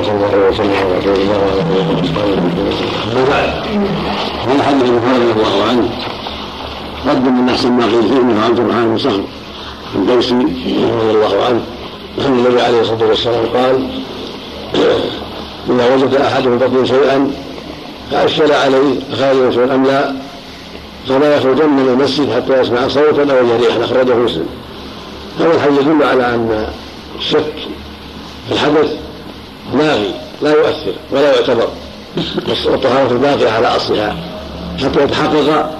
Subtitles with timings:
[0.00, 2.38] وصلى الله وسلم على رسول الله وعلى آله وصحبه
[3.12, 3.50] أما بعد
[4.48, 5.88] هذا حديث ابي رضي الله عنه
[7.08, 9.22] قدم من أحسن ما قيل فيه انه عبد الرحمن بن صخر
[9.94, 11.60] الدوسي رضي الله عنه.
[12.18, 13.88] ان النبي عليه الصلاة والسلام قال
[15.70, 17.30] إذا وجد احدهم بطن شيئا
[18.10, 20.14] فاشكل عليه خارج شيئا أم لا؟
[21.08, 24.46] فلا يخرجن من المسجد حتى يسمع صوتا أو يجد ريحا أخرجه مسلم.
[25.40, 26.66] هذا الحديث يدل على أن
[27.18, 27.54] الشك
[28.48, 29.07] في الحدث
[29.74, 31.68] لاغي لا يؤثر ولا يعتبر.
[32.66, 34.16] والطهارة باقية على أصلها.
[34.82, 35.70] حتى يتحقق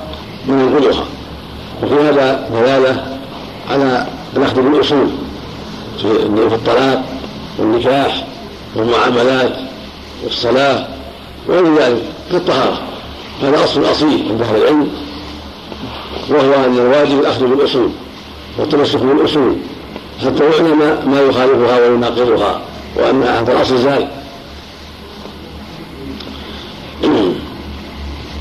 [0.47, 1.05] من ينقلها
[1.83, 3.19] وفي هذا دلالة
[3.71, 4.07] على
[4.37, 5.09] الأخذ بالأصول
[5.99, 7.05] في الطلاق
[7.59, 8.27] والنكاح
[8.77, 9.53] والمعاملات
[10.25, 10.87] والصلاة
[11.49, 12.79] وغير ذلك كالطهارة
[13.43, 14.89] هذا أصل أصيل عند أهل العلم.
[16.31, 17.91] وهو أن الواجب الأخذ بالأصول
[18.59, 19.57] والتمسك بالأصول.
[20.21, 22.61] حتى يعلم ما يخالفها ويناقضها.
[22.97, 24.09] وأن هذا الأصل زال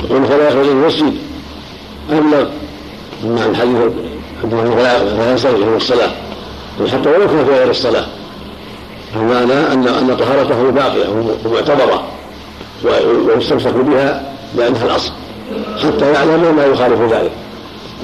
[0.03, 1.13] يقول فلا يخرج المسجد
[2.11, 2.49] أبلغ
[3.25, 3.77] مع الحديث
[4.43, 6.11] أنه فلا ينصرف من الصلاة.
[6.91, 8.05] حتى ولو كان في غير الصلاة
[9.15, 11.09] المعنى أن أن طهارته باقية
[11.45, 12.03] ومعتبرة
[13.27, 15.11] ويستمسك بها لأنها الأصل
[15.83, 17.31] حتى يعلم ما يخالف ذلك.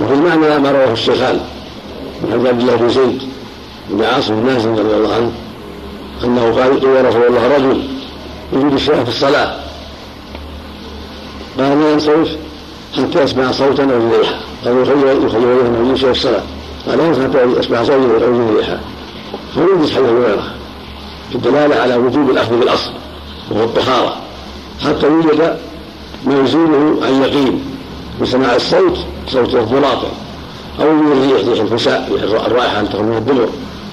[0.02, 1.40] وفي المعنى ما رواه الشيخان
[2.24, 3.22] من حديث عبد الله بن زيد
[3.90, 5.32] بن عاصم بن مازن رضي الله عنه
[6.24, 7.84] إنه قال يا رسول الله رجل
[8.54, 9.56] يجد الشيء في الصلاة.
[11.60, 12.30] قال لا ينصرف
[12.98, 14.36] حتى يسمع صوتا أو ريحا؟
[14.68, 16.44] أو يخيل يخيل يجد شيء في الصلاة.
[16.88, 18.80] قال لا ينصرف حتى يسمع صوتا يجد ريحا.
[19.54, 20.44] فيوجد حديث هريره
[21.30, 22.92] في الدلالة على وجوب الأخذ بالأصل
[23.52, 24.16] وهو الطهارة.
[24.84, 25.58] حتى يوجد
[26.26, 27.66] ما يزيله عن يقين
[28.22, 30.08] بسماع الصوت صوت الضلاطه
[30.82, 32.10] أو من الريح ريح الفساء
[32.48, 33.48] الرائحة أن تخرج من الدبر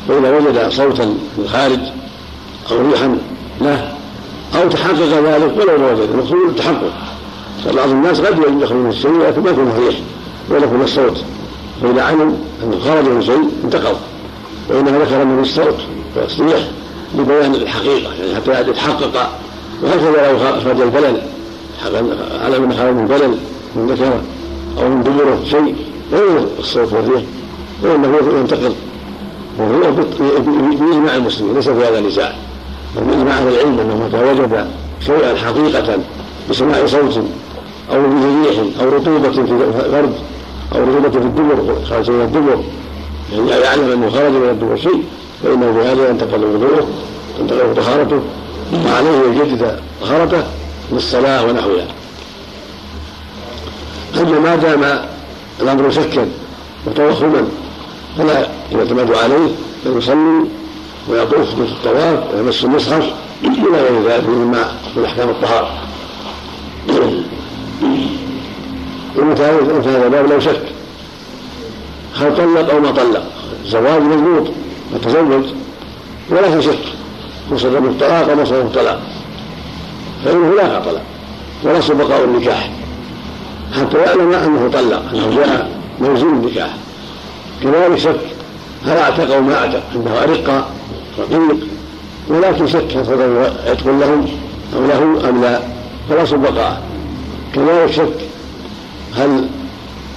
[0.08, 1.78] فإذا وجد صوتا من الخارج
[2.72, 3.18] أو ريحا
[3.60, 3.92] له
[4.54, 6.08] أو تحقق ذلك ولو ما وجد.
[6.10, 6.92] المقصود التحقق
[7.64, 9.94] فبعض الناس قد من الشيء لكن ما يكون ريح
[10.50, 11.24] ولا يكون الصوت.
[11.83, 13.96] فإذا علم أنه خرج من شيء انتقض.
[14.70, 15.77] وإنما ذكر من الصوت.
[16.17, 16.68] والتصريح
[17.18, 18.12] لبيان الحقيقة.
[18.14, 19.30] يعني حتى يتحقق.
[19.83, 21.22] وهكذا لو أخرج البلل
[22.45, 23.34] علم أنه خرج من بلل
[23.77, 24.20] من ذكر
[24.83, 25.77] أو من دبره شيء.
[26.12, 27.22] غير الصوت والريح.
[27.83, 28.72] وإنه ينتقل
[29.58, 29.92] وهو
[30.80, 31.55] بإجماع المسلمين.
[31.55, 32.34] ليس في هذا نزاع
[32.96, 34.67] بل باجماع أهل العلم أنه متى وجد
[35.06, 35.98] شيئا حقيقة
[36.51, 37.24] بسماع صوت
[37.92, 40.14] أو بريح أو رطوبة في الفرد
[40.74, 42.62] أو رطوبة في الدبر خارج من الدبر.
[43.33, 45.05] يعني يعلم أنه خرج من الدبر شيء
[45.42, 46.86] فإنه بهذا ينتقل وضوءه
[47.39, 48.20] تنتقل طهارته.
[48.86, 50.42] وعليه يجدد طهارته
[50.92, 51.86] للصلاه ونحوها.
[54.20, 55.05] أما ما دام
[55.61, 56.28] الأمر شكا
[56.86, 57.48] وتوهما
[58.18, 59.48] فلا يعتمد عليه
[59.86, 60.45] بل يصلي
[61.08, 63.12] ويطوف في الطواف ويمس المصحف
[63.44, 65.70] إلى غير ذلك مما من أحكام الطهارة.
[69.18, 70.62] ومتى هذا الباب لو شك.
[72.16, 73.22] هل طلق أو ما طلق.
[73.64, 74.48] الزواج مضبوط
[74.94, 75.44] وتزوج
[76.30, 76.84] ولا في شك.
[77.50, 79.00] مصدر الطلاق أو مصدر الطلاق
[80.24, 81.02] فإنه لا طلاق
[81.62, 82.70] ولا بقاء النكاح
[83.72, 86.70] حتى يعلم أنه طلق أنه جاء موزون النكاح.
[87.62, 88.20] كذلك شك
[88.86, 90.68] هل أعتق أو ما أعتق؟ إنه أرق
[91.18, 91.56] رقيق
[92.28, 94.28] ولكن هل فضل عتق لهم
[94.76, 95.60] أو له أم لا
[96.08, 96.82] فلا بقاء
[97.54, 98.30] كذلك شك
[99.16, 99.46] هل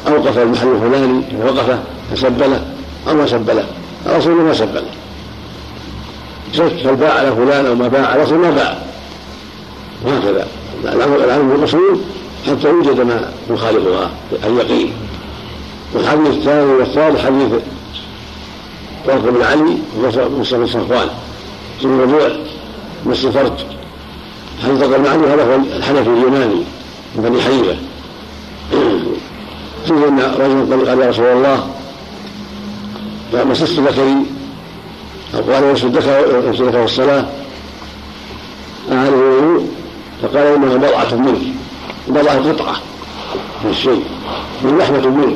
[0.07, 1.79] أوقف المحل الفلاني؟ وقفه
[2.11, 2.65] فسب له.
[3.09, 3.65] أو ما سب له.
[4.05, 4.83] الرسول ما سب له.
[6.53, 8.77] شك هل باع على فلان أو ما باع؟ الرسول ما باع.
[10.05, 10.47] وهكذا.
[11.23, 11.99] العلم بالاصول
[12.47, 14.11] حتى يوجد ما يخالفها
[14.43, 14.93] اليقين.
[15.93, 17.51] والحديث الثاني والثالث حديث
[19.08, 21.08] طلق بن علي ومصطفى بن صفوان.
[21.84, 22.30] موضوع
[23.06, 23.66] مس الفرج
[24.64, 26.64] حديث طلق بن علي هذا هو الحنفي اليوناني
[27.16, 27.78] من بني حنيفه
[29.86, 31.68] فيه إن رجل قال يا رسول الله
[33.34, 34.25] مسست ذكري
[35.35, 37.25] أو قال يمس الذكر يمس الذكر الصلاة.
[38.91, 39.67] أهله الوضوء
[40.22, 41.41] فقال إنها بضعة منك
[42.08, 42.76] بضع قطعة
[43.64, 44.03] من الشيء
[44.61, 45.35] من لحمة منه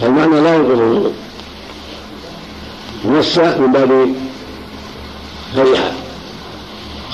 [0.00, 1.12] فالمعنى لا ينقض الوضوء
[3.04, 4.14] مس من باب
[5.56, 5.92] فرحة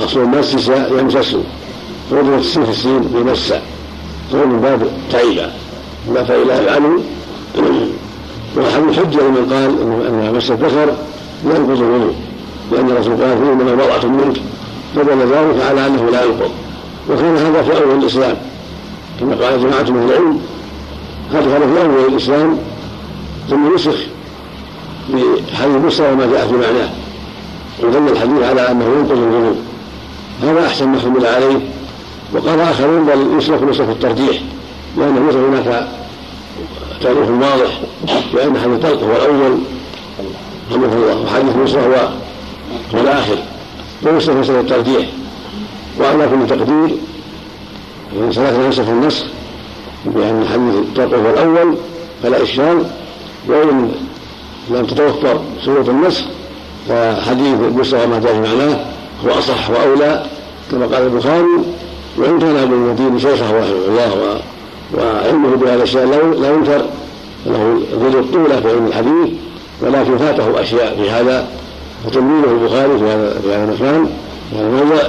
[0.01, 1.37] أصل المس يمسس
[2.11, 3.53] وضربت السين في السين بمس
[4.35, 5.51] هو من باب تعيبة
[6.09, 7.01] باب فإله العلو
[8.57, 10.95] والحديث حجة لمن قال أن مس الذكر
[11.47, 12.15] لا ينقض الوضوء.
[12.73, 14.37] لأن الرسول قال فيه إنما بضعة منك.
[14.97, 16.51] فدل ذلك على أنه لا ينقض.
[17.11, 18.37] وكان هذا في أول الإسلام.
[19.21, 20.41] كما قال جماعة من العلم.
[21.33, 22.59] هذا كان في أول الإسلام.
[23.51, 23.97] ثم نسخ
[25.09, 26.91] بحديث موسى وما جاء في معناه
[27.83, 29.57] ودل الحديث على أنه ينقض الوضوء
[30.43, 31.61] هذا أحسن ما حمل عليه.
[32.33, 34.41] وقال آخرون بل يسلك نسلك الترجيح
[34.99, 35.89] لأنه ليس هناك
[37.03, 37.81] تاريخ واضح
[38.35, 39.59] بأن حديث طلق هو الأول
[40.71, 42.09] رحمه الله وحديث موسى هو
[42.95, 43.39] هو الآخر.
[44.03, 45.07] ويسلك نسلك الترجيح.
[46.01, 46.97] وعلى كل تقدير
[48.31, 49.27] سلكنا نسلك النسخ
[50.07, 51.75] بأن حديث طلق هو الأول
[52.23, 52.85] فلا إشكال.
[53.49, 53.93] وإن
[54.71, 56.25] لم تتوفر سورة النسخ
[56.89, 58.81] فحديث موسى وما جاء معناه
[59.25, 60.27] هو أصح وأولى
[60.71, 61.65] كما قال البخاري
[62.19, 64.41] وإن كان أبو المدين شيخه رحمه الله
[64.95, 66.05] وعلمه بهذا الشيء
[66.41, 66.85] لا ينكر
[67.47, 69.39] له ذل الطولة في علم الحديث
[69.83, 71.49] ولكن فاته أشياء في هذا
[72.07, 74.09] فتمييزه البخاري في هذا في هذا المكان
[74.51, 75.03] في هذا الموضع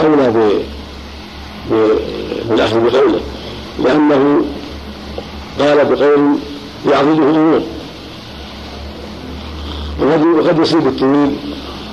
[0.00, 0.52] أولى
[2.50, 3.20] بالأخذ بقوله
[3.84, 4.44] لأنه
[5.60, 6.36] قال بقول
[6.90, 7.60] يعضده أمور
[10.02, 11.30] وقد يصيب التلميذ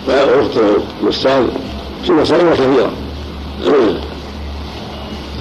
[0.08, 0.62] وأخته
[1.04, 1.48] الأستاذ
[2.06, 2.92] في مسائل كثيرة.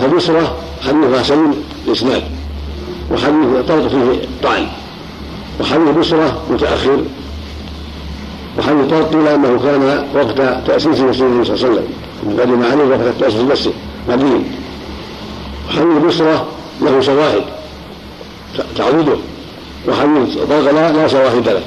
[0.01, 1.55] فبصرة حديثها سليم
[1.87, 2.23] الإسناد
[3.13, 4.67] وحديث طلق فيه طعن
[5.61, 6.99] وحديث بصرة متأخر
[8.59, 11.87] وحديث طلق قيل أنه كان وقت تأسيس مسجد النبي صلى الله عليه وسلم.
[12.41, 13.73] قدم عليه وقت تأسيس المسجد
[14.09, 14.45] مدين.
[15.69, 16.47] وحديث بصرة
[16.83, 17.43] له شواهد
[18.77, 19.17] تعويده
[19.89, 21.63] وحديث طلق لا شواهد له.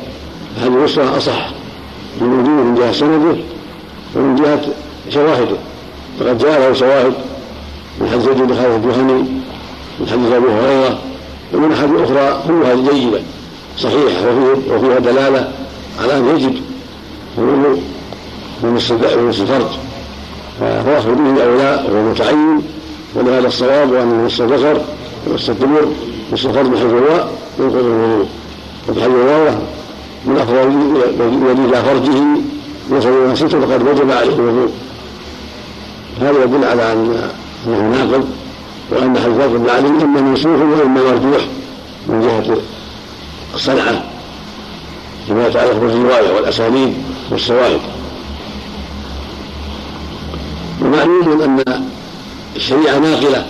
[0.62, 1.50] حديث بصرة أصح
[2.22, 3.36] من وجوده من جهة سنده
[4.16, 4.62] ومن جهة
[5.10, 5.58] شواهده.
[6.20, 7.14] فقد جاء له شواهد
[8.02, 9.24] من حديث زيد بن خالد الجهني
[10.00, 11.00] من حديث أبي هريرة
[11.54, 13.20] ومن حديث أخرى كلها جيدة
[13.78, 15.52] صحيحة وفيه وفيها دلالة
[16.02, 16.56] على أن يجب
[17.38, 17.78] خروج
[18.64, 18.80] من
[19.42, 19.72] الفرج.
[20.60, 22.62] فهو به أولى وهو متعين
[23.16, 24.82] ولهذا الصواب وان مس الذكر
[25.28, 25.88] ومس الدبر
[26.34, 27.28] مس الفرج من حيث هو
[27.60, 28.28] ينقض الوضوء.
[28.90, 29.16] وفي حديث
[30.26, 30.68] من افضل
[31.46, 32.24] ولي فرجه
[32.92, 34.70] إلى ستر فقد وجب عليه الوضوء.
[36.22, 37.30] هذا يدل على أن
[37.68, 38.28] أنه ناقض
[38.92, 41.46] وأن حديث بن علي إما منسوخ وإما مرجوح
[42.08, 42.58] من جهة
[43.54, 44.04] الصنعة
[45.28, 46.94] فيما يتعلق بالروايه والأسانيد
[47.32, 47.80] والشواهد
[50.82, 51.84] ومعلوم أن
[52.56, 53.46] الشريعة ناقلة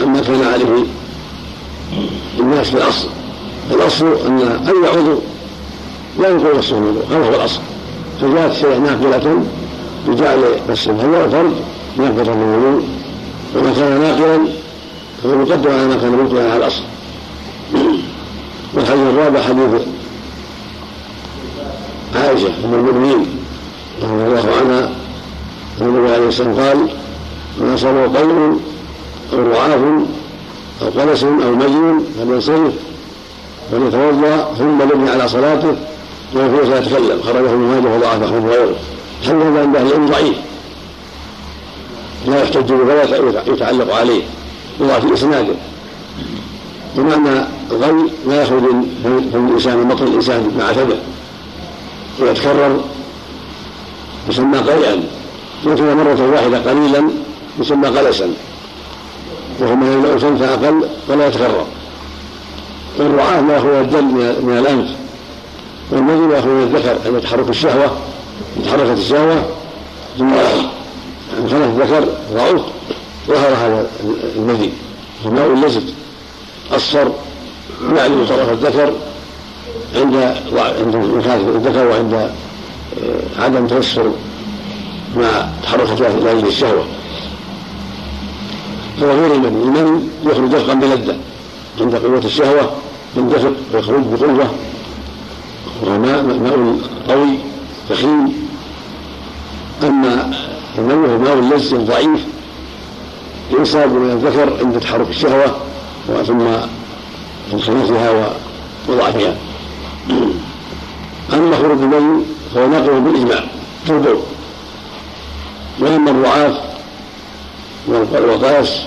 [0.00, 0.84] عما كان عليه
[2.40, 3.08] الناس في الأصل.
[3.70, 5.18] الأصل أن أي عضو
[6.18, 7.60] لا ينقل نفسه الوضوء هذا هو الأصل.
[8.20, 9.44] فجاءت الشريعه ناقلة
[10.08, 10.38] بجعل
[10.70, 11.52] نفس الهوى والفرد
[11.96, 12.82] ناقضا للوضوء
[13.56, 14.48] وما كان ناقلا
[15.22, 16.82] فهو مقدم على ما كان مبطلا على الأصل.
[18.74, 19.82] والحديث الرابع حديث
[22.14, 23.26] عائشة أم المؤمنين
[24.02, 24.90] رضي الله عنها.
[25.80, 26.88] ان النبي عليه الصلاة والسلام قال
[27.58, 28.60] من اصابه قلب
[29.32, 29.80] أو رعاف
[30.82, 32.72] أو قلس أو مجن فلينصرف
[33.72, 35.76] فليتوضأ ثم يبني على صلاته
[36.34, 38.76] وهو فيها يتكلم خرجه ابن ماجه وضعفه وغيره
[39.24, 40.36] هل هذا عند أهل العلم ضعيف.
[42.26, 44.22] لا يحتج به ولا يتعلق عليه.
[44.78, 45.54] في اسناده
[46.96, 50.96] بمعنى الغي لا يخرج من الإنسان من بطن الإنسان مع اعتده.
[52.20, 52.80] ويتكرر.
[54.28, 55.02] يسمى قيئا
[55.66, 57.08] يكون مرة واحدة قليلا
[57.60, 58.34] يسمى قلسا.
[59.60, 61.66] وهو من الأوسن فأقل ولا يتكرر.
[62.98, 65.01] والرعاة ما يخرج الدم من الأنف.
[65.90, 67.96] والمذي ما يخرج من الذكر عند تحرك الشهوة
[68.64, 69.44] تحركت الشهوة
[70.18, 70.30] ثم
[71.50, 72.62] خلف الذكر ضعف
[73.28, 73.86] ظهر هذا
[74.36, 74.72] المذي
[75.24, 75.82] وماء اللزج
[76.72, 77.12] أصفر
[77.96, 78.92] يعلم طرف الذكر
[79.96, 80.14] عند
[80.56, 80.94] عند
[81.56, 84.12] الذكر وعند آه، عدم تيسر
[85.16, 86.84] مع تحركات لاجل الشهوة.
[89.02, 91.16] هو غير المني المني يخرج دفقا بلذة
[91.80, 92.70] عند قوة الشهوة
[93.16, 94.50] يندفق ويخرج بقوة.
[95.82, 97.38] وهو ماء ماء قوي
[97.88, 98.32] ثخين
[99.82, 100.30] أما
[100.78, 102.20] المني هو ماء لز ضعيف.
[103.50, 105.56] ينساب من الذكر عند تحرك الشهوة
[106.26, 106.42] ثم
[107.52, 108.30] انخناقها
[108.88, 109.36] وضعفها.
[111.32, 112.24] أما خروج المني
[112.54, 113.44] فهو ناقل بالإجماع.
[113.84, 114.18] في البول
[115.80, 116.60] وأما الرعاف
[117.88, 118.80] والقيس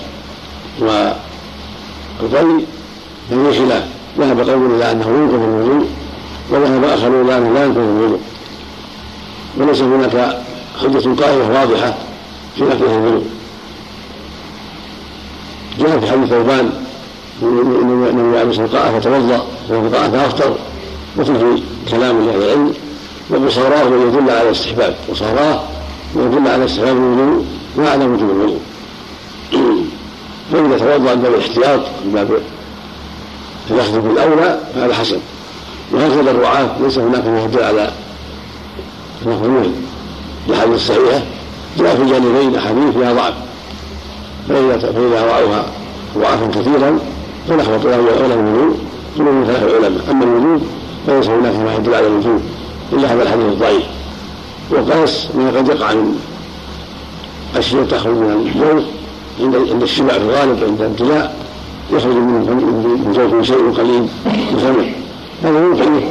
[0.80, 1.16] والقي
[3.28, 3.84] ففي خلاف.
[4.18, 5.86] ذهب قوم إلى أنه ينقض الوضوء
[6.50, 8.20] وذهب اخرون انه لا ينقض الوضوء
[9.58, 10.36] وليس هناك
[10.82, 11.94] حجة قائمة واضحة
[12.56, 13.24] في نقض الوضوء
[15.78, 16.70] جاء في حديث ثوبان
[17.42, 20.56] ان النبي عليه الصلاه والسلام فتوضأ وفي فافطر
[21.16, 22.74] وفيه كلام لأهل العلم
[23.30, 24.96] وبصاراه يدل على الاستحباب.
[25.08, 25.60] وصاراه
[26.14, 27.44] ويدل على استحباب الوضوء
[27.78, 28.60] وعلى وجوب الوضوء.
[30.52, 32.40] فإذا توضأ من باب الاحتياط من باب
[33.70, 35.18] الأخذ بالأولى فهذا حسن
[35.92, 37.90] وهكذا الرعاة ليس هناك ما على
[39.26, 39.70] أنه
[40.48, 41.22] الأحاديث الصحيحة
[41.78, 43.34] جاء في الجانبين أحاديث فيها ضعف.
[44.48, 45.66] فإذا فإذا رأوها
[46.18, 46.98] ضعفا كثيرا
[47.48, 48.76] فنحو طلاب ولا الوجوب
[49.18, 50.10] كل من ثلاث العلماء.
[50.10, 50.62] أما الوجوب
[51.06, 52.40] فليس هناك ما يدل على الوجوب
[52.92, 53.82] إلا هذا الحديث الضعيف.
[54.70, 56.18] والقيس ما قد يقع من
[57.56, 58.84] أشياء تخرج من الجوف
[59.40, 61.36] عند عند الشبع في الغالب عند الامتلاء
[61.92, 64.08] يخرج من من جوفه شيء قليل
[64.54, 65.05] مثمن
[65.44, 66.02] هذا يمكن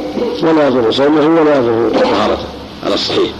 [0.42, 0.90] ولا يضر.
[0.90, 1.90] صومه ولا يضر.
[1.90, 2.46] طهارته
[2.84, 3.30] على الصحيح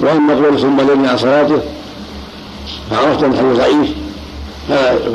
[0.00, 1.60] وأما قول ثم لم عن صلاته
[2.90, 3.90] فعرفت أن الحديث ضعيف.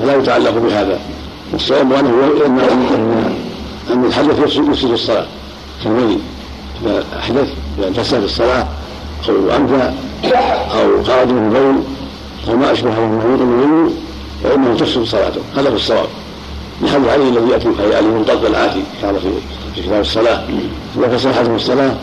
[0.02, 1.00] فلا يتعلق بهذا.
[1.54, 2.10] والصواب أنه
[2.46, 2.60] ان
[3.92, 5.25] ان الحدث يفسد الصلاة.
[5.84, 6.18] كالمني
[6.82, 7.48] إذا احدث
[7.80, 8.68] إذا فسد الصلاة
[9.30, 9.94] أو انفى
[10.72, 11.84] أو خرج من البول
[12.50, 13.92] أو ما أشبه من منه
[14.44, 15.42] فإنه تفسد صلاته.
[15.56, 16.08] هذا هو الصواب.
[16.82, 20.44] لحديث علي الذي يأتي في علي منطق العاتي كان في كتاب الصلاة.
[20.98, 21.96] اذا فسد احدهم الصلاه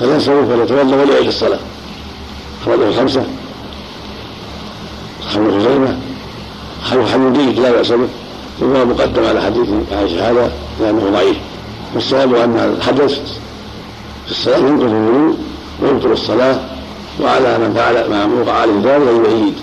[0.00, 1.58] فلينصرف وليتولى وليعيد الصلاة.
[2.62, 3.24] أخرجه الخمسة.
[5.34, 5.98] ابن خزيمه
[6.90, 8.08] حديث جيد لا بأس به.
[8.60, 11.36] وهو مقدم على حديث عائشة هذا لأنه ضعيف.
[11.94, 13.14] والصواب أن الحدث
[14.26, 15.36] في الصلاة ينقض الوضوء
[15.82, 16.60] ويبطل الصلاة.
[17.22, 19.54] وعلى من فعل ما وقع عليه ذلك يعيد.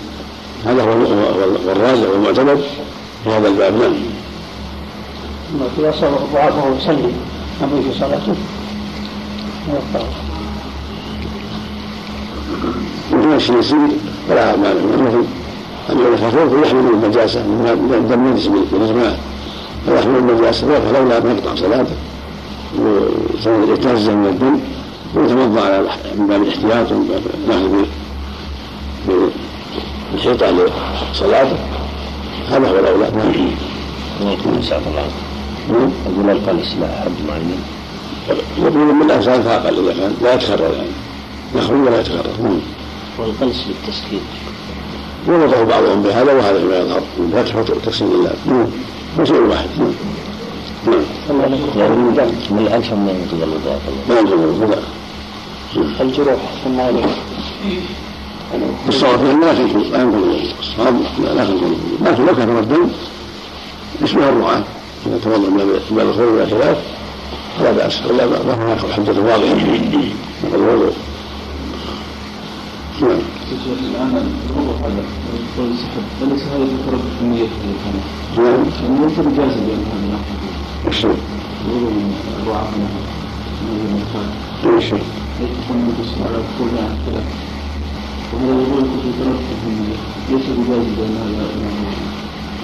[0.65, 0.91] هذا هو
[1.71, 2.61] الراجع والمعتمد
[3.23, 3.73] في هذا الباب.
[3.73, 3.93] نعم.
[5.79, 7.11] إذا صار ضعف وهو يصلي
[7.63, 8.35] أم في صلاته
[13.35, 13.77] الشيء يسير
[14.29, 15.23] فلا مانع مثل
[15.89, 19.15] أما الخفيف فيحمل النجاسة من دم ينجس بالإجماع
[19.85, 21.95] فيحمل النجاسة فلولا أن يقطع صلاته
[23.45, 24.59] ويتنزه من الدم
[25.15, 27.85] ويتوضأ على من باب الاحتياط ومن باب الأخذ
[30.13, 30.51] بالحيطة
[31.13, 31.57] لصلاته
[32.49, 33.31] هذا هو الأولى نعم.
[34.21, 35.24] الله
[35.69, 37.61] أقول القلس لا حد معين
[38.57, 40.89] يقول من الأنسان فأقل إذا كان لا يتكرر يعني
[41.55, 42.59] يخرج ولا يتكرر نعم.
[43.17, 44.21] والقلس للتسكين
[45.27, 46.77] وربطه بعضهم بهذا وهذا فيما
[47.39, 48.67] يظهر وتقسيم اللام نعم
[49.19, 49.93] هو شيء واحد نعم
[50.87, 53.79] نعم من الألف ما ينقض الوضوء
[54.09, 54.77] ما ينقض الوضوء
[56.01, 56.79] الجروح ثم
[58.87, 62.87] الصواب لا تنقض لا ينقض الوضوء الصواب لا الوضوء لكن لو كثر الدم
[64.03, 64.63] اسمها الرعاة
[65.23, 65.57] توضأ من
[65.91, 66.77] باب الخروج إلى خلاف
[67.59, 69.55] فلا بأس ولا ما هناك حجة واضحة
[70.43, 70.93] نقض الوضوء
[73.01, 73.19] نعم.
[73.91, 75.03] الان الوضوء هذا
[76.21, 79.03] اليس هذا يترك في النية في نعم.
[79.03, 80.19] ليس بجازم بان هذا
[80.87, 83.15] وش الوضوء من الرعاة من.
[84.77, 84.97] وش في
[85.47, 85.73] في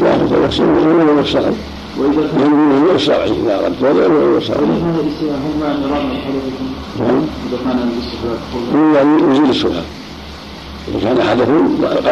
[0.01, 1.53] لا هذا يحسن الوضوء الشرعي
[1.97, 6.67] يعني الشرعي اذا اردت وضوء الوضوء الشرعي هذا الاستواء هل مع نظام حضرتكم؟
[6.99, 7.25] نعم.
[7.47, 9.83] اذا كان الاستواء يعني يزيل الشبهه
[10.87, 11.49] إذا كان حدث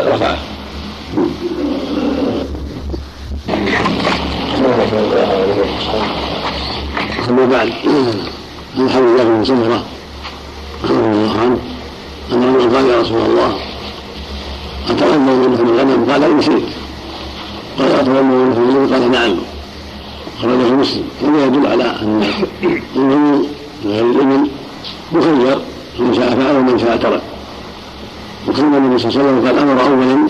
[0.07, 0.37] رفعه
[7.29, 7.69] أما بعد
[8.75, 9.83] من حول الله بن سمرة
[10.83, 11.57] رضي الله عنه
[12.31, 13.53] أنه قال يا رسول الله
[14.89, 16.63] أتولى من لحم الغنم قال إن شئت
[17.79, 19.48] قال أتولى من لحم الغنم قال نعم
[20.39, 21.03] أخرجه مسلم.
[21.21, 22.23] هذا يدل على أن
[22.95, 23.47] الغنم
[23.85, 24.49] غير الإبل
[25.11, 25.59] مخير
[25.99, 27.21] من شاء فعل ومن شاء ترك.
[28.47, 30.27] وكان النبي صلى الله عليه وسلم قد أمر اولا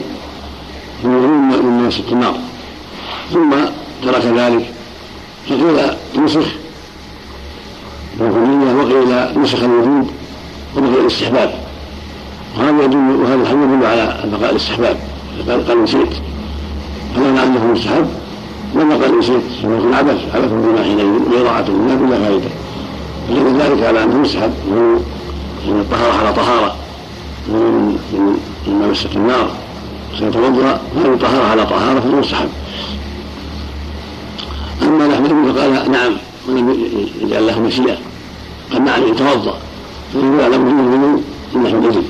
[1.03, 2.37] بالوضوء من مسك النار.
[3.33, 3.49] ثم
[4.03, 4.73] ترك ذلك.
[5.49, 6.47] فقيل نسخ.
[8.19, 10.07] الركنية وقيل نسخ الوجود
[10.77, 11.53] وبقي الاستحباب.
[12.57, 14.97] وهذا يدل وهذا الحديث يدل على بقاء الاستحباب.
[15.67, 16.13] قال نسيت
[17.15, 18.07] فمعنى انه مستحب.
[19.19, 22.49] نسيت فهو يكون عبث عبث بما حينئذ وإضاعة لله بلا فائدة
[23.29, 24.51] فدل ذلك على أنه مستحب
[25.67, 26.75] من الطهارة على طهارة.
[27.47, 27.97] من
[28.67, 29.49] من مسك النار.
[30.19, 32.19] سيتوضأ هذه طهاره على طهارة فهو
[34.83, 36.13] أما لحم الابل فقال نعم
[36.47, 36.77] ولم
[37.21, 37.97] يجعل له مشيئة.
[38.71, 39.57] قال نعم يتوضأ.
[40.13, 41.21] فيقول على وجود الوضوء
[41.55, 42.03] الابل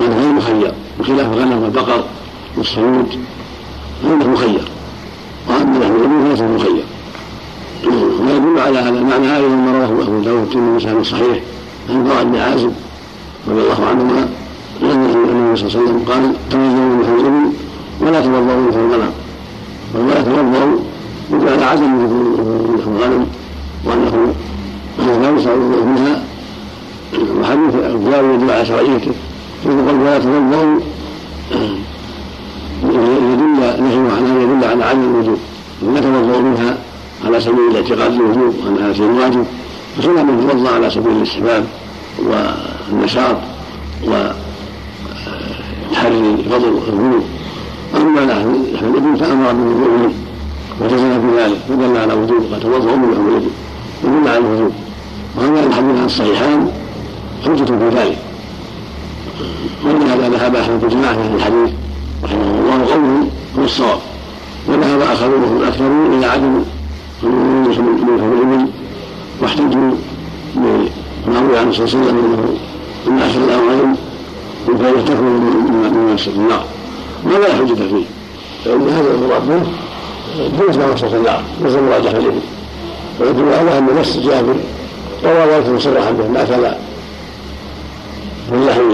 [0.00, 0.72] وهذا غير مخير.
[1.00, 2.04] بخلاف الغنم والبقر
[2.56, 3.18] والصيود
[4.04, 4.68] فانه مخير
[5.48, 6.84] واما لحم الابل فليس مخير
[8.20, 11.40] ويدل على هذا المعنى هذا ما رواه أبو داود في صحيح
[11.90, 12.72] عن براء بن عازب
[13.48, 14.28] رضي الله عنهما
[14.82, 16.22] أن النبي صلى الله عليه وسلم قال
[16.58, 17.52] من لحم الابل
[18.00, 19.12] ولا توضؤوا لحم الغنم
[19.94, 20.78] ولا توضؤوا
[21.32, 21.84] يدل على عدم
[22.78, 23.26] لحم الغنم
[23.84, 24.34] وأنه
[25.22, 26.24] لا يشرع منها
[27.40, 29.12] وحديث الجاري يدل على شرعيته.
[29.64, 30.80] قال ولا توضؤوا
[33.80, 35.38] نهي عنها يدل على عدم الوجوب
[35.94, 36.76] لا توضؤوا منها
[37.26, 39.44] على سبيل الاعتقاد الوجوب وانها شيء واجب
[39.98, 41.64] فسنة من توضا على سبيل الاستحباب
[42.18, 43.36] والنشاط
[44.02, 44.34] وتحري
[46.50, 47.24] فضل الذنوب
[47.96, 48.50] أما لحم
[48.84, 50.12] الإبل فأمر بالوضوء
[50.80, 53.50] وجزم في ذلك فدل على وجوب قد توضأ من لحم الإبل
[54.04, 54.72] ودل على الوجوب
[55.36, 56.70] وهذا الحديث الصحيحان
[57.44, 58.18] حجة في ذلك.
[59.84, 61.70] ولهذا ذهب أحمد جماعة في الحديث.
[62.24, 63.26] رحمه الله قوله
[63.58, 63.98] هو الصواب
[64.68, 66.64] وذهب آخرون الأكثرون إلى عدم
[67.22, 68.66] من لحم الإبل
[69.42, 69.90] واحتجوا
[71.26, 72.56] روي عن صلى الله عليه وسلم أنه
[73.06, 73.96] من أشهر الأمرين
[74.66, 76.64] فإن تكون من النار
[77.38, 78.04] لا حجة فيه
[78.64, 79.66] فإن هذا المراد منه
[80.58, 81.42] جوز وصف النار
[81.74, 82.40] المراد في الإبل
[83.20, 84.56] ويدل على أن نفس جابر
[85.24, 86.74] روى ذلك مصرحا به أكل.
[88.52, 88.90] من لحم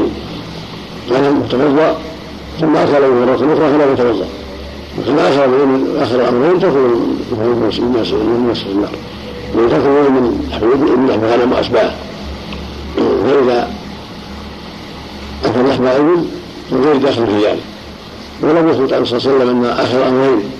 [1.10, 1.96] غنم متوضأ
[2.60, 4.26] ثم أكل من مرة أخرى فلا يتوضأ
[4.98, 8.90] وكما أخر من آخر الأمرين تكون من مسجد النار
[9.54, 10.66] وتكون من لحم
[11.06, 11.92] لحم غنم وأشباه
[12.96, 13.70] فإذا
[15.44, 16.24] أكل لحم إبل
[16.72, 17.62] من غير داخل في ذلك
[18.42, 20.50] ولم يثبت عن صلى الله عليه وسلم أن آخر أمرين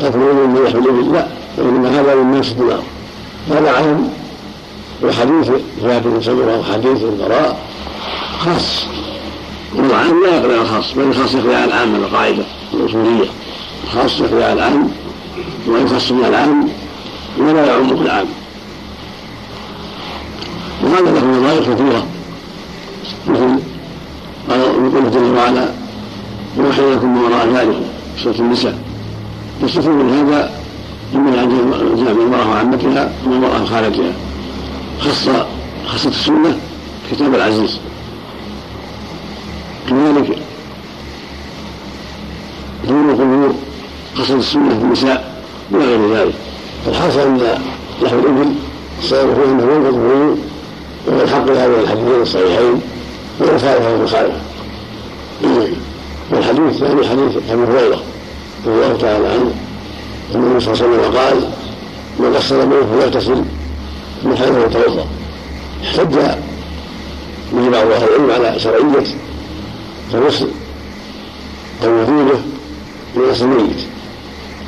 [0.00, 1.26] تكملون من لحم الابل لا.
[1.58, 2.80] وإنما هذا من ناس الدماغ
[3.50, 4.08] هذا عام
[5.04, 5.50] وحديث
[5.82, 7.58] جابر بن سمره وحديث البراء
[8.38, 8.84] خاص.
[9.74, 12.44] والعام لا يقضي الخاص بل الخاص يقضي على العام من القاعدة
[12.74, 13.28] الأصولية.
[13.84, 14.90] الخاص يقضي على العام
[15.68, 16.68] ويخص من العام
[17.38, 18.26] ولا يعم العام
[20.82, 22.06] وهذا له نظائر كثيرة.
[23.28, 23.58] مثل
[24.50, 25.68] يقول جل وعلا
[26.56, 27.76] وأحيي لكم ما وراء ذلك
[28.22, 28.78] سورة النساء.
[29.62, 30.50] يستفيد من هذا
[31.14, 34.12] مما جاء من المرأة وعمتها ومن المرأة وخالتها
[35.00, 35.28] خص
[35.86, 36.58] خصت السنة
[37.10, 37.78] كتاب العزيز.
[39.88, 40.38] كذلك
[42.88, 43.54] دون القبور
[44.14, 45.42] خصت السنة في النساء
[45.72, 46.34] إلى غير ذلك.
[46.86, 47.62] فالحاصل أن
[48.02, 48.54] لحم الإبل
[48.98, 50.38] السبب فيه أنه ينقض الوضوء
[51.06, 52.80] وهو الحق لهذين الحديثين الصحيحين
[53.40, 54.40] وإن خالفه المخالفة
[56.32, 58.02] والحديث الثاني حديث أبي هريرة
[58.66, 59.52] رضي الله تعالى عنه
[60.34, 61.50] أن النبي صلى الله عليه وسلم قال
[62.18, 63.44] من غسل منه فليغتسل
[64.24, 65.06] من حيث يتوضا
[65.84, 66.14] احتج
[67.52, 69.06] به بعض أهل العلم على شرعية
[70.14, 70.48] الغسل
[71.84, 72.38] أو وجوبه
[73.16, 73.80] لغسل الميت.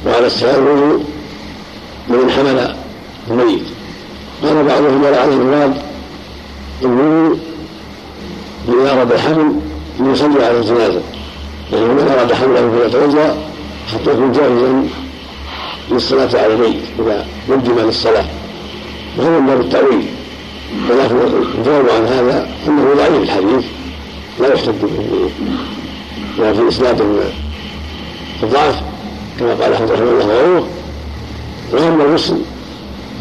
[0.06, 1.04] وعلى استحباب الوضوء
[2.08, 2.76] لمن حمل
[3.30, 3.62] الميت.
[4.42, 5.82] قال بعضهم على المراد
[6.82, 7.38] الوضوء
[8.68, 9.60] اذا أراد الحمل
[10.00, 11.00] ليصلي على الجنازة.
[11.72, 13.36] يعني من أراد حمله فليتوضأ
[13.92, 14.84] حتى يكون جاهزا
[15.90, 18.24] للصلاة على الميت إذا قدم للصلاة.
[19.18, 20.06] وهذا من باب التأويل.
[20.90, 21.16] ولكن
[21.58, 23.64] الجواب عن هذا أنه ضعيف الحديث.
[24.40, 24.48] لا
[26.38, 27.32] ما في إسناده من
[28.42, 28.82] الضعف
[29.38, 30.66] كما قال أحمد رحمه الله وغيره
[31.72, 32.38] وأما الغسل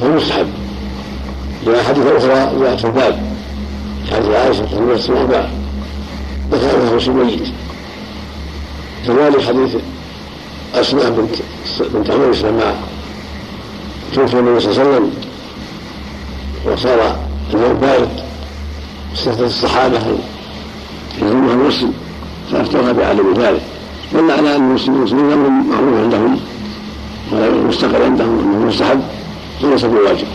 [0.02, 0.48] فهو مستحب
[1.88, 3.24] حديث أخرى جاءت في الباب
[4.12, 5.50] حديث عائشة رضي الله عنها
[6.52, 7.48] ذكر أنها غسل ميت.
[9.08, 9.76] كذلك حديث
[10.76, 11.36] أسماء بنت
[11.94, 12.76] بنت عميس لما
[14.16, 15.12] توفي النبي صلى الله عليه وسلم.
[16.66, 17.20] وصار
[17.54, 18.10] اليوم بارد.
[19.14, 20.00] استفتت الصحابة
[21.22, 21.94] يلزمها المسلم
[22.52, 23.62] فأفتوها بعدم ذلك.
[24.14, 26.40] دل على أن المسلمين أمر معروف عندهم
[27.32, 27.48] ولا
[28.06, 29.02] عندهم أنه مستحب
[29.64, 30.28] وليس بواجب.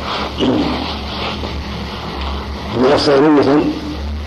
[2.95, 3.65] أصل نية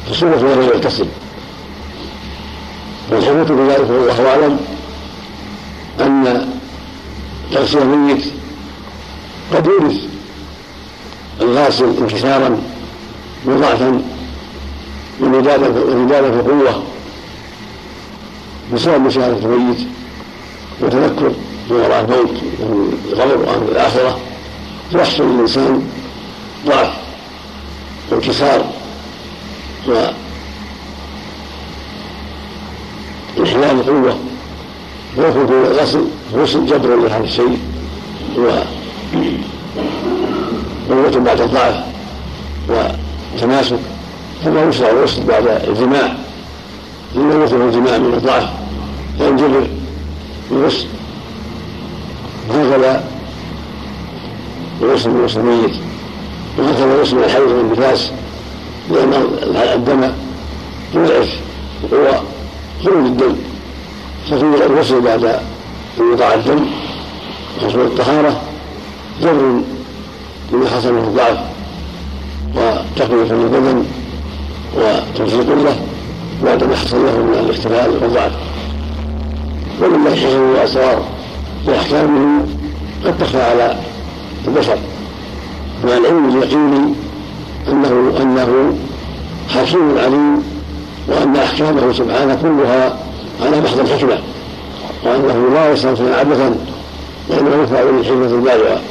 [0.09, 1.07] فسنة له يغتسل.
[3.11, 4.59] والحكمة بذلك والله أعلم
[6.01, 6.47] أن
[7.51, 8.25] تغسيل الميت
[9.53, 9.97] قد يورث
[11.41, 12.57] الغاسل انكسارا
[13.45, 14.01] وضعفا
[15.19, 16.83] في القوة
[18.73, 19.77] بسبب مشاهدة الميت
[20.81, 21.31] وتذكر
[21.69, 24.19] ما وراء الموت من القبر وأمر الآخرة
[24.91, 25.83] فيحصل للإنسان
[26.67, 26.93] ضعف
[28.11, 28.65] وانكسار
[33.43, 34.17] إحلال القوة
[35.17, 37.59] ويكون في الغسل غسل جبر لهذا الشيء
[40.89, 41.75] وقوة بعد الضعف
[43.35, 43.79] وتماسك
[44.45, 46.15] كما يشرع الغسل بعد الجماع
[47.15, 48.49] لما يثبت الجماع من الضعف
[49.17, 49.67] فينجبر
[50.51, 50.87] الغسل
[52.49, 53.03] هكذا
[54.81, 55.75] الغسل من غسل الميت
[56.57, 58.11] وهكذا الغسل من الحيض والنفاس
[58.91, 59.13] لأن
[59.73, 60.11] الدم
[60.95, 61.39] يضعف.
[61.83, 62.21] القوى
[62.85, 63.35] خروج الدم.
[64.25, 65.39] ففي الغسل بعد
[65.99, 66.65] انقطاع الدم.
[67.63, 68.41] وحصول الطهارة.
[69.21, 69.61] جبر
[70.53, 71.37] لما حصل من الضعف.
[72.55, 73.85] وتقوية للبدن
[74.75, 75.75] وتوفيق له
[76.43, 78.31] بعد ما حصل له من الاختلال والضعف
[79.81, 81.01] ولله حكم واسرار
[81.67, 82.45] لاحكامه
[83.05, 83.77] قد تخفى على
[84.47, 84.77] البشر.
[85.85, 86.93] مع العلم اليقيني
[87.67, 88.75] انه أنه
[89.49, 90.43] حكيم عليم
[91.07, 92.97] وأن أحكامه سبحانه كلها
[93.41, 94.19] على محض الحكمة.
[95.05, 96.55] وأنه لا يستغفر عبثا
[97.29, 98.81] وإنما يدفع بالحكمة البالغة.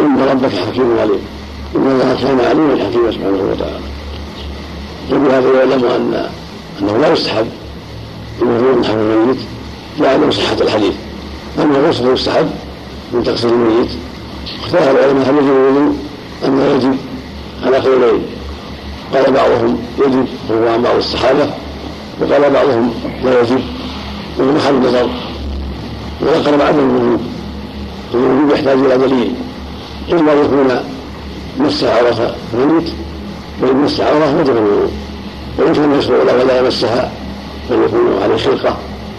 [0.00, 1.20] إن ربك حكيم عليم.
[1.76, 3.93] إن الله كان عليما حكيما سبحانه وتعالى.
[5.12, 6.30] وبهذا يعلم أن
[6.80, 7.46] أنه لا يستحب
[8.42, 9.38] المفروض نحو الميت
[10.00, 10.94] لعدم صحة الحديث.
[11.58, 12.50] أما الغسل يستحب
[13.12, 13.90] من تغسل الميت
[14.62, 15.94] اختلف العلماء هل يجب الوضوء
[16.42, 16.96] لا يجب
[17.66, 18.22] على قولين؟
[19.14, 21.50] قال بعضهم يجب وهو عن بعض الصحابة
[22.20, 23.60] وقال بعضهم لا يجب.
[24.38, 25.08] وهو محل نظر
[26.20, 27.20] وذكر عدم الوجوب
[28.14, 29.34] الوجوب يحتاج إلى دليل.
[30.12, 30.80] أن يكون
[31.60, 32.92] مس عورة الميت
[33.62, 34.90] وإن مس عورة وجب الوضوء
[35.58, 37.12] وإن كان يشرع له ولا يمسها
[37.70, 38.76] بل يكون عليه خلقة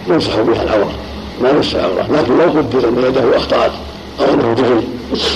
[0.08, 0.92] يمسح بها العورة.
[1.42, 2.08] ما يمس العورة.
[2.12, 3.72] لكن لو قدر أن يده أخطأت
[4.20, 4.82] أو أنه جهل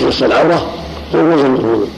[0.09, 0.67] مس العورة
[1.13, 1.89] فهو يلزم الوضوء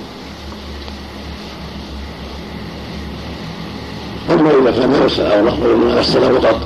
[4.31, 6.61] أما إذا كان ما يمس العورة وإنما غسل فقط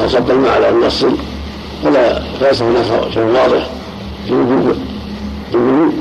[0.00, 1.04] أو صب الماء على النص
[1.84, 3.66] فلا ليس هناك شيء واضح
[4.26, 4.78] في وجود
[5.54, 5.92] الوضوء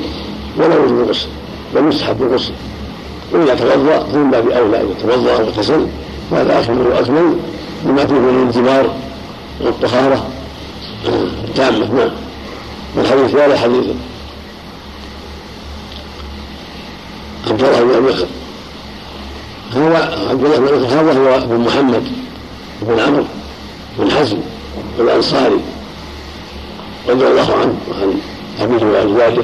[0.58, 1.28] ولا وجود الغسل
[1.76, 2.52] بل يستحب الغسل
[3.34, 5.88] وإذا توضأ فمن باب أولى إذا توضأ واغتسل
[6.32, 7.38] فهذا أكمل وأكمل
[7.84, 8.96] بما فيه من الانتبار
[9.62, 10.26] والطهارة.
[11.48, 12.10] التامة نعم.
[12.96, 13.86] والحديث هذا حديث.
[17.48, 18.26] عبد الله بن أبي
[19.76, 19.96] هو
[20.30, 22.04] عبد الله بن أبي هذا هو ابن محمد
[22.82, 23.26] بن عمرو
[24.00, 24.38] بن حزم
[25.00, 25.60] الأنصاري
[27.10, 28.20] رضي الله عنه وعن
[28.62, 29.44] أبيه وأزواجه.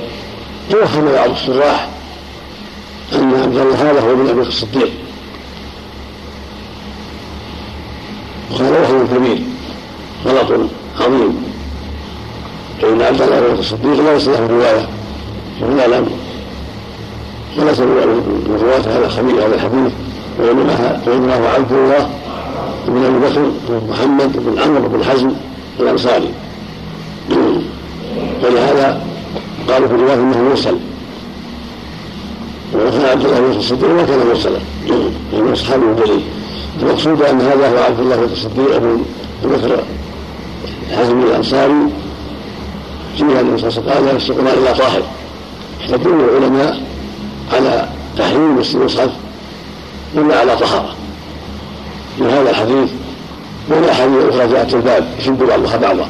[0.70, 1.90] توهم بعض الشراح
[3.14, 4.90] أن عبد الله هذا هو ابن أبي الصديق.
[8.52, 9.42] وهذا وهم كبير
[10.26, 10.70] غلط
[11.00, 11.50] عظيم.
[12.82, 14.88] فإن عبد الله بن الصديق الرواية
[15.62, 16.10] وهو يعلم
[17.58, 19.94] ولا تروى من رواة هذا الخبير هذا الحديث
[20.40, 22.10] وإنما هو عبد الله
[22.88, 25.32] بن أبي بكر بن محمد بن عمرو بن حزم
[25.80, 26.30] الأنصاري
[28.44, 29.02] ولهذا
[29.70, 30.78] قالوا في الرواية إنه مرسل.
[32.76, 34.60] وكان عبد الله بن الصديق ما كان مرسلا
[35.34, 36.22] لأنه أصحابه جليل
[36.82, 39.04] المقصود أن هذا هو عبد الله بن الصديق بن
[39.44, 39.84] بكر
[40.98, 41.90] حزم الانصاري
[43.18, 45.02] فيها النبي صلى الله عليه وسلم لا يسقون إلا طاهر
[45.82, 46.82] يحتجون العلماء
[47.54, 49.10] على تحريم المصحف
[50.16, 50.96] الا على طهارة.
[52.20, 52.90] من هذا الحديث
[53.70, 55.08] والاحاديث الاخرى جاءت الباب.
[55.20, 56.08] يشد بعضها بعضا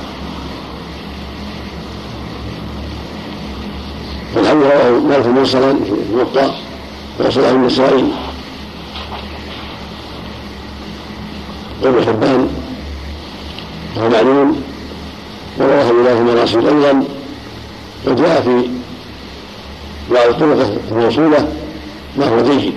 [4.35, 6.55] والحديث رواه مالك مرسلا في الموطا
[7.19, 8.05] وصله النسائي
[11.83, 12.49] وابن حبان
[13.97, 14.61] وهو معلوم
[15.57, 17.03] ورواه داود المراسيل أيضا
[18.07, 18.69] وجاء في
[20.13, 21.47] بعض الطرق الموصوله
[22.17, 22.73] ما هو جيد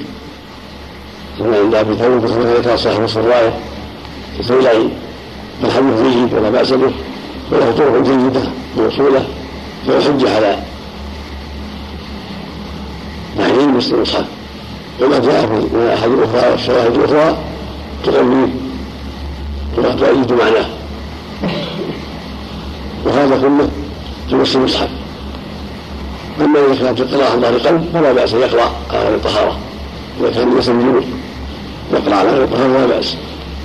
[1.39, 3.55] كما عند أبي داود كما ذكر صاحب الصرايه
[4.41, 4.89] الثيلعي
[5.65, 6.93] الحديث جيد ولا بأس به.
[7.53, 8.43] وله طرق جيدة
[8.77, 9.25] موصولة
[9.87, 10.59] فيحج على
[13.73, 14.25] تحريم مثل المصحف
[15.01, 17.37] وما جاء في الاحاديث الاخرى والشواهد الاخرى
[18.05, 18.49] تقويه
[19.79, 20.67] وتؤيد معناه
[23.05, 23.69] وهذا كله
[24.29, 24.89] في المصحف
[26.41, 29.59] أما إذا كانت القراءة عن ظهر قلب فلا بأس يقرأ على غير الطهارة.
[30.21, 31.03] إذا كان ليس من
[31.93, 33.17] يقرأ على غير الطهارة لا بأس.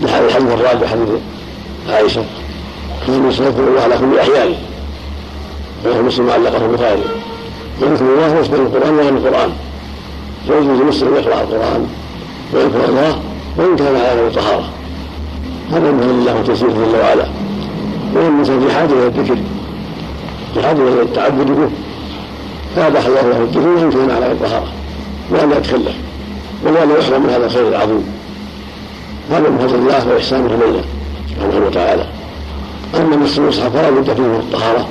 [0.01, 1.09] لهذا الحديث الرابع حديث
[1.89, 2.23] عائشة.
[3.07, 4.55] كان يستغفر الله على كل احيانه
[5.85, 7.03] وهو مسلم علقه البخاري
[7.81, 9.51] وذكر الله يشمل القرآن وغير القرآن.
[10.47, 11.87] فيجوز المسلم يقرأ القرآن
[12.53, 13.19] ويذكر الله
[13.57, 14.69] وإن كان على غير طهاره
[15.71, 17.27] هذا من الله وتيسيره جل وعلا.
[18.15, 19.37] وإن الانسان في حاجة إلى الذكر.
[20.53, 21.69] في حاجة إلى التعبد به.
[22.75, 24.67] فاباح الله له الذكر وإن كان على غير طهاره
[25.31, 25.95] وان يتخلف
[26.65, 28.03] ولا يحرم من هذا الخير العظيم.
[29.31, 30.81] هذا من فضل الله وإحسانه الينا
[31.29, 32.05] سبحانه وتعالى.
[32.95, 34.87] أما مس المصحف فلا بد فيه من الطهارة.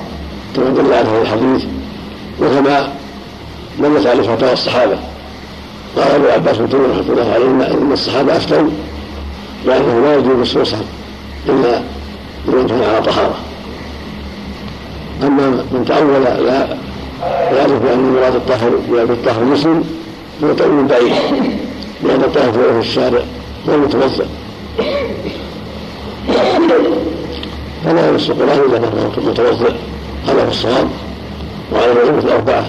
[0.56, 1.64] كما دل على هذا الحديث.
[2.42, 2.88] وكما
[3.80, 4.98] دلت عليه فتاوى الصحابة.
[5.96, 8.68] قال ابو عباس بن رحمة الله عليه ان الصحابة أفتوا
[9.66, 10.84] بانه لا يجوز المصحف
[11.48, 11.80] إلا
[12.48, 13.36] لمن كان على طهارة.
[15.22, 16.68] أما من تأول لا
[17.52, 19.84] يعرف أن مراد الطهر باب الطهر مسلم
[20.44, 21.12] هو تأويل بعيد
[22.04, 23.20] لأن الطهر في الشارع
[23.68, 24.26] هو المتوضأ
[27.84, 29.72] فلا يمس القرآن إلا كان متوضئ
[30.26, 30.88] هذا هو الصواب.
[31.72, 32.64] وعلى العلوم الأربعة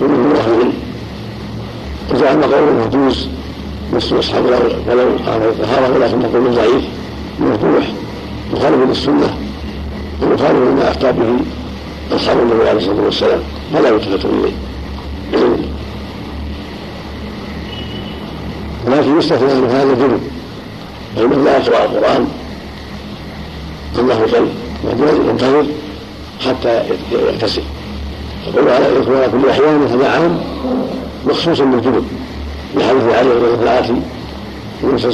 [0.00, 0.72] ومنهم أهل العلم
[2.12, 3.28] وجعلنا قوله يجوز
[3.92, 4.44] مس المصحف
[4.88, 6.84] ولو على الطهارة ولكن قول ضعيف
[7.40, 7.92] مفتوح
[8.52, 9.36] مخالف للسنة
[10.22, 11.36] ومخالف لما أفتى به
[12.16, 13.40] أصحاب النبي عليه الصلاة والسلام.
[13.74, 14.52] فلا يلتفت إليه.
[18.86, 20.20] ولكن يستثنى من هذا الجنوب
[21.16, 22.28] فإنه لا يقرأ القرآن.
[23.98, 24.48] الله قلب
[25.28, 25.66] ينتظر
[26.46, 27.62] حتى يغتسل
[28.46, 30.40] يقول على كل أحيان هذا عام.
[31.26, 32.04] مخصوص بالجنوب
[32.76, 33.32] لحديث علي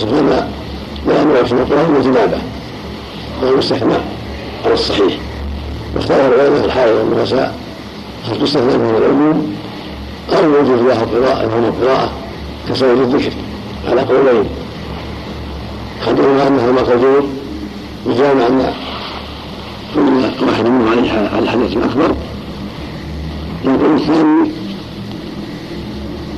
[0.04, 0.48] الله عليه وسلم
[1.06, 2.38] لا يمنع في القرآن من جنابة.
[3.42, 3.94] وهو مستثنى
[4.64, 5.18] على الصحيح.
[5.96, 7.54] واختار العلماء الحائض والنساء
[8.28, 9.54] هل تستثنى من العموم
[10.32, 12.10] أو وجود له قراءة وهو القراءة
[12.68, 13.32] كسائر الذكر
[13.88, 14.44] على قولين.
[16.02, 17.26] احدهما انه مقدور
[18.06, 18.72] وجامع أن
[19.94, 22.14] كل واحد منهم عليه على حدث اكبر
[23.64, 24.50] والقول الثاني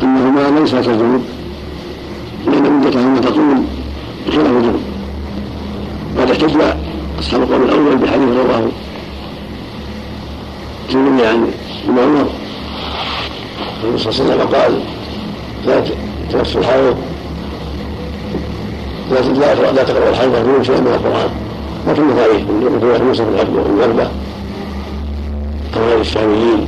[0.02, 1.22] إنهما ليس كالجنوب
[2.46, 3.62] لأن مدتهما تطول
[4.26, 4.80] بخلاف الجنوب.
[6.16, 6.56] وقد احتج
[7.18, 8.68] اصحاب القول الأول بحديث رواه
[10.84, 11.50] الترمذي عن
[11.88, 12.26] ابن عمر.
[13.84, 14.80] النبي صلى الله عليه وسلم قال
[15.66, 15.84] لا
[16.32, 16.96] تمس الحائض
[19.10, 21.30] لا لا لا تقرأ الحائض بدون شيء من القرآن.
[21.88, 23.34] لكنه من روايه موسى بن
[23.78, 24.08] الغربه
[25.76, 26.66] عن غير الشاميين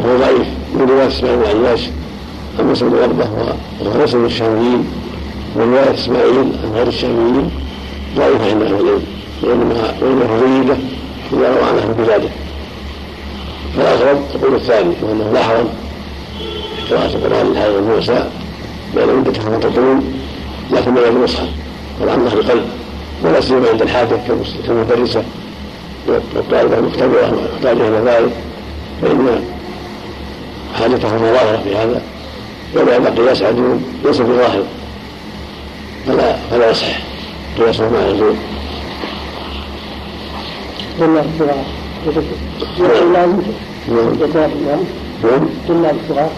[0.00, 1.80] وهو ضعيف من رواية اسماعيل بن عياش
[2.58, 3.28] عن موسى بن الغربه
[3.80, 4.86] وهو من الشاميين
[5.56, 7.50] وروايه إسماعيل عن غير الشاميين
[8.16, 9.02] ضعيفه عند أهل العلم
[9.42, 10.76] وإنما وانما جيده
[11.32, 12.30] اذا روى عنه بذلك.
[13.76, 15.66] فالاغرب يقول الثاني وإنه لا حرج.
[16.90, 18.28] قراءة القرآن لهذا موسى
[18.94, 20.00] بين مدة تطول
[20.72, 21.48] لكن المصحف
[22.00, 22.64] عن ظهر قلب
[23.24, 24.16] ولا سيما عند الحاجة
[24.66, 25.22] كالمدرسة.
[26.08, 28.32] والطالبة المختبرة محتاجة إلى ذلك.
[29.02, 29.44] فإن
[30.78, 32.02] حاجتها ظاهرة في هذا.
[33.08, 34.62] قياس عدو ليس بظاهر
[36.06, 36.98] فلا فلا يصح
[37.58, 37.98] قياسه مع
[41.00, 41.64] والله الصغار
[45.22, 46.30] لازم طلاب الصغار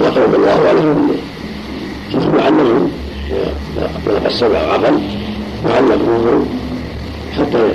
[0.00, 1.16] يقرب الله عليهم
[2.38, 2.90] يعلمهم
[4.06, 5.25] بلغ السبع وعقل
[5.64, 6.46] يعلمهم
[7.36, 7.72] حتى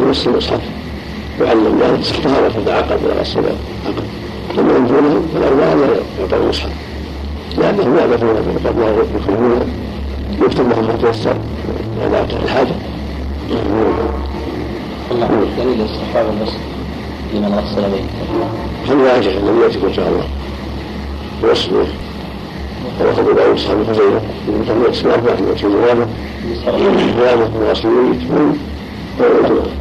[0.00, 0.60] يمس المصحف
[1.40, 2.00] يعلم ذلك
[2.54, 3.48] تتعاقب بلغ السبع
[3.86, 4.02] عقل
[4.56, 6.70] ثم ينفونهم فالاولى أن يعطوا المصحف.
[7.58, 9.60] لانهم يعبثون قد لا يكرهون
[10.42, 11.36] يكتب لهم ما تيسر
[12.06, 12.74] اذا الحاجة
[15.10, 16.58] الله دليل استحباب الغسل
[17.34, 18.46] لمن غسل بيته
[18.88, 20.24] هل عائشه الذي ياتيك ان شاء الله؟
[21.42, 21.86] واسمه.
[23.00, 25.66] ويأخذ بعض أصحاب الخزينة من كان اسم أربعة من وجه
[26.46, 28.58] من الميت من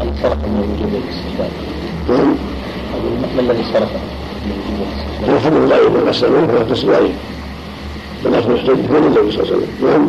[0.02, 1.52] الفرق من وجوب الاستحباب
[2.10, 2.36] نعم
[3.36, 3.90] ما الذي صرف
[4.46, 7.16] من وجوب الاستحباب؟ الحمد ضعيف والأسلم منه فالقسم ضعيف
[8.26, 10.08] ولكن يحتج به النبي صلى الله عليه وسلم نعم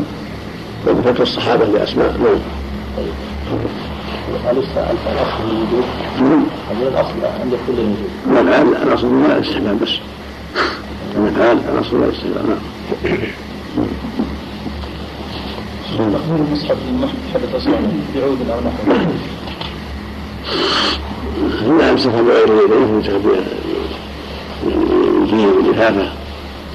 [0.86, 2.38] وبفتوى الصحابة لأسماء نعم
[4.50, 5.84] أليس الأصل من الوجوب؟
[6.20, 6.44] نعم
[6.82, 9.90] الأصل كل الوجوب من الآن الأصل ما الاستحباب بس
[11.16, 12.58] من الآن الأصل لا الاستحباب نعم
[15.96, 17.74] تقدير المصحف للمحدث أصلا
[18.14, 19.06] بعود أو نحوه
[21.78, 23.20] لا يمسك بغير يديه يمسك
[24.64, 26.08] بالجيل واللفافة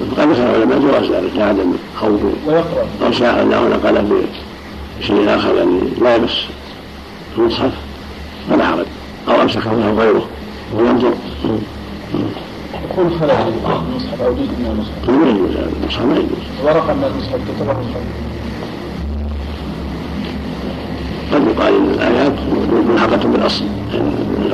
[0.00, 4.24] وقد ذكر العلماء جواز ذلك لعدم خوفه ويقرأ أو شاء أنه نقل
[5.00, 6.46] بشيء آخر يعني لا يمس
[7.38, 7.72] المصحف.
[8.50, 8.86] فلا حرج
[9.28, 10.26] أو أمسكه له غيره
[10.74, 11.12] وهو ينظر
[12.90, 15.10] يكون خلل المصحف أو جزء من المصحف.
[15.10, 18.31] ما يجوز هذا المصحف ما يجوز ورقة من المصحف كتبه المصحف.
[21.32, 22.32] قد يقال إن الآيات
[22.90, 23.64] ملحقه بالأصل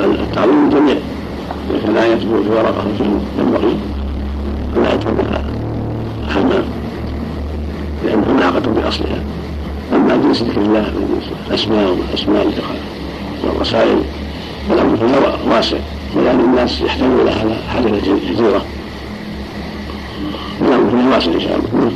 [0.00, 0.96] التعظيم الجميع
[1.74, 2.84] لكن الايات في ورقة
[3.38, 3.76] ينبغي
[4.74, 5.44] فلا يتركها
[6.28, 6.64] الحمام
[8.04, 9.22] لانها ملحقه باصلها
[9.94, 12.46] اما جنس ذكر الله من جنس الأسماء والأسماء
[13.44, 14.02] والرسائل
[14.68, 15.76] فالامر فيها واسع
[16.16, 18.64] ولان الناس إلى هذا حاجة كثيره
[20.60, 21.92] والامر فيها واسع إن شاء الله.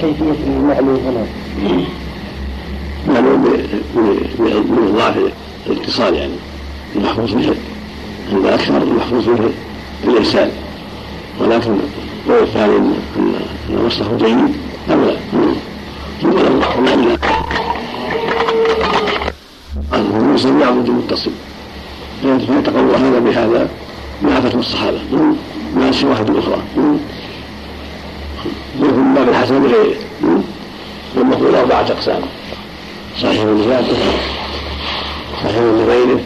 [0.00, 1.26] كيفية المعلوم هنا
[3.08, 3.44] معلوم
[4.96, 5.16] ضعف
[5.66, 6.32] الاتصال يعني
[6.96, 7.54] المحفوظ به.
[8.32, 9.50] عند أكثر المحفوظ به
[10.04, 10.50] الارسال
[11.40, 11.70] ولكن
[12.26, 12.94] القول الثاني ان
[13.68, 14.56] ان مصدره جيد
[14.90, 15.16] اولى
[16.22, 17.16] ثم لو قلنا ان
[19.94, 21.30] المرسل يعبد المتصل
[22.22, 23.68] فيتقوى هذا بهذا
[24.22, 24.98] مع فتوى الصحابه
[25.76, 26.62] مع الشواهد الأخرى.
[28.80, 29.94] من باب الحسن بغيره
[31.16, 32.20] والمقبول أربعة أقسام.
[33.22, 33.96] صحيح لذاته
[35.44, 36.20] صحيح لغيره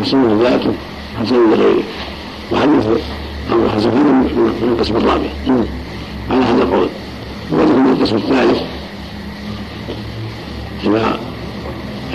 [0.00, 0.72] حسن لذاته
[1.20, 1.82] حسن لغيره.
[2.52, 2.86] وحديث
[3.50, 5.30] أبو حسن من القسم الرابع.
[6.30, 6.88] على هذا القول.
[7.50, 8.62] وذلك من القسم الثالث.
[10.84, 11.18] كما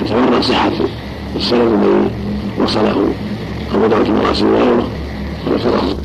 [0.02, 0.72] يتورط صحة
[1.36, 2.12] السند الذي
[2.60, 3.14] وصله
[3.76, 4.88] أبو داود بن راسل وغيره
[5.48, 5.98] وذكره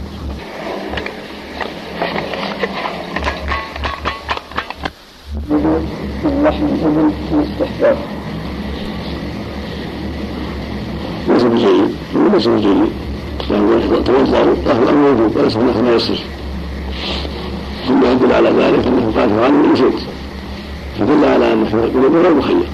[6.69, 7.97] من الاستحباب
[11.29, 11.97] ليس بجيد
[12.33, 12.89] ليس بجيد
[14.05, 16.19] توضأ له موجود وليس هناك ما يصح
[17.89, 20.01] ثم يدل على ذلك أنه قال عنه نسيت
[20.99, 22.67] فدل على حمل القلوب غير مخير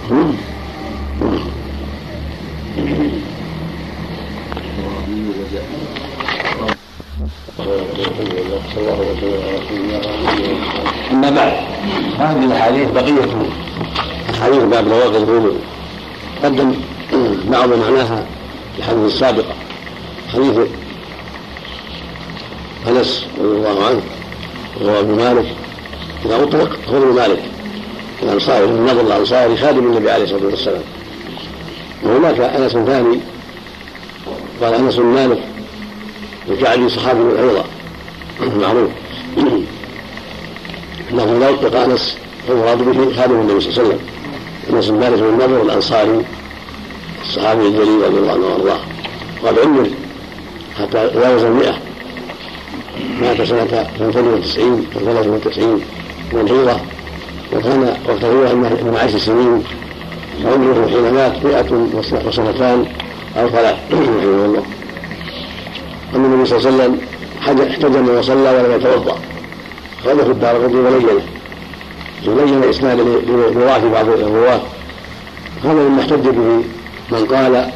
[11.12, 11.52] أما بعد.
[12.18, 13.28] هذه الأحاديث بقية.
[14.42, 15.56] حديث باب نواقض الوضوء
[16.44, 16.74] قدم
[17.52, 18.26] بعض معناها
[18.72, 19.54] في الحديث السابقة
[20.32, 20.58] حديث
[22.88, 24.02] أنس رضي الله عنه
[24.80, 25.46] وهو ابن مالك.
[26.26, 27.42] إذا أطلق هو ابن مالك.
[28.22, 30.82] الأنصاري بن النضر الأنصاري خادم النبي عليه الصلاة والسلام.
[32.02, 33.20] وهناك أنس ثاني
[34.62, 35.38] قال أنس مالك
[36.48, 37.64] الكعبي صحابي أيضا
[38.60, 38.90] معروف.
[41.14, 43.98] إنه لا يطلق انس فالمراد به خادم النبي صلى الله عليه وسلم.
[44.70, 46.24] انس بن مالك بن النضر الانصاري
[47.22, 48.78] الصحابي الجليل رضي الله عنه وأرضاه.
[49.42, 49.86] وقد عمر
[50.78, 51.74] حتى تجاوز المئة
[53.20, 55.80] مات سنة 92 أو 93
[56.32, 56.80] من الهجرة.
[57.52, 59.62] وكان وقت الهجرة من عشر سنين.
[60.44, 61.88] وعمره حين مات مئة
[62.26, 62.86] وسنتان
[63.36, 63.76] أو ثلاث.
[63.92, 64.62] رحمه الله.
[66.14, 67.00] أن النبي صلى الله عليه وسلم
[67.70, 69.18] احتجم وصلى ولم يتوضأ.
[70.04, 71.22] أخرجه الدار قطني ولينه
[72.26, 74.60] ولين إسناد لرواة بعض الرواة.
[75.64, 76.62] هذا مما احتج به
[77.10, 77.70] من قال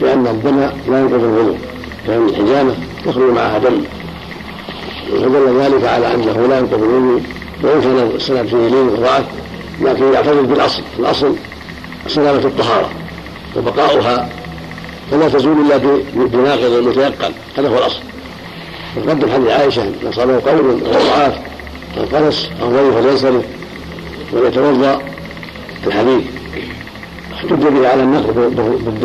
[0.00, 1.58] بأن الدم لا ينقض الوضوء
[2.08, 2.74] لأن الحجامة
[3.06, 3.82] تخرج معها دم.
[5.10, 7.22] فدل ذلك على أنه لا ينقض الوضوء
[7.62, 9.24] وإن كان السند فيه لين وضعف
[9.80, 10.82] لكن يعتمد بالأصل.
[10.98, 11.34] الأصل
[12.06, 12.90] سلامة الطهارة
[13.56, 14.28] وبقاؤها.
[15.10, 15.76] فلا تزول إلا
[16.14, 17.32] بناقض متيقن.
[17.58, 18.00] هذا هو الأصل.
[18.96, 21.32] وقدم حديث عائشة إن صابه قول أو
[21.96, 23.44] قنص أو غيره فلينصرف
[24.32, 25.02] وليتوضأ
[25.86, 26.22] الحديث
[27.34, 28.32] احتج به على النقل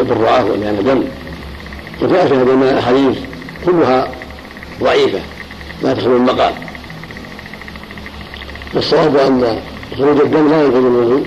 [0.08, 1.04] بالرعاة ولأن دم
[2.02, 3.18] وجاء في هذا الأحاديث
[3.66, 4.08] كلها
[4.82, 5.20] ضعيفة
[5.84, 6.54] لا تخلو المقال
[8.74, 9.62] والصواب أن
[9.98, 11.26] خروج الدم لا ينقض الوضوء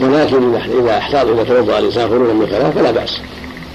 [0.00, 3.20] ولكن إذا احتاط إذا توضأ الإنسان خروجا من الخلاف فلا بأس.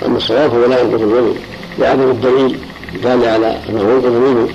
[0.05, 1.35] أما الصواب هو لا ينقض الوضوء
[1.79, 2.57] لعدم الدليل
[3.03, 4.51] دال على أنه ينقض الوضوء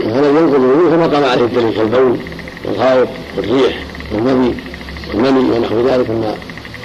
[0.00, 2.16] فلم ينقض الوضوء فما قام عليه الدليل كالبول
[2.64, 3.78] والغائط والريح
[4.12, 4.54] والمني
[5.08, 6.34] والمني ونحو ذلك مما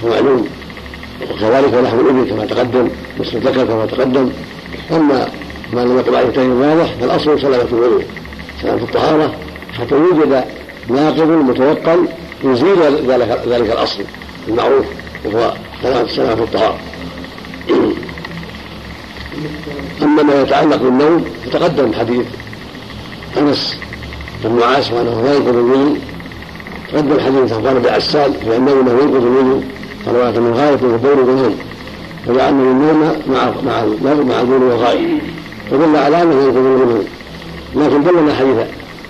[0.04, 0.46] هو معلوم
[1.22, 2.88] وكذلك لحم الإبل كما تقدم
[3.20, 4.30] مثل الذكر كما تقدم.
[4.92, 5.28] أما
[5.72, 8.04] ما لم يقل عليه دليل واضح فالأصل سلامة الوضوء
[8.62, 9.34] سلامة الطهارة
[9.78, 10.44] حتى يوجد
[10.88, 12.06] ناقض متوقن
[12.44, 14.02] يزيل ذلك ذلك الأصل
[14.48, 14.86] المعروف
[15.24, 15.52] وهو
[16.06, 16.78] سلامه الطهارة.
[20.02, 22.26] أما ما يتعلق بالنوم فتقدم حديث
[23.38, 23.76] أنس
[24.44, 25.98] بن معاذ وأنه لا ينقض الوضوء.
[26.92, 29.62] تقدم حديث صفوان بن عسال بأنه لا ينقض الوضوء.
[30.08, 31.56] رواية من غاية والبول والنوم
[32.26, 33.84] وجعلنا النوم مع مع
[34.24, 35.18] مع البول والغاية
[35.70, 37.04] فدل على أنه ينقض الوضوء
[37.74, 38.56] لكن دلنا حديث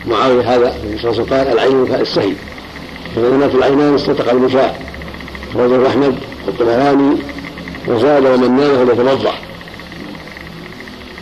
[0.06, 2.32] معاوية هذا النبي صلى الله عليه وسلم قال العين كالسهي
[3.16, 4.80] فاذا مات العينان استتقى المشاء
[5.56, 6.14] رواه احمد
[6.46, 7.16] والطبراني
[7.88, 9.32] وزاد ومن نام فليتوضا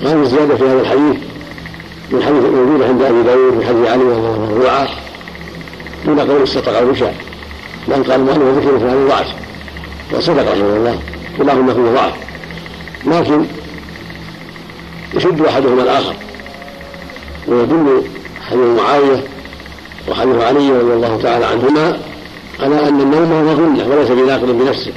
[0.02, 1.16] وهذه الزيادة في هذا الحديث؟
[2.10, 4.88] من حديث الموجود عند أبي داود من حديث علي رضي الله عنه مرفوعا
[6.06, 7.14] دون قول استطاع المشاء
[7.88, 9.26] بل قال المؤلف ذكر في هذا ضعف
[10.12, 10.98] وصدق رحمه الله.
[11.38, 12.14] كلاهما فيه ضعف
[13.06, 13.44] لكن
[15.14, 16.14] يشد أحدهما الآخر.
[17.48, 18.02] ويدل
[18.50, 19.24] حديث معاوية
[20.08, 22.00] وحديث علي رضي الله تعالى عنهما
[22.60, 24.92] على أن النوم مظنه وليس بناقض بنفسه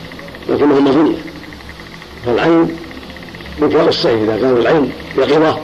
[0.49, 1.17] لكنه مظنة.
[2.25, 2.77] فالعين
[3.61, 5.57] بكاء السيف إذا كان العين يقظة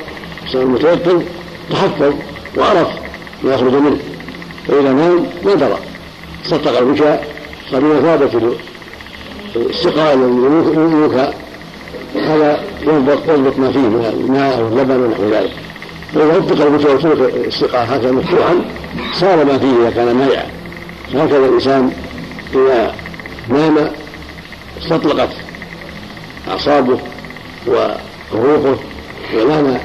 [0.48, 1.24] صار متيقن
[1.72, 2.14] تحفظ
[2.58, 2.88] وعرف
[3.44, 3.98] ما يخرج منه.
[4.68, 5.78] فإذا نام ما درى
[6.44, 7.28] صدق البكاء
[7.72, 8.58] قد ثابت
[9.56, 11.34] السقاء يملك
[12.16, 15.52] هذا يضبط يضبط ما فيه من الماء أو اللبن ونحو ذلك.
[16.14, 18.56] فإذا اطلق البكاء وترك السقاء هكذا مفتوحا
[19.14, 20.48] صار ما فيه إذا كان مائعا.
[21.14, 21.92] هكذا الإنسان
[22.56, 22.96] إذا
[23.50, 23.92] نام
[24.82, 25.30] استطلقت
[26.52, 27.00] أعصابه
[27.68, 28.76] وروحه
[29.36, 29.80] ونام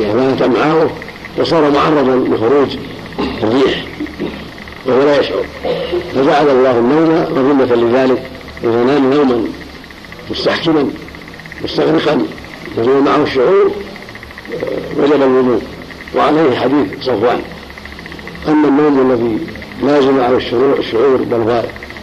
[0.00, 0.90] نامت امعاؤه
[1.38, 2.76] وصار معرضا لخروج
[3.42, 3.84] الريح
[4.86, 5.44] وهو لا يشعر.
[6.14, 8.22] فجعل الله النوم مظنة لذلك
[8.64, 9.44] إذا نام نوما
[10.30, 10.90] مستحكما
[11.64, 12.26] مستغرقا
[12.78, 13.70] يزول معه الشعور
[14.98, 15.60] وجب الوضوء.
[16.16, 17.40] وعليه حديث صفوان.
[18.48, 19.38] أما النوم الذي
[19.82, 21.62] لازم على الشعور الشعور بل هو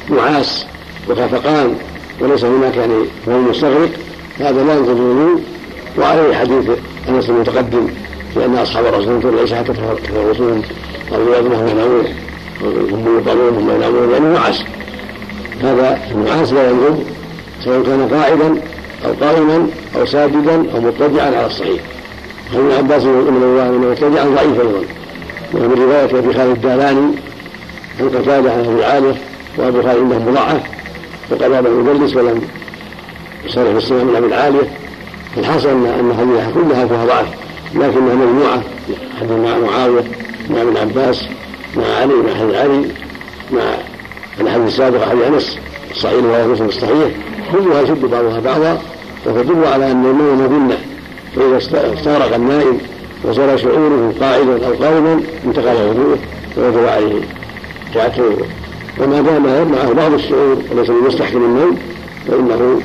[0.09, 0.65] نعاس
[1.09, 1.75] وخفقان
[2.19, 3.89] وليس هناك يعني هو مستغرق
[4.39, 5.41] هذا لا ينقض الوضوء.
[5.97, 6.69] وعليه حديث
[7.09, 7.87] أنس المتقدم
[8.35, 10.61] لأن أصحاب الرسول صلى الله حتى تفرسون
[11.15, 12.05] أو يوضعهم ينامون
[12.91, 14.63] هم يقالون هم ينامون لأنه نعاس
[15.61, 17.03] هذا النعاس لا ينقض
[17.63, 18.61] سواء كان قاعدا
[19.05, 21.81] أو قائما أو ساجدا أو مضطجعا على الصحيح.
[22.53, 24.81] عن ابن عباس رضي الله عنه مضطجعا ضعيف أيضا.
[25.53, 27.11] ومن رواية أبي خالد الدالاني
[27.99, 29.15] عن قتادة عن أبي عاليه
[29.57, 30.61] وأبو خالد عنده مضاعف
[31.31, 32.41] وقال هذا يدلس ولم
[33.45, 34.69] يصرح بالسماع من أبي العالية.
[35.37, 37.27] الحاصل ان هذه كلها فيها ضعف.
[37.75, 38.61] لكنها مجموعة
[39.19, 40.03] حديث مع معاوية
[40.49, 41.25] مع ابن عباس
[41.77, 42.85] مع علي مع حديث علي
[43.51, 43.61] مع
[44.41, 45.57] الحديث السابق حديث أنس
[45.91, 47.11] الصحيح وهو مسلم الصحيح
[47.51, 48.81] كلها يشد بعضها بعضا
[49.25, 50.77] وتدل على أن النوم مذلة.
[51.35, 51.57] فإذا
[51.93, 52.77] استغرق النائم
[53.23, 56.17] وصار شعوره قاعدا أو قائما انتقل وضوءه
[56.57, 57.21] ووجب عليه
[57.95, 58.23] اعادته
[58.99, 61.77] وما دام معه بعض الشعور وليس بمستحكم النوم
[62.27, 62.81] فإنه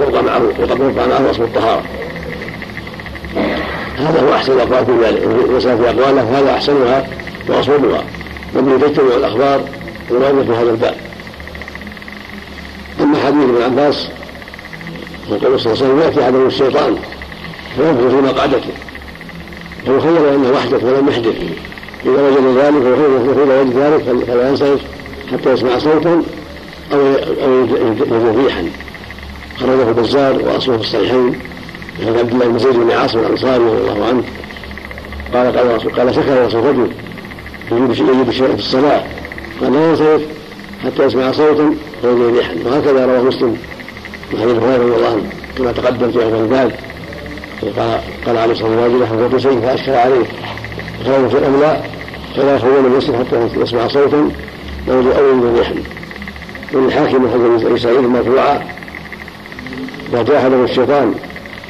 [0.00, 1.82] يرضى معه يرضى معه اصل الطهارة.
[3.98, 7.06] هذا هو أحسن الاقوال في ذلك وسلف في اقواله هذا أحسنها
[7.48, 8.04] واصوبها
[8.56, 9.60] وبه تجتمع الأخبار
[10.10, 10.94] الوارده في هذا الباب.
[13.00, 14.08] أما حديث ابن عباس
[15.30, 16.96] يقول صلى الله عليه وسلم يأتي عدم الشيطان
[17.76, 18.72] فينفذ في مقعدته.
[19.84, 21.36] فيخير انه وحدك ولم يحدث.
[22.06, 24.80] إذا وجد ذلك فاذا وجد ذلك فلا ينصرف
[25.32, 26.22] حتى يسمع صوتا
[26.92, 26.98] أو
[27.44, 28.70] أو يجد ريحا
[29.60, 31.38] خرجه البزار واصله في الصحيحين
[32.06, 34.22] عن عبد الله بن زيد بن عاصم الأنصاري رضي الله عنه.
[35.34, 36.90] قال قال رسول قال سكر رسول رجل
[37.72, 39.02] يجيب شيء يجيب شيء في الصلاة
[39.60, 40.22] قال لا ينصرف
[40.84, 43.56] حتى يسمع صوتا ويجد ريحا وهكذا رواه مسلم
[44.32, 45.22] من حديث هريرة رضي الله عنه
[45.58, 46.72] كما تقدم في اول الباب.
[48.26, 50.24] قال عليه الصلاة والسلام واجده شيء فاشكر عليه
[51.06, 51.90] قال في الاملاء
[52.36, 54.30] فلا يخرج من المسجد حتى يسمع صوتا
[54.90, 55.74] أو يجد ريحا
[56.74, 58.77] وللحاكم من حديث أبي سعيد مرفوعا
[60.12, 61.14] ما جاهده الشيطان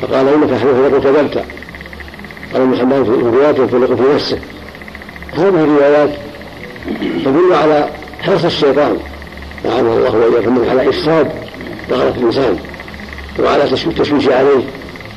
[0.01, 1.45] فقال انك لقد كذبت.
[2.53, 4.39] قال ابن حبان في رواياته فلق في نفسه.
[5.33, 6.11] هذه الروايات
[7.25, 7.89] تدل على
[8.21, 8.97] حرص الشيطان.
[9.65, 11.33] لعنه الله وإياكم على إفساد
[11.91, 12.59] ظهرة الإنسان
[13.39, 14.65] وعلى التشويش عليه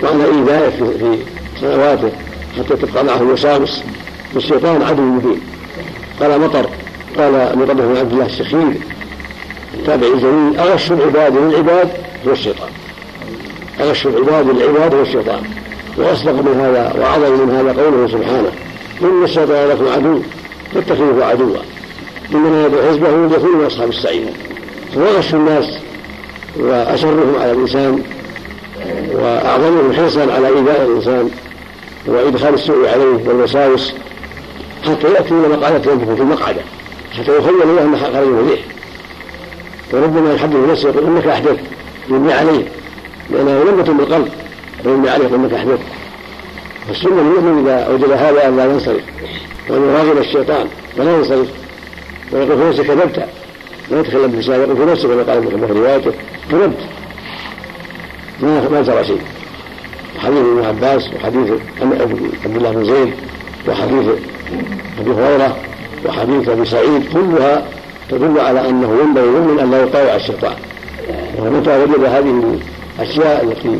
[0.03, 1.17] وعلى إيذائه في
[1.61, 2.11] صلواته
[2.57, 3.83] حتى تبقى معه الوساوس
[4.33, 5.41] والشيطان عدو مبين.
[6.19, 6.69] قال مطر.
[7.17, 8.73] قال مطر بن عبد الله الشخير
[9.73, 11.89] التابعي الجليل أغش العباد للعباد
[12.27, 12.69] هو الشيطان.
[13.81, 15.43] أغش العباد للعباد هو الشيطان
[15.97, 18.51] وأصدق من هذا وأعظم من هذا قوله سبحانه
[19.01, 20.21] إن الشيطان لكم عدو
[20.73, 21.57] فاتخذوه عدوا.
[22.33, 24.25] إنما يدعو حزبه ليكونوا من أصحاب السعير
[24.95, 25.79] فهو أغش الناس
[26.59, 28.03] وأشرهم على الإنسان
[29.13, 31.29] وأعظمهم حرصا على إيذاء الإنسان
[32.07, 33.93] وإدخال السوء عليه والوساوس
[34.83, 36.61] حتى يأتي إلى مقعدة ينفخ في المقعدة
[37.13, 38.59] حتى يخيل له أن خرج ريح
[39.93, 41.59] وربما يحدث نفسه يقول إنك أحدث
[42.09, 42.80] يبني عليه.
[43.31, 44.29] لأنه لم يكن بالقلب
[44.85, 45.79] ويبني عليه إنك أحدث
[46.87, 49.01] فالسنة المؤمن إذا وجد هذا أن لا ينصرف.
[49.69, 50.67] وأن يراغب الشيطان.
[50.97, 51.47] فلا ينصرف.
[52.31, 53.25] ويقول في نفسه كذبت.
[53.91, 56.11] لا يتكلم بلسانه يقول في نفسه كما قال ابن في روايته.
[56.51, 56.77] كذبت.
[58.41, 59.21] ما ما ترى شيء.
[60.19, 61.51] حديث ابن عباس وحديث
[61.81, 63.13] عبد الله بن زيد
[63.67, 64.05] وحديث
[64.99, 65.57] أبي هريرة
[66.05, 67.13] وحديث أبي سعيد.
[67.13, 67.65] كلها
[68.09, 70.55] تدل على أنه ينبغي للمؤمن أن لا يطاوع الشيطان.
[71.39, 72.59] ومتى وجد هذه
[72.99, 73.79] الاشياء التي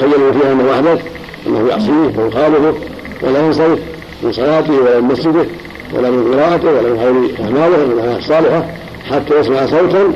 [0.00, 1.02] خيلوا فيها انه احدث
[1.46, 2.74] أنه يعصيه ويخالفه
[3.22, 3.78] ولا ينصرف
[4.22, 5.46] من صلاته ولا من مسجده
[5.94, 8.64] ولا من قراءته ولا من حول أعماله ولا من الصالحه
[9.10, 10.12] حتى يسمع صوتا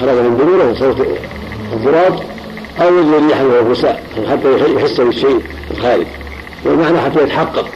[0.00, 1.06] خرج من دبره صوت
[1.72, 2.18] الضراب
[2.80, 5.40] أو يجري ريحا وهو فساء حتى يحس بالشيء
[5.70, 6.06] الخارج.
[6.64, 7.68] والمعنى حتى يتحقق.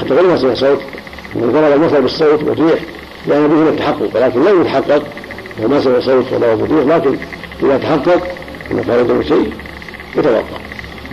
[0.00, 0.80] حتى غير ما سمع صوت
[1.34, 2.80] من ضرب المثل بالصوت والريح
[3.26, 5.02] لأن به التحقق ولكن لم يتحقق.
[5.62, 7.16] وما سمع صوت ولا الريح لكن
[7.62, 8.22] إذا تحقق
[8.70, 9.52] ان خرج شيء
[10.16, 10.44] يتوضا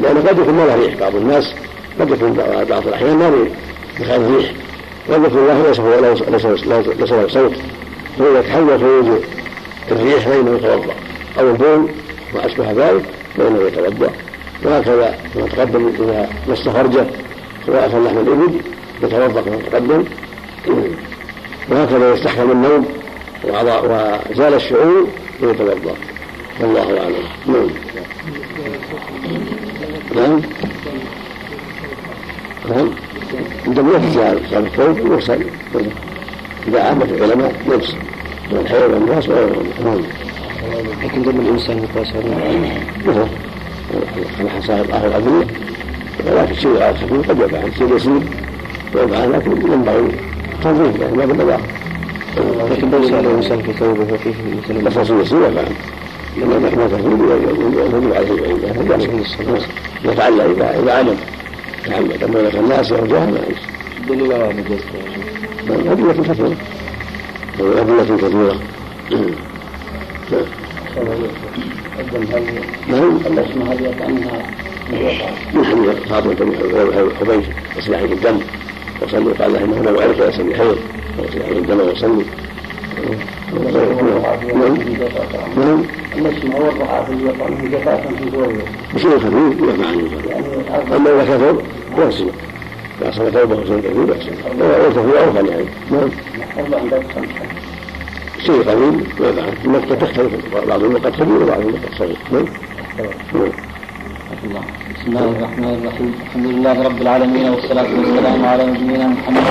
[0.01, 0.95] لأن قد يكون ما له ريح.
[0.99, 1.53] بعض الناس
[1.99, 2.33] قد يكون
[2.69, 3.49] بعض الأحيان ما
[3.99, 4.51] بخير الريح.
[5.09, 5.79] قد يكون الله ليس
[7.11, 7.53] له صوت
[8.19, 9.21] فاذا تحول فيوجد
[9.91, 10.93] الريح فانه يتوضا
[11.39, 11.89] أو البول
[12.35, 13.05] ما اشبه ذلك
[13.37, 14.09] فانه يتوضا
[14.65, 17.05] وهكذا كما تقدم إذا مس فرجه
[17.65, 18.59] سواء كان لحم الإبل
[19.03, 20.03] يتوضأ كما تقدم.
[21.69, 22.85] وهكذا يستحكم النوم
[23.43, 25.07] وزال الشعور
[25.41, 25.95] ويتوضا
[26.61, 27.15] والله أعلم.
[27.47, 27.69] نعم.
[30.15, 30.41] نعم.
[32.69, 32.89] نعم.
[33.67, 33.79] عند
[34.13, 35.45] زال زال الثوب يغسل
[36.67, 37.97] إذا عامة العلماء يغسل
[38.51, 39.45] من الحيض والناس ولا
[39.85, 40.01] نعم.
[41.03, 42.17] لكن دم الإنسان مثل
[44.39, 45.45] على حسب أهل الادله
[46.25, 48.21] ولكن شيء على خفيف قد يقع شيء يسير
[48.95, 50.11] ويقع لكن ينبغي
[50.63, 51.59] تنظيف ما بالبلاغ
[52.71, 55.01] لكن لو سأل الإنسان في ثوبه وفيه مثلا.
[55.01, 55.63] بس يسير فعلا
[56.38, 59.23] لما ما يجب عليه ان
[60.05, 61.17] يتعلم اذا اذا علم
[61.85, 63.61] تعمد اما اذا كان ناسيا وجهل ما يجوز
[64.09, 66.55] دليل على نجاسته أدلة كثيرة
[67.59, 68.59] أدلة كثيرة
[72.88, 74.43] نعم الأسماء هل يطعمها
[75.53, 77.45] من حديث فاطمة بن حبيش
[77.79, 78.39] اصلح الدم
[79.01, 80.77] وصلي قال له انه لو عرف يسمي خير
[81.17, 82.25] واصلح الدم وصلي
[85.57, 85.83] نعم
[86.15, 91.61] الأسماء والرعاة اللي يطعمه جفاة في ثوبه بشيء خفيف يرفع عنه يعني اما اذا كثر
[91.97, 92.31] لا يصير
[93.01, 94.35] اذا صلى ثوبه وصلى كثير لا يصير
[94.83, 96.09] والكثير اوفى يعني نعم
[96.57, 97.45] أربع عندك خمسة
[98.45, 100.33] شيء قليل ما بعد النقطة تختلف
[100.67, 102.45] بعض النقط كبير وبعض النقط صغير نعم
[104.47, 104.61] الله
[104.95, 109.43] بسم الله الرحمن الرحيم الحمد لله رب العالمين والصلاة والسلام على نبينا محمد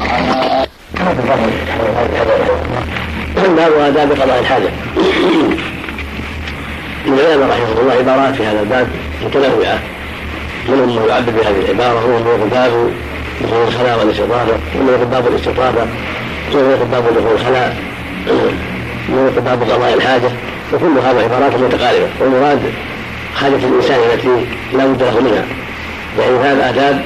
[0.00, 0.66] وعلى
[3.56, 4.68] باب آداب قضاء الحاجة.
[7.06, 8.88] من العلماء رحمه الله عبارات في هذا الباب
[9.24, 9.78] متنوعة.
[10.68, 12.90] منهم من يعبد بهذه العبارة ومن يقول باب
[13.42, 14.52] دخول الخلاء والاستطابة.
[14.78, 15.82] ومن باب الاستطابة
[16.54, 17.76] ومن باب دخول الخلاء.
[19.10, 20.30] ومن باب قضاء الحاجة.
[20.72, 22.08] وكل هذا عبارات متقاربة.
[22.20, 22.60] والمراد
[23.40, 25.44] حاجة الإنسان التي لا بد له منها.
[26.18, 27.04] يعني هذا آداب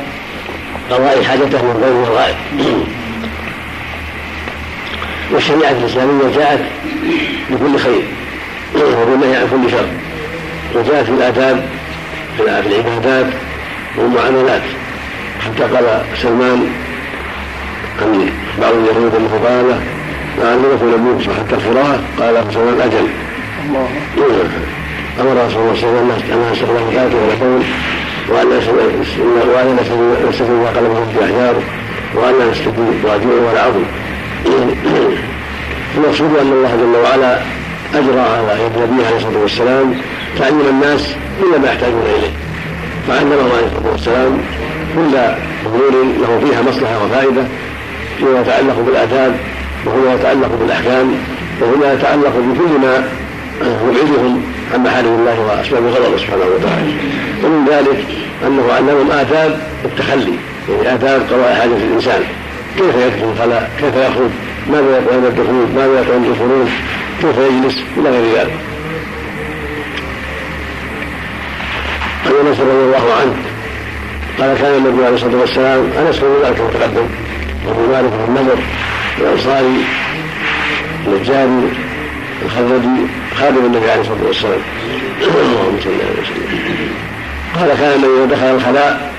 [0.91, 2.37] قضاء حاجته من غير الغائب
[5.33, 6.61] والشريعة الإسلامية جاءت
[7.51, 8.03] بكل خير
[8.75, 9.87] وبالنهي عن كل شر.
[10.75, 11.65] وجاءت في الآداب
[12.37, 13.27] في العبادات
[13.97, 14.63] والمعاملات.
[15.41, 16.67] حتى قال سلمان
[18.03, 19.81] عن بعض اليهود انه قال
[20.39, 23.09] لعل يكون نبيكم حتى القراءة قال سلمان أجل.
[25.21, 27.63] أمر رسول الله صلى الله عليه وسلم أن يسال الله ذاته ويقول
[28.29, 28.49] وأن
[29.55, 31.55] وأن نستجيب ما قلبهم في احجار
[32.15, 33.85] وأن نستجيب واجوع ولا عظم
[35.97, 37.39] المقصود أن الله جل وعلا
[37.95, 39.95] أجرى على يد نبيه عليه الصلاة والسلام
[40.39, 42.33] تعليم الناس كل ما يحتاجون إليه.
[43.09, 44.39] فعلمهم عليه الصلاة والسلام
[44.95, 45.17] كل
[45.67, 47.43] أمور له فيها مصلحة وفائدة
[48.19, 49.37] فيما يتعلق بالآداب
[49.87, 51.15] وفيما يتعلق بالأحكام
[51.63, 53.05] وفيما يتعلق بكل ما
[53.63, 54.43] يبعدهم
[54.75, 56.93] عن محارم الله وأسباب غضبه سبحانه وتعالى.
[57.45, 58.05] ومن ذلك
[58.47, 60.35] أنه علمهم آداب التخلي
[60.69, 62.23] يعني آداب قضاء حاجة الإنسان.
[62.77, 64.31] كيف يدخل الخلاء؟ كيف يخرج؟
[64.71, 66.69] ماذا عند الدخول؟ ماذا عند الخروج
[67.21, 68.57] كيف يجلس؟ إلى غير ذلك.
[72.27, 73.37] عن أنس رضي الله عنه
[74.39, 77.07] قال كان النبي عليه الصلاة والسلام أنس بن مالك متقدم
[77.67, 78.59] وابو مالك بن النضر
[79.19, 79.85] الأنصاري
[81.07, 81.73] النجاري
[82.45, 83.07] الخزرجي
[83.41, 84.61] خادم النبي عليه الصلاة والسلام.
[85.21, 86.91] اللهم صل على وسلم
[87.57, 89.13] قال كان النبي دخل الخلاء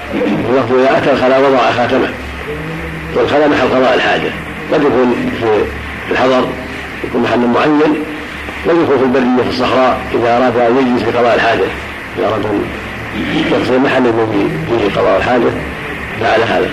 [0.50, 2.10] واللفظ إذا أتى الخلاء وضع خاتمه.
[3.16, 4.32] والخلاء محل قضاء الحاجة.
[4.74, 5.32] قد يكون
[6.08, 6.48] في الحضر
[7.04, 7.96] يكون محل معين.
[8.68, 11.66] قد يكون في البريه في الصحراء إذا أراد أن يجلس لقضاء الحاجة.
[12.18, 12.62] إذا أراد أن
[13.52, 15.50] يقصد الذي فيه قضاء الحاجة
[16.22, 16.70] فعل هذا.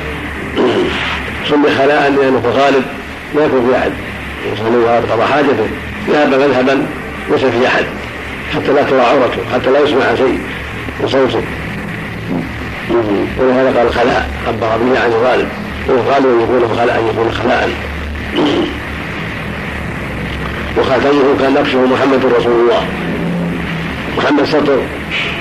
[1.48, 2.84] سمي خلاء لأنه في الغالب
[3.34, 3.92] لا يكون في أحد.
[4.44, 5.66] الانسان اذا اراد قضاء حاجته.
[6.10, 6.86] ذهب مذهبا
[7.30, 7.84] ليس فيه أحد.
[8.54, 10.40] حتى لا ترى عورته حتى لا يسمع شيء
[11.00, 11.42] من صوته.
[13.38, 15.48] ولهذا قال خلاء عبر به عن الغالب.
[15.88, 17.04] أن يكون خلاء.
[17.10, 17.70] يكون خلاء
[20.78, 22.82] وخاتمه كان نقشه محمد رسول الله.
[24.18, 24.78] محمد سطر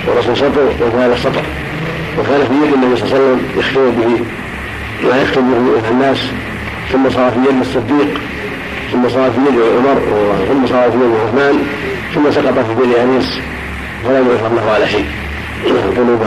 [0.07, 1.43] ورسول سطر وكان سطر.
[2.19, 4.11] وكان في يد النبي صلى الله عليه وسلم يختم به
[5.09, 6.17] ما يختم به الناس.
[6.91, 8.21] ثم صار في يد الصديق
[8.91, 9.97] ثم صار في يد عمر
[10.47, 11.55] ثم صار في يد عثمان
[12.15, 13.29] ثم سقط في يد أنيس.
[14.05, 15.05] ولم يغفر له على شيء
[15.97, 16.21] ذنوب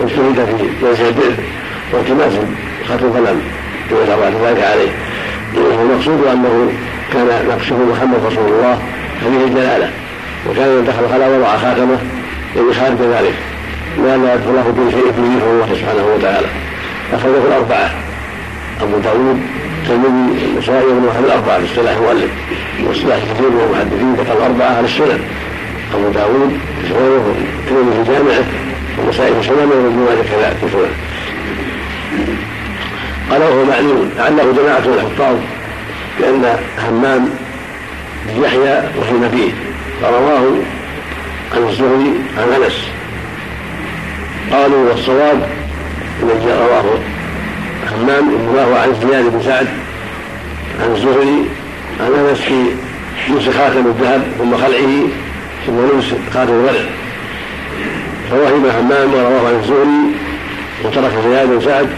[0.00, 1.34] واجتهد في جلسه البئر
[1.92, 2.32] والتماس
[2.82, 3.40] الخاتم فلم
[4.20, 4.92] بعد ذلك عليه.
[5.54, 6.72] والمقصود أنه
[7.12, 8.78] كان نقشه محمد رسول الله
[9.22, 9.90] هذه الجلالة.
[10.50, 11.98] وكان إذا دخل الخلاء وضع خاتمه
[12.54, 13.34] خارج ذلك
[13.98, 16.46] لا يدخل له دون شيء فيه الله سبحانه وتعالى.
[17.12, 17.90] أخرجه الأربعة.
[18.82, 19.40] أبو داود
[19.82, 22.30] الترمذي النسائي وابن واحد الأربعة باصطلاح مؤلف.
[22.86, 25.20] واصطلاح كثير من المحدثين ذكر الأربعة أهل السنن
[25.94, 28.44] أبو داود في سننه والترمذي في جامعه
[28.98, 30.94] والنسائي في سننه وابن كذلك في سننه
[33.30, 35.36] قال وهو معلوم لعله جماعة من الحفاظ
[36.18, 36.58] بأن
[36.88, 37.28] همام
[38.28, 39.52] بن يحيى وفي نبيه
[40.02, 40.56] فرواه
[41.54, 42.88] عن الزهري عن أنس.
[44.52, 45.48] قالوا والصواب
[46.22, 46.84] الذي رواه
[47.92, 49.66] همام رواه عن زياد بن سعد
[50.80, 51.48] عن الزهري
[52.00, 52.64] عن أنس في
[53.28, 55.08] لبس خاتم الذهب ثم خلعه
[55.66, 56.04] ثم لبس
[56.34, 56.84] خاتم الورع
[58.30, 60.14] فوهم همام ورواه عن الزهري
[60.84, 61.88] وترك زياد بن سعد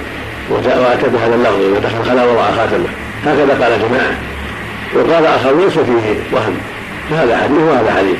[0.51, 2.88] وأتى بهذا اللفظ ودخل خلا وضع خاتمه.
[3.26, 4.14] هكذا قال جماعة.
[4.95, 6.55] وقال آخر ليس فيه وهم.
[7.11, 8.16] فهذا حديث وهذا حديث.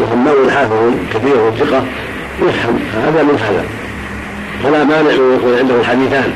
[0.00, 1.84] وهمام حافظ كبير ثقة
[2.42, 2.78] يفهم.
[3.06, 3.64] هذا من هذا.
[4.62, 6.32] فلا مانع من يكون عنده الحديثان.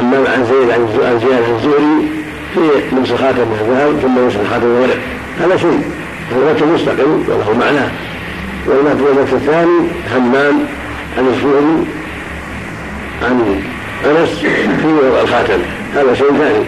[0.00, 0.88] همام عن زيد عن
[1.20, 2.08] زياد عن الزهري
[2.54, 4.98] في لبس خاتم من الذهب ثم لبس خاتم من الورق.
[5.40, 5.82] هذا شيء.
[6.34, 7.88] وجه مستقل وله معناه
[8.66, 10.58] والوجه الثاني همام
[11.18, 11.86] عن الزهري
[13.22, 13.62] عن
[14.04, 15.58] انس في الخاتم.
[15.94, 16.64] هذا شيء ثاني.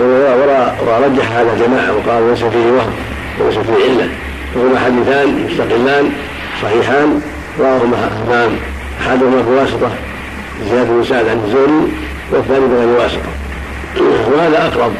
[0.00, 1.92] ورجح هذا جماعة.
[1.92, 2.92] وقالوا ليس فيه وهم
[3.40, 4.08] وليس فيه علة.
[4.56, 6.12] وهما حديثان مستقلان
[6.62, 7.20] صحيحان
[7.58, 8.50] رواهما همام
[9.00, 9.90] أحدهما بواسطه
[10.70, 11.92] زياد بن سعد عن الزهري
[12.32, 13.30] والثاني بغير واسطة.
[14.32, 14.92] وهذا أقرب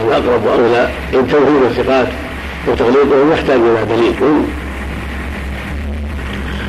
[0.00, 2.08] هذا أقرب وأولى ان توحيد الثقات
[2.68, 4.14] وتغليظهم يحتاج إلى دليل.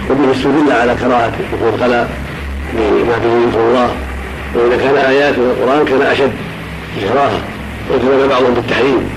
[0.10, 2.10] وبه استدل على كراهه دخول الخلاء
[2.74, 3.90] بما فيه ذكر الله.
[4.56, 6.32] وإذا كان آيات من القرآن كان أشد
[6.96, 7.42] في كراهه
[7.92, 9.10] وكان بعضهم بالتحريم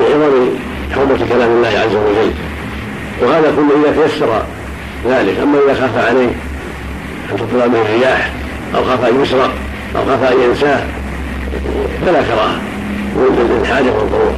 [0.00, 0.48] بعظم
[0.94, 2.32] حرمة كلام الله عز وجل.
[3.22, 4.42] وهذا كله إذا تيسر
[5.08, 6.30] ذلك أما إذا خاف عليه
[7.32, 8.30] أن تطلع به الرياح
[8.74, 9.50] أو خاف أن يسرق
[9.96, 10.80] أو خاف أن ينساه
[12.06, 12.56] فلا كراهة.
[13.60, 14.36] للحاجه والضروره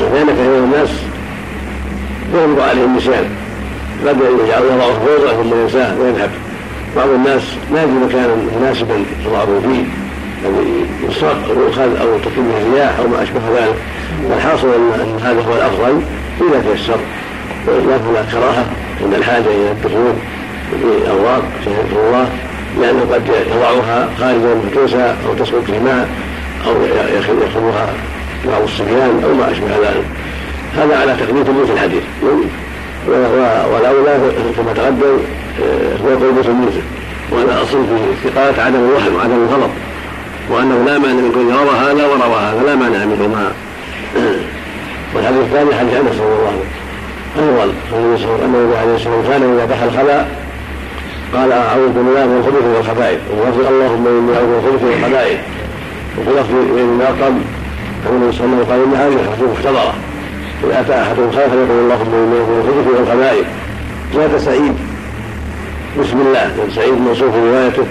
[0.00, 0.88] لأن كثير من الناس
[2.34, 3.24] يغلب عليه النسيان.
[4.06, 6.30] قد يجعل يضعه في ثم ينساه ويذهب.
[6.96, 8.94] بعض الناس ما يجد مكانا مناسبا
[9.26, 9.84] يضعه فيه
[10.48, 13.76] الذي يسرق أو يؤخذ أو تكون به الرياح أو ما أشبه ذلك.
[14.30, 16.02] والحاصل ان هذا هو الأفضل
[16.40, 17.00] إذا تيسر.
[17.66, 18.64] والا فلا كراهة
[19.02, 20.12] عند الحاجة إلى الدخول
[20.70, 22.28] في اوراق شهاده الله
[22.80, 23.22] لأنه قد
[23.56, 26.08] يضعها خارجا مفتوسا أو تسقط في ماء
[26.66, 26.72] أو
[27.14, 27.86] ياخذها
[28.46, 30.04] بعض الصبيان أو ما أشبه ذلك.
[30.76, 32.02] هذا على تقديم ثبوت الحديث.
[33.72, 34.18] والأولى
[34.56, 35.18] كما تقدم
[36.04, 36.82] هو قول تلميذه
[37.30, 39.70] وأنا اصل في الثقات عدم الوهم وعدم الغلط
[40.50, 43.52] وأنه لا مانع من كونه روى هذا وروى هذا لا مانع منهما.
[45.14, 46.64] والحديث الثاني حديث أنس رضي الله عنه.
[47.38, 47.72] أيضا
[48.44, 50.30] انه عليه الصلاه والسلام كان إذا دخل الخلاء
[51.34, 53.20] قال أعوذ بالله من الخبث والخبائث.
[53.40, 55.40] وفي اللهم إني أعوذ بالخبث والخبائث.
[56.18, 57.34] وفي لفظ بين الارقم
[58.10, 59.94] النبي صلى الله عليه وسلم قال إن هذه حديث مختبرة.
[60.64, 63.46] إذا أتى أحدهم خير فليقول اللهم إني أعوذ بالخبث والخبائث.
[64.14, 64.91] زاد سعيد
[66.00, 66.44] بسم الله.
[66.56, 67.86] كان سعيد موصوف روايته.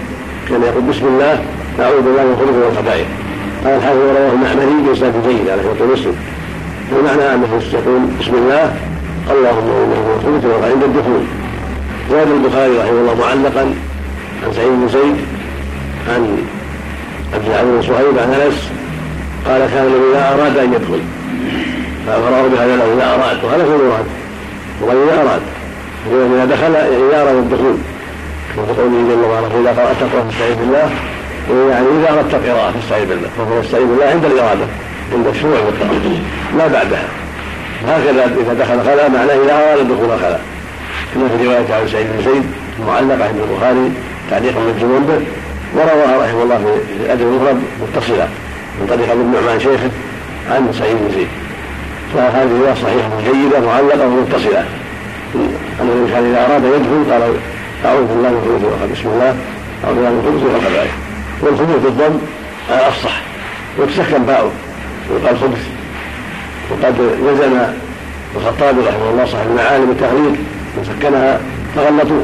[0.49, 1.43] كان يقول بسم الله
[1.79, 3.07] أعوذ بالله من الخبث والخبائث
[3.63, 6.15] قال الحافظ رواه المعمري باسناد جيد على شرط مسلم.
[6.93, 8.75] ومعنى انه يقول بسم الله
[9.31, 11.23] اللهم انه الخبث عند الدخول.
[12.11, 13.73] زاد البخاري رحمه الله معلقا
[14.43, 15.17] عن سعيد بن زيد
[16.09, 16.37] عن
[17.33, 18.59] عبد العزيز بن صهيب عن أنس.
[19.47, 21.01] قال كان الذي إذا أراد أن يدخل.
[22.07, 23.37] فأقرأه بهذا له إذا أراد.
[23.43, 24.05] وهذا هو المراد
[24.81, 25.41] وقال إذا أراد.
[26.11, 27.75] إذا دخل إذا أراد الدخول.
[28.57, 30.89] وفي قوله جل وعلا فاذا قرأت تقرا فاستعيذ بالله.
[31.71, 33.29] يعني إذا أردت القراءة فاستعيذ بالله.
[33.37, 34.65] فهو يستعيذ بالله عند الإرادة
[35.13, 36.19] عند الشروع والقراءه
[36.57, 37.07] لا بعدها.
[37.87, 40.37] هكذا إذا دخل خلا معناه إذا أراد دخول خلا
[41.13, 42.43] كما في رواية عن سعيد بن زيد
[42.79, 43.91] المعلقه عند البخاري
[44.29, 45.25] تعليقا من به.
[45.75, 48.27] ورواها رحمه الله في الادب المفرد متصله
[48.79, 49.91] من طريق ابن النعمان شيخه
[50.51, 51.27] عن سعيد بن زيد.
[52.13, 54.65] فهذه روايه صحيحة جيده معلقة ومتصله
[55.81, 57.33] أن الإنسان إذا أراد يدخل قال
[57.85, 59.35] أعوذ بالله من الخبث بسم الله.
[59.83, 60.91] أعوذ بالله من الخبث والخبائث.
[61.41, 62.17] والخبث بالضم
[62.69, 63.21] أفصح.
[63.79, 64.51] وتسكن باؤه
[65.09, 65.63] ويقال خبث
[66.71, 67.73] وقد وزن
[68.35, 70.35] الخطابي رحمه الله صاحب المعالم التغليق
[70.77, 71.39] وسكنها
[71.75, 72.23] تغلطوا.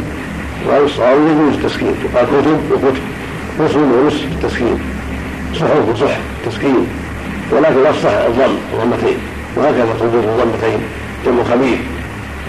[0.67, 3.05] وقال الصواب يجوز التسكين يقال كتب وكتب.
[3.59, 4.79] نصب ونصف التسكين
[5.53, 6.87] صحف وصح التسكين
[7.51, 9.17] ولكن الافصح الضم ضمتين
[9.55, 10.79] وهكذا خروج الضمتين.
[11.25, 11.79] جمع خبيث.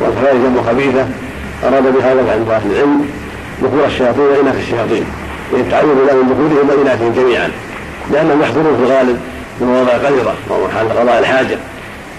[0.00, 1.08] والخبائث جمع خبيثة.
[1.64, 3.06] أراد بهذا عند أهل العلم
[3.62, 5.04] ذكور الشياطين وإناث الشياطين
[5.52, 7.50] يتعين له من ذكورهم واناثهم جميعا
[8.12, 9.20] لأنهم يحضرون في الغالب
[9.60, 11.58] من مواضع قذره وهو محل قضاء الحاجة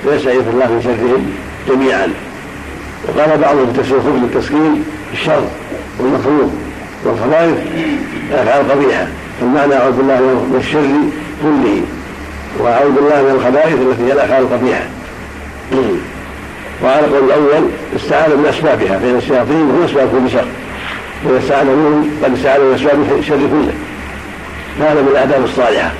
[0.04, 1.32] فيستعيذ الله من شرهم
[1.70, 2.08] جميعا.
[3.08, 4.84] وقال بعضهم في تفسير خبز التسكين
[5.14, 5.44] الشر
[6.00, 6.54] والمفروض
[7.06, 7.58] والخبائث
[8.34, 9.08] أفعال قبيحة
[9.40, 10.90] فالمعنى أعوذ بالله من الشر
[11.44, 11.82] كله
[12.60, 14.84] وأعوذ بالله من الخبائث التي هي الأفعال القبيحة.
[16.84, 17.64] وعلى القول الأول
[17.96, 20.46] استعاذ من اسبابها فإن الشياطين هم أسباب كل شر
[21.26, 23.74] وإذا استعاذ منهم قد استعاذ من اسباب الشر كله.
[24.80, 25.92] هذا من الآداب الصالحة.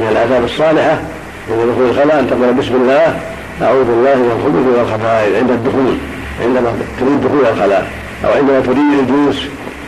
[0.00, 1.00] من الآداب الصالحة
[1.48, 3.20] من دخول الخلاء أن تقول بسم الله
[3.62, 5.96] أعوذ بالله من الخبث والخبائث عند الدخول
[6.42, 7.86] عندما تريد دخول الخلاء
[8.24, 9.38] أو عندما تريد الجلوس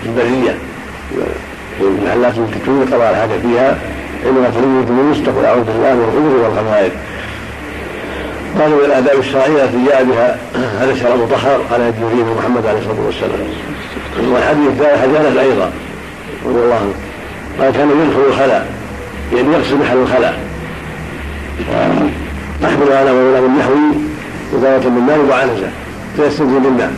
[0.03, 0.55] في البرية.
[1.79, 3.79] في المحلات التي تريد قضاء الحاجة فيها.
[4.27, 6.93] عندما تريد الجلوس تقول أعوذ بالله من الخبث والخبائث.
[8.61, 10.37] قالوا من الاداب الشرعية التي جاء بها
[10.81, 13.39] هذا الشرع المطهر على يد نبينا محمد عليه الصلاة والسلام.
[14.33, 15.71] والحديث الثالث حديث أيضا
[16.47, 16.95] رضي الله عنه.
[17.61, 18.67] قال كان يدخل الخلاء
[19.37, 20.39] يعني يغسل محل الخلاء.
[22.65, 23.89] احمل على غلام النحوي
[24.59, 25.69] إزالة بالماء وعنزة
[26.17, 26.93] فيستنزل بالماء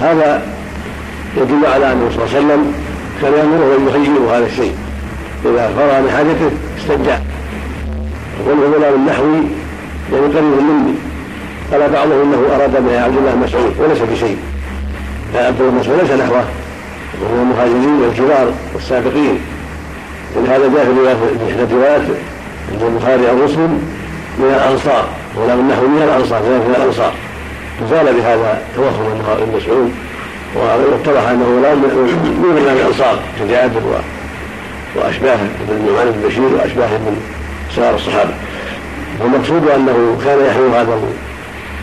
[0.00, 0.42] هذا
[1.36, 2.72] يدل على أنه صلى الله عليه وسلم
[3.22, 4.74] كان يأمره أن يخيره هذا الشيء.
[5.44, 7.18] إذا فرغ من حاجته استنجع
[8.40, 9.42] وقول غلام النحوي
[10.12, 10.94] يعني قريب مني
[11.72, 14.38] قال بعضهم إنه أراد به عبد الله مسعود وليس بشيء.
[15.34, 16.44] عبد الله مسعود ليس نحوه.
[17.22, 19.38] وهو المهاجرين والكبار والسابقين.
[20.36, 22.02] ولهذا جاء في احدى الروايات
[22.72, 23.82] عند البخاري أو مسلم
[24.38, 27.12] من الأنصار غلام النحو من الأنصار من الأنصار.
[27.80, 29.92] فزال بهذا توهم انه ابن مسعود
[30.54, 33.82] واتضح أنه غلام من غلام الأنصار كجابر
[34.96, 37.20] واشباهه ابن نعمان بن بشير واشباهه من
[37.76, 38.30] سائر الصحابه
[39.20, 40.98] والمقصود أنه كان يحمل هذا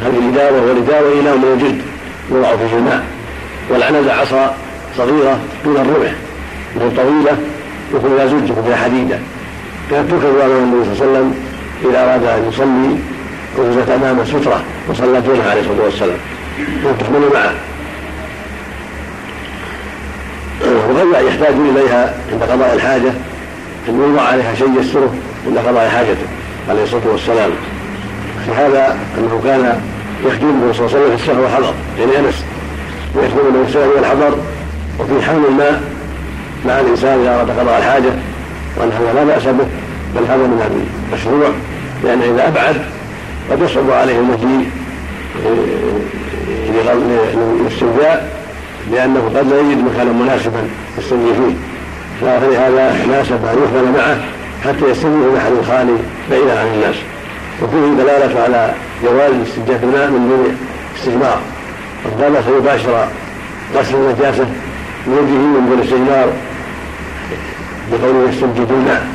[0.02, 1.82] هذه الإداوة والإداوة إله من الجلد
[2.32, 3.04] يوضع فيه الماء
[3.70, 4.56] والعنز عصا
[4.98, 6.12] صغيرة دون الرمح.
[6.76, 7.38] مثل طويلة
[7.96, 9.20] يكون لا زج فيها حديدة.
[9.92, 11.34] كانت تركب امام النبي صلى الله عليه وسلم
[11.86, 12.98] إذا أراد أن يصلي
[13.58, 16.18] وجدت أمامه سترة وصلى دونها عليه الصلاة والسلام.
[16.86, 17.54] وتحمل معه.
[20.90, 23.12] وقد يحتاج إليها عند قضاء الحاجة.
[23.90, 25.14] أن يوضع عليها شيء يستره
[25.48, 26.28] عند قضاء حاجته.
[26.70, 27.52] عليه الصلاة والسلام.
[28.46, 29.82] في هذا أنه كان
[30.26, 32.44] يخدمه صلى الله عليه وسلم في السفر والحضر يعني أنس.
[33.16, 34.38] ويخدمه في السفر والحضر
[35.00, 35.82] وفي حمل الماء
[36.66, 38.14] مع الإنسان إذا أراد قضاء الحاجة
[38.78, 39.66] وأن هذا لا بأس به
[40.16, 41.50] بل هذا من المشروع
[42.04, 42.76] لأن إذا أبعد
[43.52, 44.70] قد يصعب عليه المجيء
[46.70, 48.44] للاستنجاء
[48.92, 50.60] لأنه قد لا يجد مكانا مناسبا
[50.98, 51.56] يستنجي فيه.
[52.22, 54.18] فلهذا ناسب أن يحمل معه.
[54.66, 55.98] حتى يستنجي في محل خالي
[56.32, 56.96] بعيدا عن الناس.
[57.62, 60.58] وفيه دلالة على جواز استنجاء الماء من دون
[60.98, 61.40] استجمار
[62.06, 63.08] وقال سيباشر
[63.76, 64.46] غسل النجاسة
[65.08, 66.28] بوجهه من دون استجمار
[67.92, 69.08] بقوله بالماء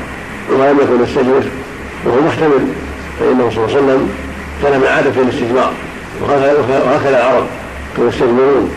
[0.51, 1.45] ولم يكن يستجمر
[2.07, 2.65] وهو محتمل
[3.21, 4.11] فإنه صلى الله عليه وسلم
[4.63, 5.73] كان من عادة الاستجمار.
[6.23, 7.47] وهكذا العرب
[7.97, 8.71] كانوا يستجمرون.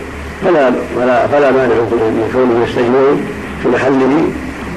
[0.44, 3.26] فلا فلا فلا مانع من كونه يستجمرون
[3.62, 4.28] في محله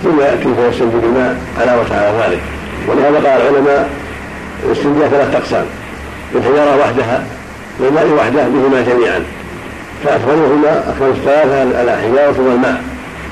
[0.06, 2.42] ثم يأتي فيستنجي بالماء علاوه على ذلك.
[2.88, 3.90] ولهذا قال العلماء
[4.66, 5.66] الاستنجاء ثلاث أقسام.
[6.36, 7.24] الحجارة وحدها
[7.80, 9.20] والماء وحده بهما جميعا.
[10.04, 12.84] فاكملهما اكمل الثلاثة الحجاره ثم الماء.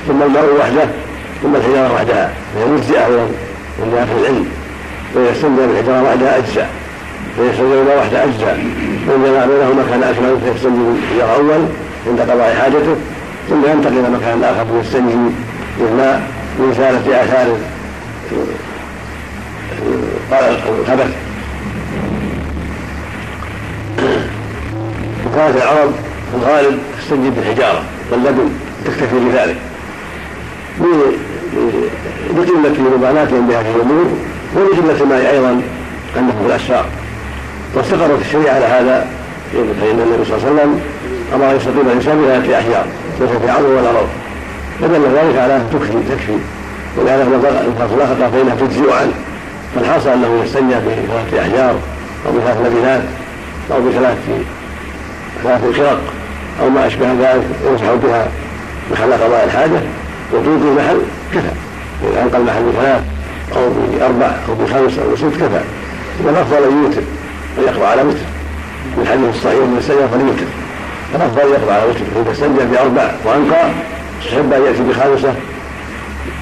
[0.08, 0.88] ثم الماء وحده
[1.42, 2.30] ثم الحجارة وحدها.
[2.54, 3.26] فهي أيضا
[3.82, 4.46] عند أهل العلم.
[5.14, 6.70] فاذا استنجى بالحجارة وحدها أجزاء.
[7.36, 8.56] فاذا استنجى بالماء وحده أجزاء.
[9.06, 11.64] فإن جمع بينهما كان أكمل فيستنجي بالحجاره اول
[12.08, 12.96] عند قضاء حاجته
[13.50, 15.14] ثم ينتقل إلى مكان آخر فيستنجي
[15.80, 16.22] بالماء
[16.58, 17.56] لإزالة آثار
[20.80, 21.14] الخبث.
[25.26, 25.92] وكانت العرب
[26.30, 28.50] في الغالب تستنجد بالحجارة واللبن
[28.84, 29.56] تكتفي بذلك.
[32.36, 34.06] لقلة مبالاتهم بهذه الأمور
[34.54, 35.62] ولقلة الماء أيضا
[36.18, 36.86] أنه في الاسفار
[37.74, 39.06] واستقرت الشريعة على هذا
[39.52, 40.80] فإن النبي صلى الله عليه وسلم
[41.34, 42.86] أمر يستقيم الإنسان بثلاثه أحجار
[43.20, 44.08] ليس في عرض ولا روض.
[44.80, 46.38] فدل ذلك على تكفي تكفي.
[46.98, 49.12] ولهذا خلق فانها تجزئ عنه
[49.74, 51.74] فالحاصل أنه يستنجى بثلاثة أحجار
[52.26, 53.02] أو بثلاث لبنات
[53.72, 54.16] أو بثلاث
[55.44, 56.00] ثلاث خرق
[56.62, 58.28] أو ما أشبه ذلك يمسح بها
[58.92, 59.80] محل قضاء الحاجة
[60.32, 60.98] وتوقي المحل
[61.34, 61.52] كفى.
[62.10, 63.02] اذا انقى المحل بثلاث
[63.56, 65.60] أو بأربع أو بخمس أو بست كفى.
[66.24, 67.02] والافضل أن يوتر
[67.58, 68.26] ويقضى على وتر.
[68.98, 70.46] من حديث الصحيح من استنجى فليوتر.
[71.14, 72.22] الافضل يقضى على وتر.
[72.22, 73.70] اذا استنجى بأربع وأنقى
[74.24, 75.34] استحب أن يأتي بخامسه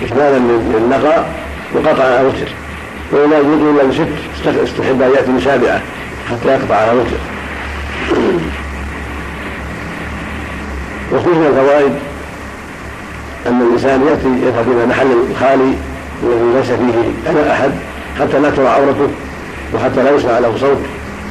[0.02, 1.30] إكمالا للنقاء
[1.74, 2.48] وقطعا على وتر
[3.12, 4.08] ولا يجوز إلا بست
[4.62, 5.80] استحب أن يأتي بسابعة
[6.30, 7.16] حتى يقطع على وتر
[11.12, 11.92] وخذ من الفوائد
[13.46, 15.74] أن الإنسان يأتي يذهب إلى محل الخالي
[16.22, 17.70] الذي ليس فيه أنا أحد
[18.20, 19.08] حتى لا ترى عورته
[19.74, 20.78] وحتى لا يسمع له صوت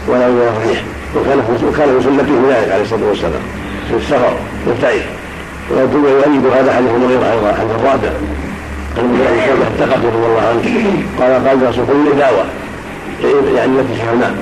[0.07, 0.83] ولا يرى ريح
[1.15, 3.41] وكان وكان من سنته ذلك عليه الصلاة والسلام.
[3.89, 4.33] في السفر
[4.67, 5.01] يبتعد
[5.75, 8.11] ويؤيد هذا حديث المغيرة أيضا حديث الرابع.
[8.97, 9.39] المغيرة بن
[9.79, 11.03] شعبة رضي الله عنه.
[11.19, 12.45] قال قال الرسول كل دعوة.
[13.55, 14.35] يعني التي الماء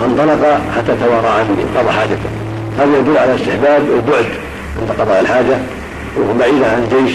[0.00, 2.30] فانطلق حتى توارى عني قضى حاجته.
[2.78, 4.26] هذا يدل على استحباب البعد
[4.80, 5.56] عند قضاء الحاجة
[6.16, 7.14] ويكون بعيدا عن الجيش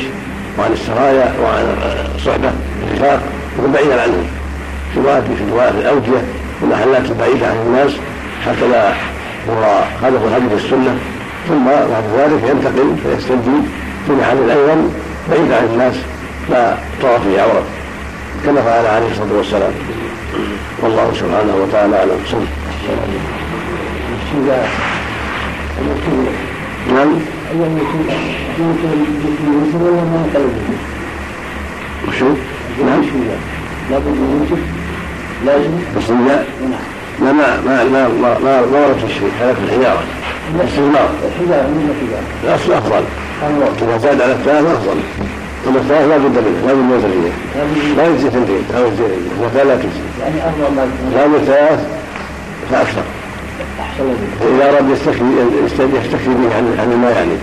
[0.60, 1.78] وعن السرايا وعن
[2.16, 2.52] الصحبة
[2.88, 3.22] الرفاق
[3.58, 4.28] يكون بعيدا عنهم
[4.94, 6.22] في الوادي في الوادي الأودية
[6.62, 7.92] والمحلات البعيدة عن الناس
[8.46, 8.90] حتى لا
[9.48, 10.98] يرى خلف الهدي في السنة
[11.50, 13.58] ثم بعد ذلك ينتقل فيستنجي
[14.08, 14.90] في محل أيضا
[15.30, 15.96] بعيد عن الناس
[16.50, 17.64] لا ترى فيه عوره
[18.46, 19.72] كما فعل عليه الصلاه والسلام
[20.82, 22.40] والله سبحانه وتعالى اعلم صلى
[26.94, 27.20] نعم
[32.08, 32.26] وشو؟
[32.86, 33.02] نعم
[33.92, 34.62] لابد من
[35.46, 36.48] لازم الاستنجاء
[37.22, 40.19] لا ما ما ما ما ما ورد في الشرك هذا في الحجاره
[40.56, 43.04] الاستثمار الحجارة من الحجارة الاصل أفضل.
[43.82, 44.98] اذا زاد على الثلاث أفضل.
[45.68, 49.06] أما الثلاث لا بد منه لا بد من هذه لا يجزي ثنتين أو يجزي
[49.54, 50.04] إذا لا تجزي.
[50.22, 51.80] يعني أفضل ما لا بد ثلاث
[52.72, 53.04] فأكثر.
[54.56, 55.24] اذا أراد يستكفي
[56.04, 57.38] يستكفي به عن عن الماء يعني.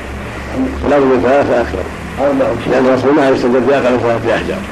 [0.83, 1.85] فلا بد من ثلاث فأكثر.
[2.71, 4.63] لأن الرسول ما يستدل باقل من ثلاثة أحجار.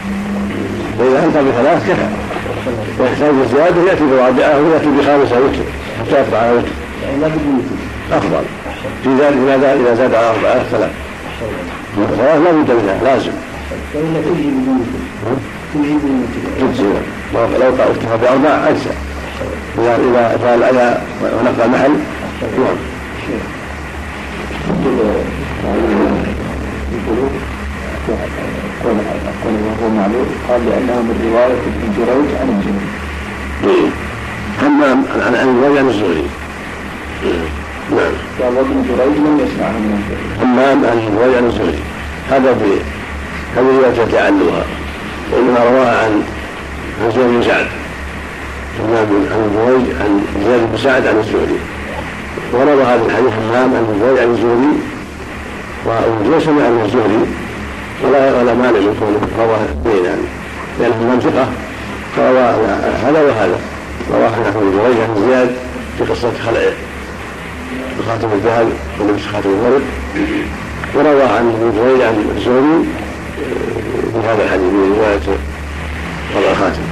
[0.99, 2.09] فاذا أنت بثلاث كفى.
[3.01, 5.65] ويحتاج الزياده يأتي برابعه ويأتي بخامسه وتر
[6.01, 6.69] حتى يقطع على وتر
[7.03, 7.79] يعني لا بد من
[8.19, 8.45] أفضل.
[9.05, 10.91] في ذلك إذا زاد إذا زاد على اربعه ثلاث
[11.97, 13.33] ثلاث لا بد منها لازم.
[13.95, 15.39] فإن تجي بدون يكون
[15.75, 16.29] تجي بدون
[16.61, 16.85] تجزي
[17.35, 18.97] لو اكتفى باربع أجزاء.
[19.79, 21.91] اذا إذا فعل على ونقى المحل
[22.41, 22.77] نعم.
[29.97, 33.91] معلوم قال لأنه من رواية ابن جريج عن الزهري.
[34.63, 36.27] همام عن الوجه عن الزهري
[37.91, 40.03] نعم وابن جريج لم يسمع من
[40.43, 41.83] همام عن الوجه عن الزهري
[42.31, 42.71] هذا في
[43.57, 44.65] هذه الرواية التي علوها
[45.33, 46.23] وإنما رواها عن
[47.03, 47.67] عن زياد بن سعد.
[48.81, 51.59] عن الزهري عن زياد بن سعد عن الزهري.
[52.53, 54.73] وروى هذا الحديث همام عن الزهري عن الزهري.
[55.87, 57.27] وأبو سمع عن الزهري.
[58.05, 60.27] ولا ولا مانع من كونه رواه اثنين يعني.
[60.81, 61.47] لأن همام ثقة.
[62.17, 62.45] فروى
[63.05, 63.59] هذا وهذا.
[64.13, 65.57] رواه عن الزهري عن زياد
[65.99, 66.61] في قصة خلع
[68.07, 68.69] خاتم الذهب
[69.01, 69.83] ولبس خاتم الورد
[70.95, 72.85] وروى عن ابن جريج عن الزهري
[74.13, 75.39] في هذا الحديث من رواية
[76.37, 76.83] وضع الخاتم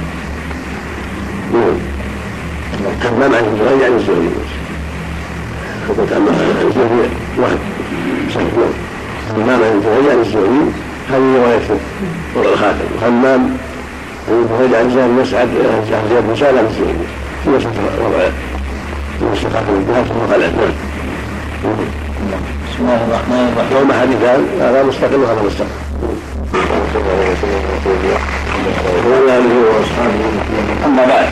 [1.53, 1.77] نعم.
[3.05, 4.29] همام عن ابن جريج عن الزهري.
[5.89, 6.31] وقلت أما
[6.67, 7.59] الزهري وهم
[8.33, 9.41] صحيح نعم.
[9.41, 10.71] همام عن ابن جريج عن الزهري
[11.09, 11.79] هذه رواية
[12.35, 13.57] وضع الخاتم وهمام
[14.29, 17.07] عن ابن جريج عن بن مسعد عن زياد بن عن الزهري.
[17.43, 18.52] في مسألة وضع
[19.31, 20.33] خاتم الذهب ثم
[22.31, 25.67] نعم بسم الله الرحمن الرحيم يوم حديثان هذا مستقل وهذا مستقل
[29.07, 30.25] وعلى اله واصحابه
[30.85, 31.27] اما بعد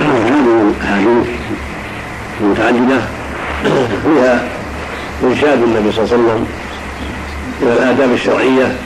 [0.00, 1.26] هذه الاحاديث
[2.40, 3.00] المتعدده
[4.04, 4.42] فيها
[5.24, 6.46] ارشاد النبي صلى الله عليه وسلم
[7.62, 8.76] إلى الاداب الشرعيه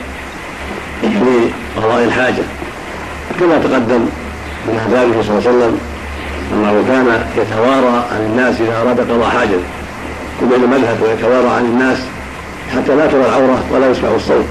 [1.01, 2.43] في قضاء الحاجة
[3.39, 4.05] كما تقدم
[4.67, 5.79] من آدابه صلى الله عليه وسلم
[6.53, 9.59] أنه كان يتوارى عن الناس إذا أراد قضاء حاجة.
[10.41, 11.97] يبين المذهب ويتوارى عن الناس
[12.75, 14.45] حتى لا ترى العورة ولا يسمع الصوت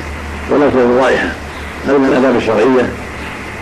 [0.51, 1.29] ولا ترى الرائحة.
[1.89, 2.89] هذا من الآداب الشرعية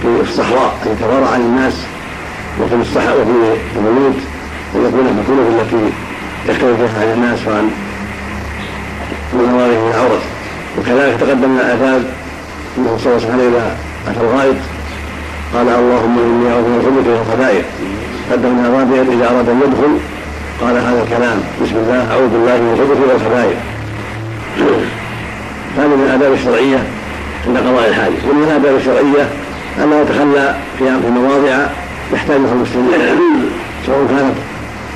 [0.03, 1.75] في الصحراء أن يتوارى عن الناس
[2.61, 3.31] وفي الصحراء وفي
[3.77, 4.17] البيوت
[4.75, 5.93] أن يكون في الكنف التي
[6.49, 7.71] يختلف فيها عن الناس وعن
[9.35, 10.21] مناظره من العورة.
[10.79, 12.03] وكذلك تقدم من الآداب
[12.79, 13.77] أنه صلى الله عليه وسلم إذا
[14.09, 14.57] أتى الغائط
[15.55, 17.65] قال اللهم إني أعوذ من الخبث والخبائث
[18.33, 19.93] قدم من الرابع إذا أراد أن يدخل.
[20.61, 21.39] قال هذا الكلام.
[21.63, 22.13] بسم الله.
[22.13, 23.59] أعوذ بالله من الخبث والخبائث
[25.77, 26.81] هذا من الآداب الشرعية
[27.47, 28.19] عند قضاء الحاجة.
[28.31, 29.25] ومن الآداب الشرعية
[29.79, 31.67] ألا يتخلى في مواضع
[32.13, 33.01] يحتاجها المسلمين
[33.87, 34.37] سواء كانت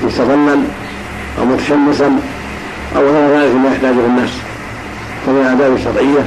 [0.05, 0.57] مستظلا
[1.39, 2.11] أو متشمسا
[2.97, 4.31] أو غير ذلك مما يحتاجه الناس.
[5.27, 6.23] فمن الآداب الشرعية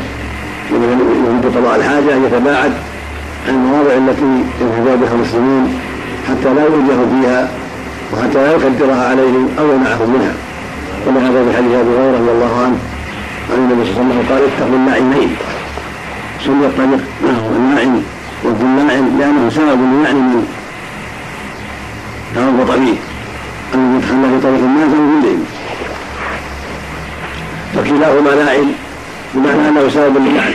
[0.71, 2.73] يريد قضاء الحاجة أن يتباعد
[3.49, 5.79] المواضع التي ينفذ بها المسلمين
[6.29, 7.49] حتى لا يوجه فيها
[8.13, 10.33] وحتى لا يقدرها عليهم أو يمنعهم منها.
[11.05, 12.77] كما هذا في حديث أبي هريرة رضي الله عنه
[13.51, 15.35] عن النبي صلى الله عليه وسلم قال اتقوا الناعمين
[16.45, 16.99] سمي الطريق
[17.55, 18.01] الناعم
[18.43, 20.45] وابن الناعم لأنه سبب من
[22.35, 22.95] تربط به
[23.73, 25.45] أن يتخلى في طريق الناس أو كلهم
[27.75, 28.67] فكلاهما ناعم
[29.33, 30.53] بمعنى أنه سبب للعن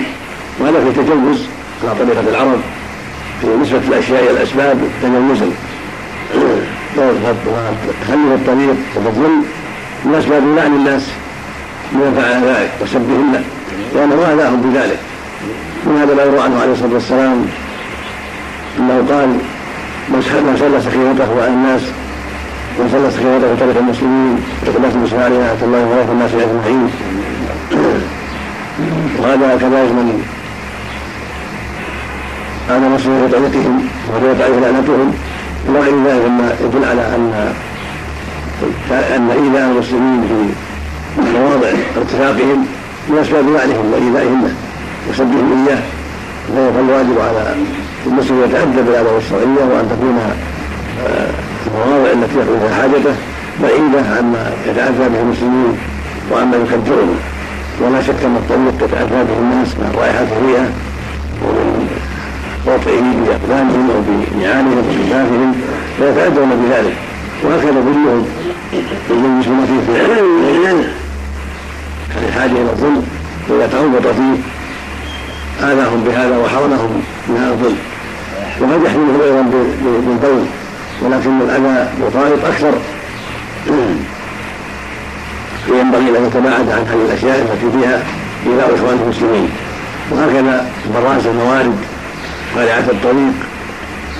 [0.60, 1.46] وهذا في تجوز
[1.84, 2.60] على طريقة العرب.
[3.44, 5.50] نسبة الأشياء إلى الأسباب تجوزا
[8.02, 9.44] تخلي الطريق وبالظلم
[10.04, 11.02] من أسباب لعن الناس
[11.92, 13.44] من فعل ذلك وسبهن
[13.94, 14.98] لأنه أذاهم بذلك.
[15.86, 17.46] من هذا ما يروى عنه عليه الصلاة والسلام
[18.78, 19.28] أنه قال
[20.08, 20.22] من
[20.60, 21.82] صلى سخيفته وعن الناس
[22.78, 24.38] من صلى سخيفته في طريق المسلمين
[24.76, 26.90] الناس المسلمين عليه رحمة الله وبركاته الناس أجمعين.
[29.18, 30.22] وهذا كذلك من
[32.70, 35.14] مسلم في طريقهم وهو تعرف لعنتهم.
[35.68, 37.54] إلى غير ذلك مما يدل على أن
[38.90, 42.66] أن إيذاء المسلمين في مواضع ارتفاقهم
[43.08, 44.54] من أسباب لعنهم وايذائهم له
[45.10, 45.82] وسبهم إياه.
[46.54, 47.54] فالواجب على
[48.06, 50.18] المسلم يتأدب بالاداب الشرعية وأن تكون
[51.66, 53.14] المواضع التي يقضي فيها حاجته
[53.62, 55.78] بعيدة عما يتأذى به المسلمين
[56.32, 57.16] وعما يكدرهم
[57.80, 60.66] ولا شك أن الطريق يتأذى به الناس من الرائحة فيها
[61.42, 61.75] ومن
[62.66, 64.00] وطئه بأقدامهم أو
[64.34, 65.54] بنعالهم
[65.98, 66.96] فيتأدون بذلك.
[67.44, 68.26] وهكذا كلهم
[69.10, 69.98] يلبسون فيه في
[72.14, 73.06] كان الحاجة إلى الظلم
[73.48, 74.36] وإذا تعوض فيه
[75.66, 77.78] آذاهم بهذا وحرمهم من هذا الظلم.
[78.60, 79.42] وقد يحملهم أيضا
[80.06, 80.44] بالبول.
[81.02, 82.72] ولكن الأذى مطارد أكثر.
[85.66, 88.02] فينبغي أن يتباعد عن هذه الأشياء التي فيها
[88.46, 89.50] إيذاء إخوان المسلمين.
[90.10, 91.76] وهكذا براس الموارد.
[92.56, 93.34] خارعة الطريق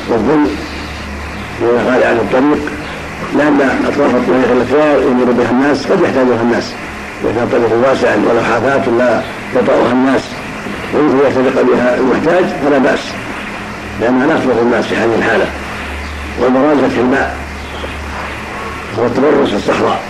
[0.09, 0.51] والظلم
[1.61, 2.63] من خارعة الطريق.
[3.37, 6.73] لأن أطراف الطريق التي يمر بها الناس قد يحتاجها الناس.
[7.25, 8.09] إذا كان طريق واسع
[8.51, 9.23] حافات لا
[9.57, 10.23] يطأها الناس
[10.95, 13.01] ويمكن يختلق بها المحتاج فلا بأس
[14.01, 15.47] لأنها لا تضر الناس في هذه الحالة.
[16.41, 17.37] والمراد فتح الماء
[18.99, 20.01] هو التبرس في الصحراء.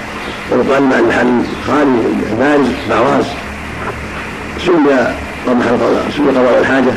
[0.53, 2.03] ويقال مع المحل خالي
[2.39, 3.25] بارز بعواز
[4.67, 5.15] سمي
[6.17, 6.93] سمي قضاء الحاجة.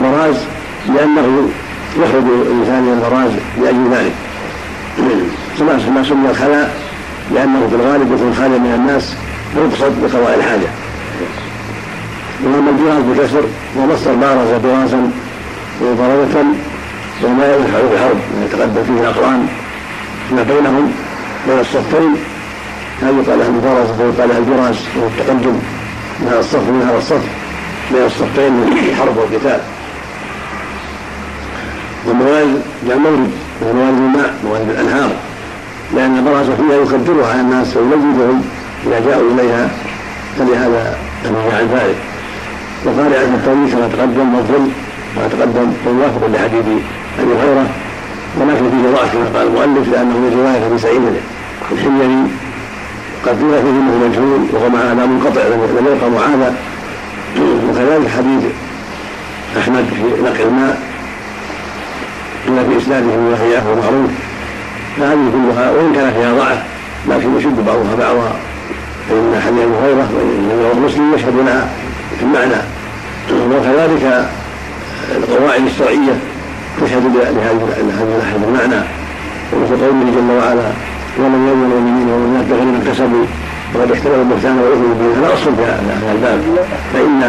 [0.00, 0.36] براز
[0.94, 1.48] لأنه
[1.96, 3.30] يخرج الإنسان من البراز
[3.62, 4.12] لأجل ذلك.
[5.94, 6.76] ما سمي الخلاء
[7.34, 9.14] لأنه في الغالب يكون خاليا من الناس
[9.56, 10.68] ويقصد بقضاء الحاجة.
[12.44, 13.44] وأما الجراز بكسر
[13.76, 15.10] ومصدر بارز برازا
[15.82, 16.44] وبرزة
[17.24, 19.46] وما يفعل الحرب يتقدم فيه الأقران
[20.28, 20.92] فيما بينهم
[21.48, 22.14] بين الصفين
[23.02, 25.54] هذا يقال له المبارزة ويقال له الجراز وهو التقدم
[26.20, 27.22] من هذا الصف من هذا الصف؟
[27.92, 29.60] بين الصفين من الحرب والقتال
[32.06, 33.30] والموارد جاء مورد
[33.60, 35.10] وهي موارد الماء موارد الأنهار.
[35.94, 38.42] لأن البراز فيها يخدرها على الناس ويمجدهم
[38.86, 39.68] إذا جاءوا إليها
[40.38, 41.96] فلهذا النهي عن ذلك
[42.84, 44.68] وقارعة الطريق كما تقدم والظل
[45.14, 46.66] كما تقدم موافق لحديث
[47.20, 47.66] أبي هريرة.
[48.40, 51.02] ولكن فيه ضعف كما قال المؤلف لأنه من رواية أبي سعيد.
[51.72, 52.22] الحميري
[53.26, 56.54] قد قيل فيه انه مجهول وهو مع هذا منقطع لم يلقى معاذا.
[57.36, 58.42] وكذلك حديث
[59.58, 60.80] احمد في نقل الماء
[62.46, 64.10] بما في اسناده من وهو معروف
[64.96, 66.58] فهذه كلها وان كان فيها ضعف
[67.08, 68.32] لكن يشد بعضها بعضا
[69.08, 70.08] فان حديث ابي هريره
[70.68, 71.68] وان مسلم يشهد لها
[72.18, 72.62] في المعنى
[73.30, 74.28] وكذلك
[75.16, 76.12] القواعد الشرعيه
[76.80, 78.84] تشهد لهذه المعنى
[79.52, 80.70] ومثل قوله جل وعلا
[81.18, 83.24] ولم يؤمن المؤمنين والمؤمنات بغير ما اكتسبوا
[83.74, 86.40] وقد احتملوا البهتان والإثم به هذا اصل في هذا الباب.
[86.92, 87.22] فإن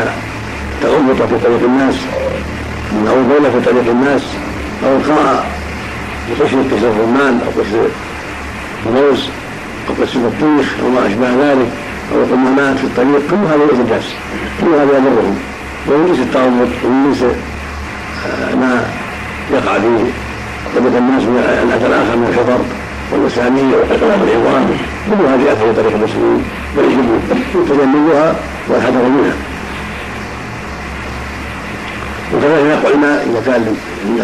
[0.76, 1.96] التغمط في طريق الناس
[3.10, 4.22] أو البول في طريق الناس
[4.86, 5.46] أو القاء
[6.30, 7.88] بقشر قشر الرمان أو قشر
[8.86, 9.30] الموز
[9.90, 11.70] أو قشر البطيخ أو ما أشبه ذلك
[12.14, 14.06] أو القمامات في الطريق كل هذا ليس جاس
[14.62, 15.38] كل هذا يضرهم.
[15.88, 18.84] ومن جنس التغمط ومن جنس آه، ما
[19.54, 20.12] يقع فيه
[20.76, 22.60] طريق الناس من الاذى الآخر من الحفر.
[23.12, 24.68] والمسامير والعظام
[25.10, 26.43] كل هذه اثر طريق المسلمين
[26.78, 27.20] ويجب
[27.70, 28.36] تجنبها
[28.68, 29.34] والحذر منها
[32.34, 33.76] وكذلك يقع الماء إذا كان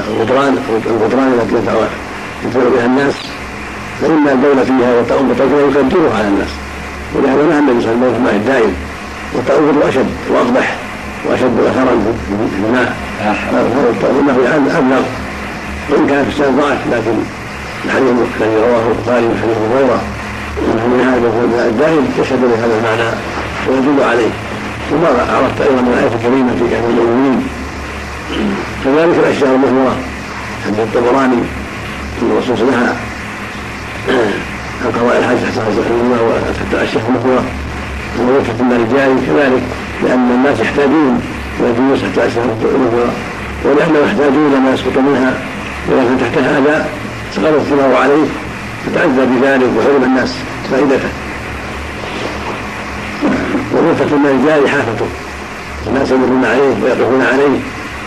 [0.10, 1.56] الغدران الغدران التي
[2.46, 3.14] ينفع بها الناس.
[4.02, 6.50] فإن البول فيها والتأم بطريقها يكدرها على الناس.
[7.16, 8.74] ولهذا نهى النبي صلى الله عليه وسلم الماء الدائم
[9.34, 10.76] والتأوّل أشد وأقبح
[11.26, 11.94] وأشد اثرا
[12.28, 12.96] في الماء.
[13.88, 14.30] والتأوّل
[14.78, 15.04] أبلغ.
[15.90, 17.18] وإن كان في السنة ضعف لكن
[17.86, 18.10] الحديث
[18.42, 20.00] الذي رواه البخاري من حديث هريرة.
[20.92, 21.28] من هذا
[21.70, 23.10] الدائم يشهد لهذا المعنى
[23.68, 24.34] ويدل عليه.
[24.92, 27.48] وما عرفت أيضا من الآية الكريمة في كتاب المؤمنين.
[28.84, 29.96] كذلك الاشياء المثمره
[30.66, 31.42] حديث الطبراني
[32.22, 32.94] ان الرسول نهى
[34.84, 37.44] عن قضاء الحج حتى الله وحتى الاشياء المثمره
[38.20, 39.64] ووقفت من الرجال كذلك
[40.04, 41.22] لأن الناس يحتاجون
[41.60, 43.14] إلى الجلوس حتى الاشياء المثمره
[43.66, 45.34] ولانهم يحتاجون لما يسقط منها
[45.90, 46.86] ولكن تحت هذا
[47.36, 48.28] سقط الثمار عليه
[48.86, 50.34] فتعزى بذلك وحرم الناس
[50.72, 51.10] فائدته.
[53.74, 55.06] وغرفة الماء جاري حافته.
[55.88, 57.60] الناس يمرون عليه ويقفون عليه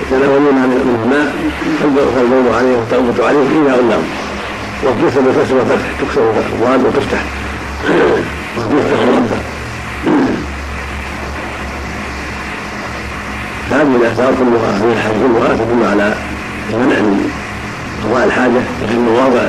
[0.02, 1.34] يتناولون منه الماء
[2.14, 4.04] فالبول عليه والتوبة عليه إيذاء لهم
[4.82, 7.22] والكسر بالكسر والفتح تكسر الضاد وتفتح.
[8.56, 9.38] والكسر ربه
[13.70, 16.14] هذه الآثار كلها هذه الحاجة كلها تدل على
[16.70, 17.30] المنع من
[18.04, 19.48] قضاء الحاجة في المواضع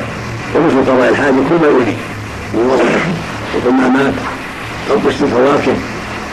[0.56, 1.96] ومثل قضاء الحاجة كل ما يؤذي
[2.54, 2.84] من وضع.
[3.56, 4.14] وقمامات
[4.90, 5.74] أو قشط الفواكه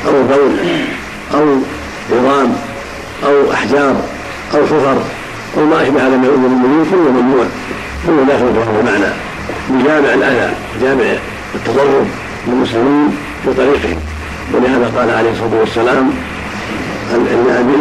[0.08, 0.52] أو بول
[1.34, 1.46] أو
[2.12, 2.56] عظام
[3.26, 3.96] أو أحجار
[4.56, 4.98] أو صفر
[5.58, 7.46] أو ما أشبه هذا من المؤمنين كله ممنوع
[8.08, 9.14] كله داخل في هذا المعنى
[9.70, 11.18] بجامع الأذى جامع
[11.56, 12.06] التضرر
[12.48, 14.00] للمسلمين في طريقهم.
[14.54, 16.10] ولهذا قال عليه الصلاة والسلام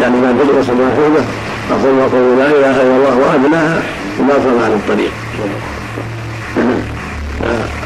[0.01, 1.27] يعني ما بدر صلى الله عليه وسلم
[1.71, 3.83] أقول وقول لا إله إلا الله وأدناها
[4.21, 5.13] وما عن الطريق.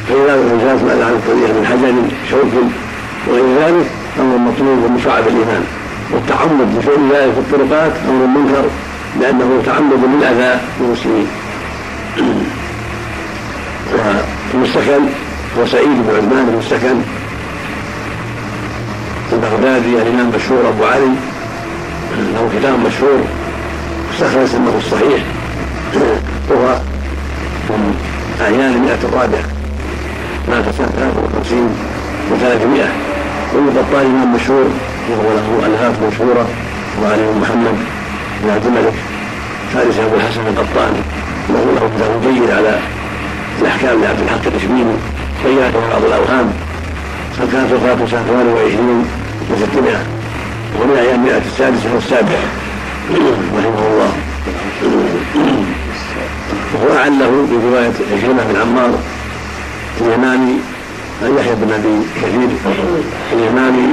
[0.09, 1.93] فإذا الإنسان سأل عن الطريق من حجر
[2.31, 2.53] شوك
[3.29, 5.65] وغير ذلك فهو مطلوب ومشاع بالإيمان
[6.11, 8.65] والتعمد بفعل ذلك في الطرقات أمر منكر
[9.21, 11.27] لأنه تعمد للاذى للمسلمين.
[14.55, 15.03] والمستكن
[15.59, 16.97] هو سعيد بن عثمان المستكن
[19.33, 21.15] البغدادي الإمام المشهور أبو علي
[22.35, 23.21] له كتاب مشهور
[24.15, 25.23] استخرج سنه الصحيح
[26.51, 26.81] وهو
[27.71, 27.97] من
[28.41, 29.45] أعيان المئه الرابعه
[30.49, 31.77] مات سنه 53
[32.31, 32.89] و300
[33.55, 34.67] والقطان امام مشهور
[35.11, 36.47] وهو له الهات مشهوره
[37.03, 37.77] وعلي بن محمد
[38.45, 38.95] بن عبد الملك
[39.75, 41.03] فارس ابو الحسن القطاني.
[41.51, 42.79] له له كتاب جيد على
[43.61, 44.97] الأحكام لعبد الحق الاشبيلي
[45.45, 46.53] بينت بعض الأوهام.
[47.39, 49.05] فكانت وفاته سنه 28
[49.51, 49.77] و600
[50.81, 52.45] ومن أيام المئه السادسة والسابعة.
[53.57, 54.13] رحمه الله.
[56.75, 58.91] وهو اعله برواية عكرمه بن عمار
[60.01, 60.55] اليماني
[61.23, 62.49] عن يحيى بن أبي كثير.
[63.33, 63.87] اليماني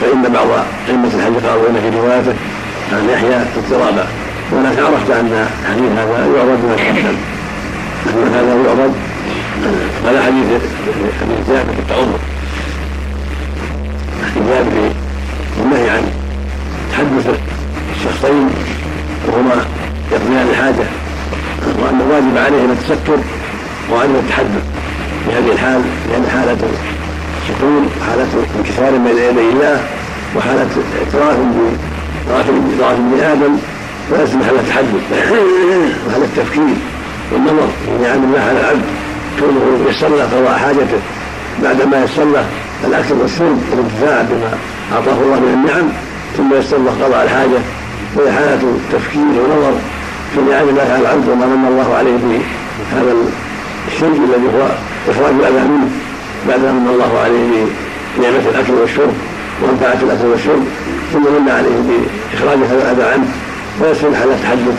[0.00, 0.46] فإن بعض
[0.88, 2.34] أئمة الحج قالوا ان في روايته
[2.92, 4.06] عن يحيى اضطرابا
[4.52, 7.16] ولكن عرفت أن حديث هذا يعرض من الحسن.
[8.06, 8.94] حديث هذا يعرض
[10.08, 10.46] على حديث
[11.20, 12.18] حديث جابر في التعمر
[14.48, 14.90] جابر
[15.62, 16.02] النهي عن
[16.92, 17.38] تحدث
[17.96, 18.50] الشخصين
[19.28, 19.64] وهما
[20.12, 20.86] يقضيان الحاجة.
[21.66, 23.18] وأن الواجب عليهما التستر
[23.92, 24.62] وعدم التحدث
[25.24, 26.58] في هذه الحال لأن حالة
[27.48, 29.80] سكون حالة انكسار بين يدي الله
[30.36, 31.36] وحالة اعتراف
[32.28, 32.48] بضعف
[32.94, 33.56] ابن آدم
[34.10, 35.02] فليس محل التحدث
[36.08, 36.76] محل التفكير
[37.32, 38.82] والنظر في نعم الله على العبد.
[39.40, 41.00] كونه يسر له قضاء حاجته
[41.62, 42.44] بعدما يسر له
[42.84, 44.58] الأكل والشرب والانتفاع بما
[44.92, 45.88] أعطاه الله من النعم
[46.36, 47.60] ثم يسر له قضاء الحاجة
[48.16, 49.74] وهي حالة تفكير ونظر
[50.34, 52.42] في نعم الله على العبد وما من الله عليه به
[52.96, 53.14] هذا
[53.88, 54.62] الشرك الذي هو
[55.10, 55.90] اخراج الاذى منه.
[56.48, 57.64] بعدما من الله عليه
[58.16, 59.14] بنعمه الأكل والشرب
[59.62, 60.64] ومنفعه الأكل والشرب
[61.12, 63.28] ثم من عليه باخراج هذا الأذى عنه
[63.80, 64.78] ويسر حال التحدث.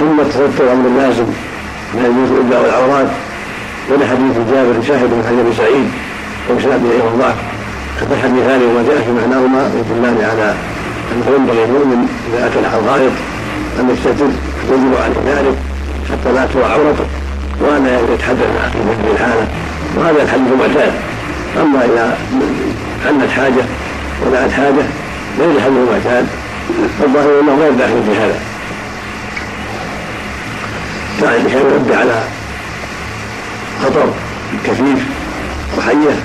[0.00, 1.28] ثم التستر أمر لازم
[1.96, 3.10] لا يجوز الا العورات
[3.90, 5.88] ولحديث جابر شاهد من حديث سعيد
[6.50, 7.38] ومشابه أيضا ضعف
[8.10, 10.54] فالحديثان وما جاء في معناهما يدلان على
[11.12, 13.12] أنه ينبغي المؤمن إذا اتى الغائط
[13.80, 14.53] أن يستتر.
[14.70, 15.56] يجب عليه ذلك
[16.10, 17.04] حتى لا ترى عورته
[17.60, 18.68] وان يتحدث مع
[19.02, 19.46] في الحالة
[19.96, 20.92] وهذا الحديث معتاد
[21.62, 22.16] أما إذا
[23.04, 23.64] حلت حاجة
[24.26, 24.84] ودعت حاجة
[25.38, 26.26] غير الحديث المعتاد
[27.00, 28.40] فالظاهر أنه غير داخل في هذا.
[31.20, 32.22] كان ينبه على
[33.84, 34.06] خطر
[34.66, 35.04] كثيف
[35.76, 36.16] أو حيه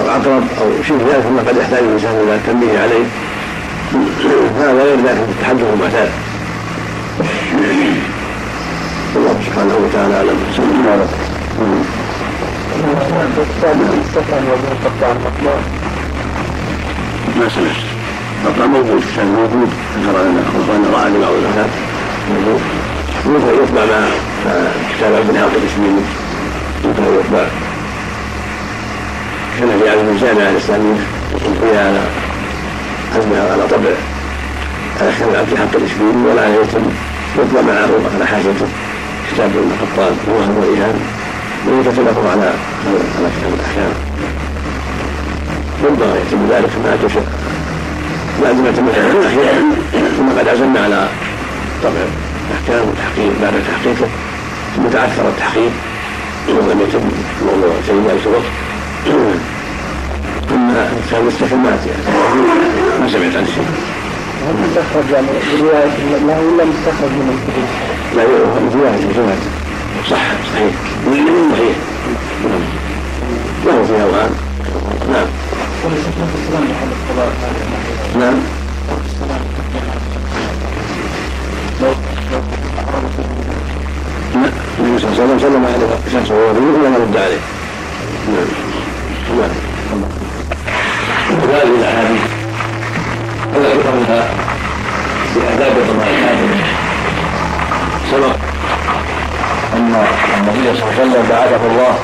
[0.00, 3.04] أو عقرب أو شيء ذلك مما قد يحتاج الإنسان إلى التنبيه عليه.
[4.60, 6.10] هذا غير ذلك التحدث المعتاد
[9.16, 10.38] الله سبحانه وتعالى اعلم
[17.38, 17.80] ما سمعت
[18.44, 21.70] القطع موجود كان موجود ذكر لنا اخوان راى بعض الزكاه
[22.28, 22.60] موجود
[23.62, 24.02] يتبع مع
[24.96, 26.02] كتاب الحق الاسميني
[26.84, 27.44] يمكن ان يتبع
[29.58, 31.00] كان في عالم الجامعة الاسلاميه
[31.60, 33.94] فيها على على طبع
[35.00, 38.66] على كتاب عبد الحق الاسميني ولا يتم يطلع معه على حاجته
[39.32, 40.94] كتاب ابن الخطاب الوهم والايهام
[41.68, 42.52] ويتفق على
[43.16, 43.92] على كتاب الأحكام.
[45.84, 46.92] ربما يتم ذلك مع
[48.42, 48.86] بعد ما تم
[50.16, 51.08] ثم قد عزمنا على
[51.82, 52.00] طبع
[52.50, 54.08] الأحكام والتحقيق بعد تحقيقه
[54.76, 55.72] ثم تعثر التحقيق.
[56.48, 57.00] ولم يتم
[57.46, 58.52] موضوع شيء ذلك الوقت.
[60.48, 60.72] ثم
[61.10, 62.02] كان مستكملات يعني
[63.00, 63.66] ما سمعت عن شيء
[64.46, 65.26] هل مستخرج يعني
[65.58, 65.86] برواية
[66.26, 67.66] له ولا مستخرج من الكتب؟
[68.16, 68.22] لا
[68.74, 69.38] رواية سمعت
[70.10, 70.16] صح
[70.52, 70.74] صحيح.
[71.52, 71.76] صحيح؟
[72.44, 72.80] نعم
[73.66, 74.30] له فيها اوهام
[75.12, 75.26] نعم.
[78.18, 78.34] نعم.
[84.80, 87.40] النبي صلى الله عليه وسلم سلم عليه شخص وهو في ولم يرد عليه.
[88.28, 88.46] نعم.
[89.38, 89.50] نعم.
[91.48, 92.29] وهذه الأحاديث.
[93.54, 94.28] هذا ذكرها
[95.34, 96.64] في آداب قضاء الحاجة
[98.10, 98.36] سبق
[99.76, 100.04] أن
[100.38, 101.98] النبي صلى الله عليه وسلم بعثه الله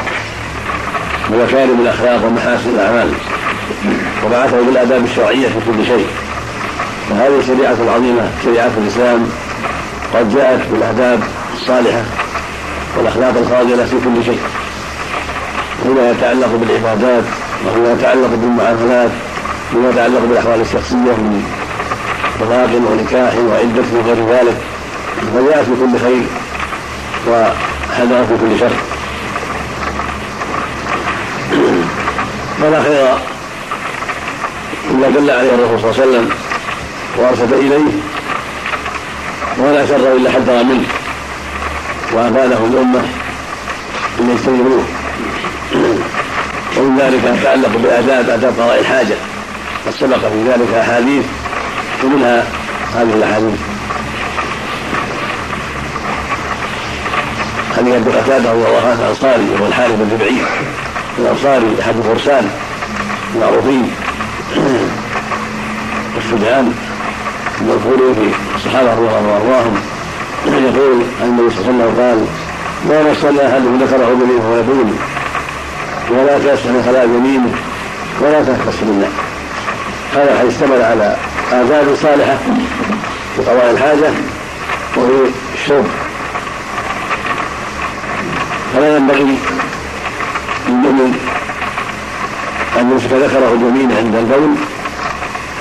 [1.30, 3.12] بمكارم الأخلاق ومحاسن الأعمال
[4.26, 6.06] وبعثه بالآداب الشرعية في كل شيء
[7.10, 9.30] فهذه الشريعة العظيمة شريعة الإسلام
[10.14, 11.20] قد جاءت بالآداب
[11.54, 12.02] الصالحة
[12.96, 14.40] والأخلاق الفاضلة في كل شيء
[15.82, 17.24] فيما يتعلق بالعبادات
[17.66, 19.10] وفيما يتعلق بالمعاملات
[19.70, 21.44] فيما يتعلق بالأحوال الشخصية من
[22.40, 24.56] طلاق ونكاح وعدة وغير ذلك
[25.34, 26.22] فجاءت في كل خير
[27.28, 28.76] وحذرت في كل شر.
[32.60, 33.06] فلا خير
[34.90, 36.30] إلا دل عليه الرسول صلى الله عليه وسلم
[37.18, 37.92] وارشد إليه
[39.58, 40.84] ولا شر إلا حذر منه
[42.12, 43.02] وأفاده الأمة
[44.20, 44.84] إن يجتنبوه.
[46.76, 49.16] ومن ذلك يتعلق بآداب آداب قضاء الحاجة.
[49.86, 51.24] قد سبق في ذلك أحاديث
[52.04, 52.44] ومنها
[52.94, 53.60] هذه الأحاديث.
[57.76, 60.36] حديث ابي قتادة رضي الله عنه الأنصاري وهو الحارث بن ربعي
[61.18, 62.50] الأنصاري أحد الفرسان
[63.34, 63.90] المعروفين.
[66.16, 66.74] والشجعان
[67.60, 69.80] المذكورين في الصحابة رضي الله عنهم.
[70.74, 72.26] يقول عن النبي صلى الله عليه وسلم قال
[72.88, 74.86] ما مسنا أحد ذكره بني فهو يقول
[76.10, 77.50] ولا تسح من خلاء يمينه
[78.20, 79.08] ولا تهتس بالله
[80.16, 81.16] هذا الحديث اشتمل على
[81.52, 82.36] آداب صالحة
[83.36, 84.10] في قضاء الحاجة
[84.96, 85.86] وفي الشرب.
[88.74, 89.38] فلا ينبغي
[90.68, 91.18] للمؤمن
[92.80, 94.54] أن يمسك ذكره اليمين عند البول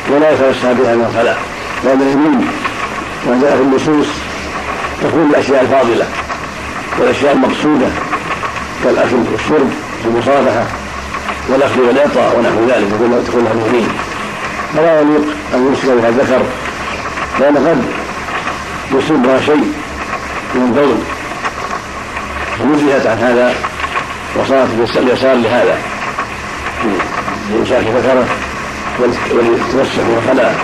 [0.10, 1.38] ولا يتوسع بها من الخلاء.
[1.86, 2.48] لأن اليمين
[3.28, 4.08] ما جاء في النصوص
[5.04, 6.06] تكون الأشياء الفاضلة
[7.00, 7.88] والأشياء المقصودة
[8.84, 9.70] كالأكل والشرب
[10.06, 10.66] المصافحة
[11.50, 12.88] والأخذ والإعطاء ونحو ذلك
[13.28, 13.88] تكون لها اليمين
[14.76, 15.24] فلا يليق
[15.54, 16.42] أن يمسك بها الذكر
[17.40, 17.84] لأن قد
[18.92, 19.74] يصيبها شيء
[20.56, 20.98] من البول
[22.60, 23.56] فنزهت عن هذا
[24.36, 25.78] وصارت اليسار لهذا.
[27.52, 28.26] لإمساك ذكره
[29.00, 30.56] والتوسع والخلاء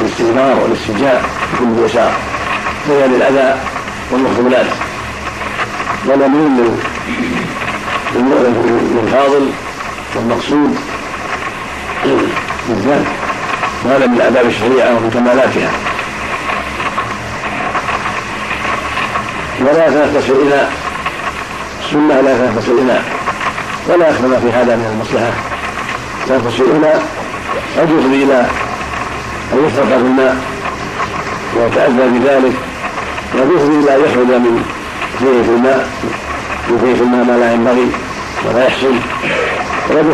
[0.00, 2.12] والاستثمار والاستجاء بكل اليسار
[2.88, 3.56] فهي للأذى
[4.12, 4.66] والمخذولات.
[6.06, 6.34] ولم
[8.94, 9.50] للفاضل
[10.16, 10.76] والمقصود
[12.68, 13.27] بالذات.
[13.84, 15.70] وهذا من آداب الشريعة ومن كمالاتها
[19.60, 20.72] ولا تنفس الإناء
[21.84, 23.04] السنة لا تنفس الإناء
[23.88, 25.32] ولا أخذ في هذا من المصلحة.
[26.28, 27.04] تنفس الإناء
[27.78, 28.46] قد يفضي إلى
[29.52, 30.36] أن يفرق في الماء
[31.56, 32.52] ويتأذى بذلك.
[33.34, 34.64] وقد يفضي إلى أن يخرج من
[35.18, 35.88] فيه في الماء
[36.70, 37.88] يفيه في الماء ما لا ينبغي
[38.46, 38.94] ولا يحصل
[39.90, 40.06] وقد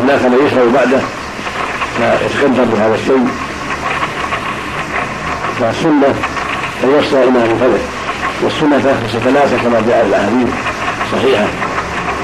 [0.00, 1.00] هناك من يشرب بعده.
[1.96, 3.28] فيتقدم بهذا الشيء.
[5.60, 6.14] فالسنة
[6.84, 7.78] أن يصنع إمام فله
[8.42, 10.48] والسنة تنفس ثلاثة كما جاء في الأحاديث
[11.12, 11.46] صحيحة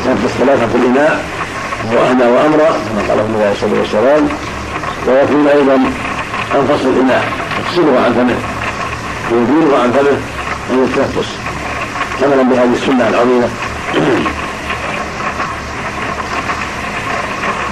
[0.05, 1.25] تنفس ثلاثة في الإناء
[1.85, 4.29] أهنى وأمرا كما قال النبي عليه الصلاة والسلام
[5.07, 5.75] ويكون أيضا
[6.55, 7.25] أنفس الإناء
[7.61, 8.37] يفصله عن فمه.
[9.33, 10.19] ويزيله عن فمه
[10.71, 11.29] أن يتنفس.
[12.23, 13.49] عملا بهذه السنة العظيمة.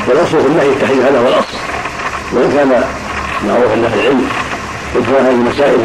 [0.09, 1.59] والأصل في النهي التحريم هذا هو الأصل.
[2.33, 2.85] وان كان
[3.49, 4.29] معروف عند أهل العلم
[4.97, 5.79] يدخل هذه المسائل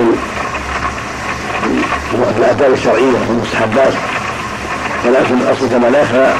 [2.11, 3.93] في الاداب الشرعية والمستحبات
[5.05, 6.33] ولكن الأصل كما لا يخفى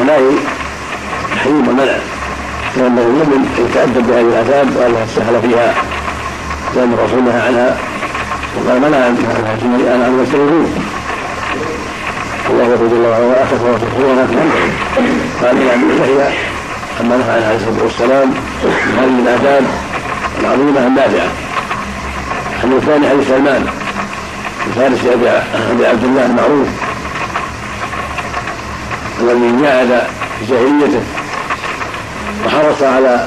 [0.00, 0.30] مناهي
[1.36, 1.96] تحريم ومنع
[2.74, 5.74] فينبغي المؤمن ان يتأدب بهذه الآداب والا يتسهل فيها
[6.76, 7.76] لأن الرسول نهى عنها
[8.56, 9.16] وقال منع عن
[10.02, 10.68] ان يجتنبوه
[12.50, 14.18] الله يقول جل وعلا ولا تكفروا تكفرون
[15.42, 16.28] قال أن هي
[17.00, 18.34] أما نهى عنه عليه الصلاة والسلام
[18.98, 19.64] هذه الآداب
[20.40, 21.28] العظيمة النافعة
[22.56, 23.66] الحديث الثاني حديث سلمان
[24.66, 26.68] بفارس أبي عبد الله المعروف
[29.20, 30.06] الذي جاهد
[30.40, 31.02] في جاهليته
[32.46, 33.26] وحرص على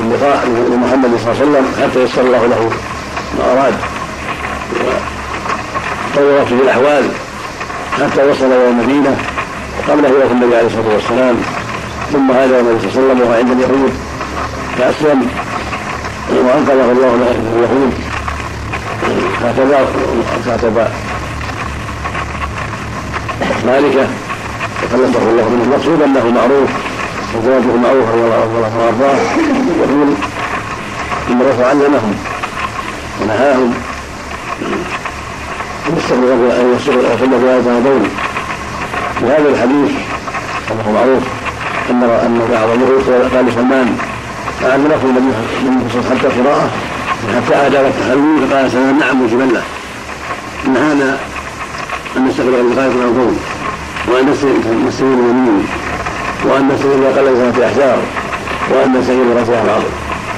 [0.00, 2.70] اللقاء لمحمد صلى الله عليه وسلم حتى يسر الله له
[3.38, 3.74] ما أراد.
[6.16, 7.08] وطورت به الأحوال
[7.92, 9.16] حتى وصل إلى المدينة
[9.78, 11.36] وقبل هجرة النبي عليه الصلاة والسلام.
[12.12, 13.92] ثم هذا النبي صلى الله عليه وسلم وهو عند اليهود
[14.78, 15.26] فاسلم
[16.30, 17.92] وانقذه الله من اليهود
[19.42, 19.88] كاتبا
[20.46, 20.76] كاتب
[23.66, 24.06] مالكه
[24.82, 26.70] وخلصه الله منه المقصود انه معروف
[27.34, 28.38] وزواجه معروف رضي الله
[28.78, 29.16] وارضاه
[29.80, 30.14] يقول
[31.40, 32.14] الرسول علمهم
[33.22, 33.74] ونهاهم
[35.88, 38.02] ان يستغرقوا ان يستغرقوا في هذا
[39.22, 39.90] وهذا الحديث
[40.70, 41.22] انه معروف
[41.90, 43.96] ان ان بعض الملوك قال لسلمان
[44.62, 46.70] علمكم النبي صلى حتى قراءة
[47.36, 49.62] حتى اداب التحلل فقال سلمان نعم وجبله
[50.66, 51.18] أن هذا
[52.16, 53.38] أن نستقبل الغاية من القوم
[54.08, 54.30] وأن
[54.88, 55.66] نستغل اليمين
[56.44, 57.98] وأن نستغل أقل في أحجار
[58.70, 59.90] وأن نستغل رفع الأرض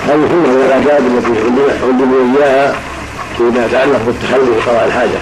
[0.08, 1.40] هذه كلها من الاداب التي
[1.82, 2.74] علموا إياها
[3.38, 5.18] فيما يتعلق بالتحلل وقضاء الحاجة.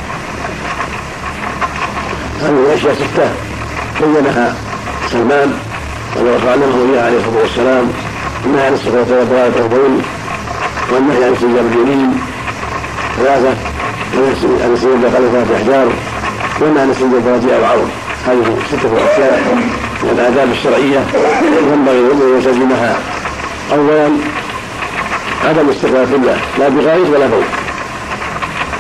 [2.43, 3.29] هذه الأشياء ستة
[4.07, 4.55] بينها
[5.13, 5.53] سلمان
[6.17, 7.93] ولو علمه اياه عليه الصلاة والسلام
[8.47, 10.01] النهي عن الصفات والضلالة والبول
[10.93, 12.21] والنهي عن استجاب اليمين
[13.17, 13.55] ثلاثة
[14.65, 15.89] عن استجاب في احجار
[16.61, 17.89] والنهي عن استجاب رجيع وعرض
[18.27, 19.43] هذه ستة أشياء
[20.03, 21.01] من الآداب الشرعية
[21.73, 22.97] ينبغي أن يلتزمها
[23.73, 24.09] أولا
[25.49, 27.45] عدم استقبال القبلة لا بغائط ولا بول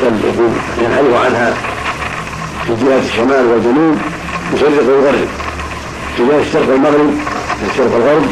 [0.03, 1.55] بل يكون ينحرف عنها
[2.67, 3.97] في جهة الشمال والجنوب
[4.55, 5.29] يشرق ويغرب.
[6.29, 7.11] جهة الشرق والمغرب
[7.71, 8.27] الشرق والغرب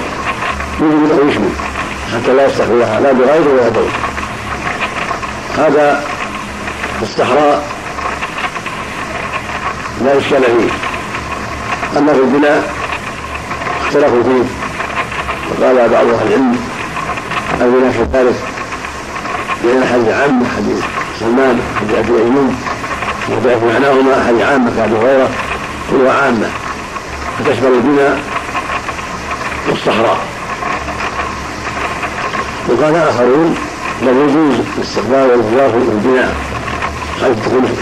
[0.80, 1.50] يجب أن يشمل
[2.14, 3.88] حتى لا يستقبلها لا بغائط ولا بول
[5.58, 6.04] هذا
[7.02, 7.64] الصحراء
[10.04, 10.70] لا إشكال فيه.
[11.98, 12.74] أما في البناء
[13.86, 14.44] اختلفوا فيه.
[15.50, 16.56] وقال بعض أهل العلم
[17.60, 18.38] البناء في الثالث
[19.64, 20.84] لأن حديث عامة حديث
[21.20, 22.54] سلمان حديث أبي أيوب
[23.30, 25.28] وضعف معناهما حديث عامة كأبي هريرة
[25.90, 26.48] كلها عامة.
[27.38, 28.20] فتشمل البناء
[29.68, 30.18] والصحراء.
[32.68, 33.56] وقال آخرون
[34.02, 36.34] بل يجوز الاستقبال والانتظار في البناء
[37.20, 37.76] حيث تكون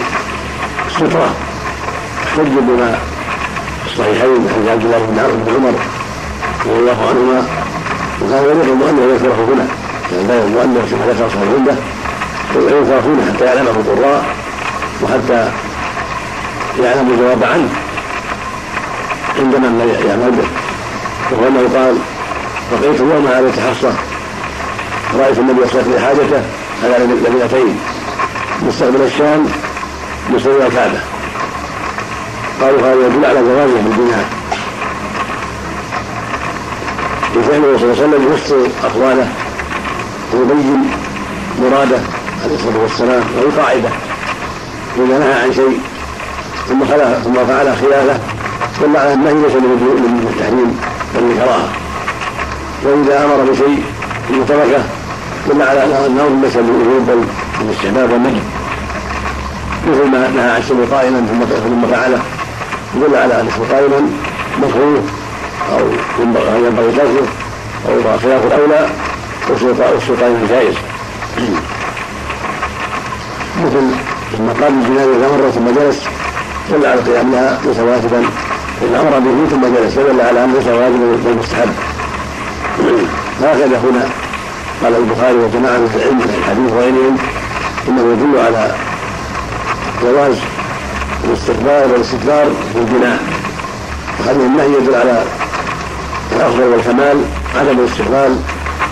[0.97, 1.35] سترة
[2.27, 2.99] أحتج بما
[3.87, 5.75] الصحيحين من حديث عبد الله بن عمر
[6.67, 7.47] رضي الله عنهما
[8.23, 9.67] وكان يليق المؤلف يذكره هنا
[10.13, 11.77] يعني لا المؤلف كما ذكر صاحب عنده
[12.57, 14.25] يذكر هنا حتى يعلمه القراء
[15.03, 15.51] وحتى
[16.83, 17.69] يعلم الجواب عنه.
[19.39, 20.49] عند من يعمل به.
[21.33, 21.97] وهو انه قال
[22.73, 23.93] بقيت يوما على حصه
[25.19, 26.43] رأيت النبي يستقبل حاجته
[26.85, 27.79] على لبنتين
[28.63, 29.47] مستقبل الشام
[30.31, 31.01] مستقبل الكعبة.
[32.61, 34.25] قالوا هذا يدل على جوازه بالبناء
[37.37, 39.29] وفعله صلى الله عليه وسلم يفصل أقواله
[40.35, 40.91] ويبين
[41.63, 41.99] مراده
[42.45, 43.89] عليه الصلاة والسلام وهي قاعدة.
[44.97, 45.81] إذا نهى عن شيء
[46.69, 46.85] ثم
[47.25, 48.21] ثم فعل خلافه
[48.83, 50.81] دل على النهي ليس من التحريم
[51.15, 51.69] بل الكراهه
[52.85, 53.85] وإذا أمر بشيء
[54.29, 54.83] ثم تركه
[55.49, 57.25] دل على انه ليس بالوجوب بل
[57.61, 58.41] بالاستحباب والنهي
[59.89, 61.27] مثل ما نهى عن الشرب قائما
[61.65, 62.19] ثم فعله
[62.97, 64.11] يدل على أن الشرب قائما
[64.63, 65.03] مكروه
[65.73, 65.81] أو
[66.65, 67.27] ينبغي تركه
[67.89, 68.89] أو خلاف الأولى
[69.51, 70.75] والشرب جائز.
[73.65, 73.85] مثل
[74.39, 76.03] لما قام الجنازة مره ثم جلس
[76.73, 78.25] دل على القيام لها ليس واجبا
[78.83, 81.69] ان أمر به ثم جلس فدل على انه ليس واجبا بل مستحب
[83.43, 84.09] هكذا هنا
[84.83, 87.17] قال البخاري وجماعة من العلم من الحديث وغيرهم
[87.89, 88.75] إنه يدل على
[90.03, 90.37] جواز
[91.25, 93.19] الاستقبال والاستدبار في البناء.
[94.21, 95.23] وهذه النهي يدل على
[96.37, 97.25] الأفضل والكمال
[97.57, 98.37] عدم الاستقبال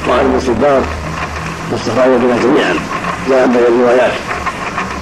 [0.09, 0.83] وعدم الاستدبار
[1.69, 2.75] في الصفاء والبناء جميعا
[3.31, 4.13] لا بين الروايات.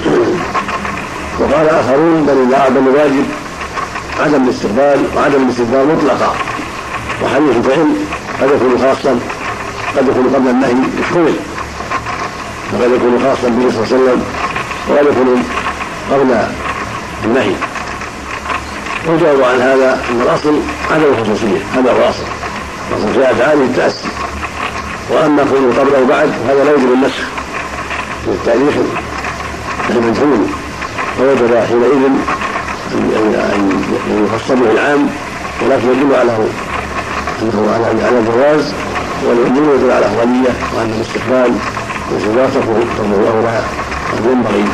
[1.41, 3.42] وقال آخرون بل بل الواجب
[4.23, 6.35] عدم الاستقبال وعدم الاستدبار مطلقا
[7.23, 7.89] وحديث الفعل
[8.41, 9.21] قد يكون خاصا
[9.97, 11.33] قد يكون قبل النهي مشهور
[12.73, 14.23] وقد يكون خاصا به صلى الله عليه وسلم
[14.89, 15.45] وقد يكون
[16.13, 16.47] قبل
[17.25, 17.55] النهي.
[19.07, 21.61] والجواب عن هذا أن الأصل عدم الخصوصية.
[21.75, 22.23] هذا هو الأصل.
[22.91, 24.09] الأصل جاء تعالي التأسي.
[25.11, 27.23] وأما كونه قبل أو بعد فهذا لا يجب النسخ.
[28.27, 28.75] للتاريخ
[29.91, 30.47] المجهول
[31.19, 32.11] فوجب حينئذ
[32.95, 35.07] ان يفصل به العام
[35.63, 36.33] ولكن يدل على
[37.43, 37.73] أنه
[38.05, 38.73] على الجواز
[39.27, 41.53] والعموم يدل على الافضليه وأن الاستقبال
[42.97, 43.61] تكون اولى
[44.19, 44.65] ان ينبغي.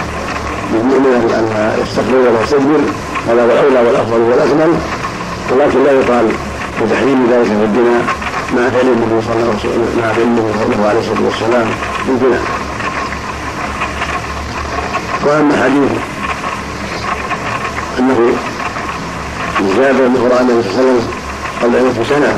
[0.73, 2.81] للمؤمن ان يستقبل ولا يستدبر
[3.29, 4.75] هذا هو الاولى والأفضل والأكمل
[5.53, 6.27] ولكن لا يقال
[6.83, 8.03] بتحريم ذلك في الدماء
[8.57, 11.67] مع فعل النبي صلى الله عليه وسلم مع فعل النبي عليه والسلام
[12.07, 12.43] في الدماء
[15.27, 15.91] وأما حديث
[17.99, 18.33] أنه
[19.77, 21.09] جابر بن قران النبي صلى الله عليه وسلم
[21.63, 22.37] قبل ان سنة.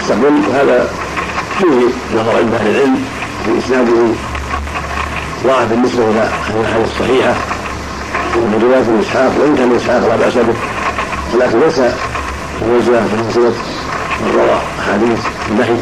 [0.00, 0.88] يستقبل هذا
[1.58, 3.04] فيه نظر عند أهل العلم
[3.44, 3.92] في اسناده
[5.44, 6.28] ضعف بالنسبة إلى
[6.60, 7.34] الأحاديث الصحيحة
[8.36, 10.54] ومن روايه ابن إسحاق وإن كان إسحاق لا بأس به.
[11.34, 11.78] ولكن ليس
[12.68, 13.54] موجهه في منزله
[14.20, 15.20] من روى أحاديث
[15.50, 15.76] النهي.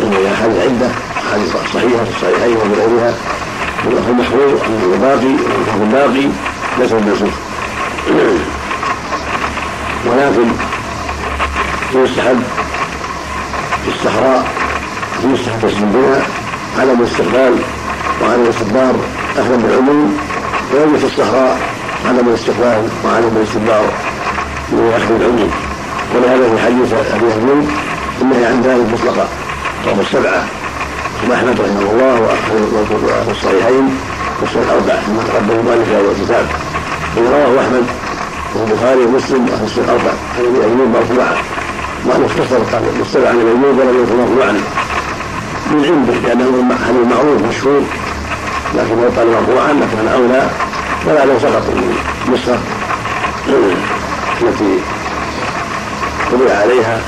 [0.00, 0.90] وهي أحاديث عدة
[1.26, 3.14] أحاديث صحيحة في الصحيحين وفي غيرها.
[3.86, 6.26] واللفظ المحفوظ انه باقي واللفظ الباقي
[6.78, 7.34] ليس بالمنسوخ
[10.06, 10.48] ولكن
[11.94, 12.42] يستحب
[13.84, 14.44] في الصحراء
[15.24, 16.22] يستحب تسليم بها
[16.78, 17.54] عدم الاستقبال
[18.22, 18.94] وعدم الاستدبار
[19.38, 20.18] اخذا بالعموم
[20.72, 21.58] ويجب في الصحراء
[22.08, 23.84] عدم الاستقبال وعدم الاستدبار
[24.72, 25.50] من اخذ العموم.
[26.14, 27.68] ولهذا في حديث أبي ايوب
[28.22, 29.28] النهي عن ذلك مطلقا.
[29.86, 30.44] رواه السبعة
[31.22, 33.96] ثم احمد رحمه الله واهل الصحيحين
[34.40, 36.46] والسنن الاربعه كما تقدم المؤلف في الكتاب.
[37.16, 37.86] رواه أحمد
[38.54, 41.36] والبخاري ومسلم واهل السنن الاربعه عن أبي ايوب مرفوعا
[42.06, 42.58] ما مختصر
[43.00, 44.52] مستوى عن أبي ايوب ولم يكن مرفوعا
[45.70, 47.82] من عنده لأنه حديث معروف مشهور
[48.74, 50.50] لكن لو قال مرفوعا لكان أولى
[51.06, 51.62] ولا لو سقط
[52.28, 52.58] النسخه
[54.42, 54.78] التي
[56.32, 57.00] طبع عليها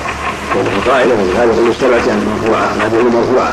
[0.55, 3.53] وهي قائلة وفي هذا المستبعد يعني مرفوعه عن ابي مرفوعه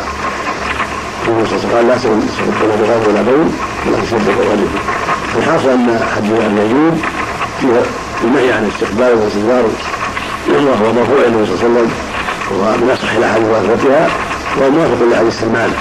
[1.27, 3.53] النبي صلى الله عليه وسلم قال لا تسبقون بغير ولا بين
[3.87, 6.97] ولا تسبقوا غيره الحاصل أن ايوب
[7.61, 7.81] فيه
[8.23, 9.63] النهي عن استقبال والاستدبار
[10.49, 11.91] وهو مرفوع النبي صلى الله عليه وسلم
[12.51, 14.07] ومن أصح الأحاديث واثبتها
[14.61, 15.71] وموافق لحديث سلمان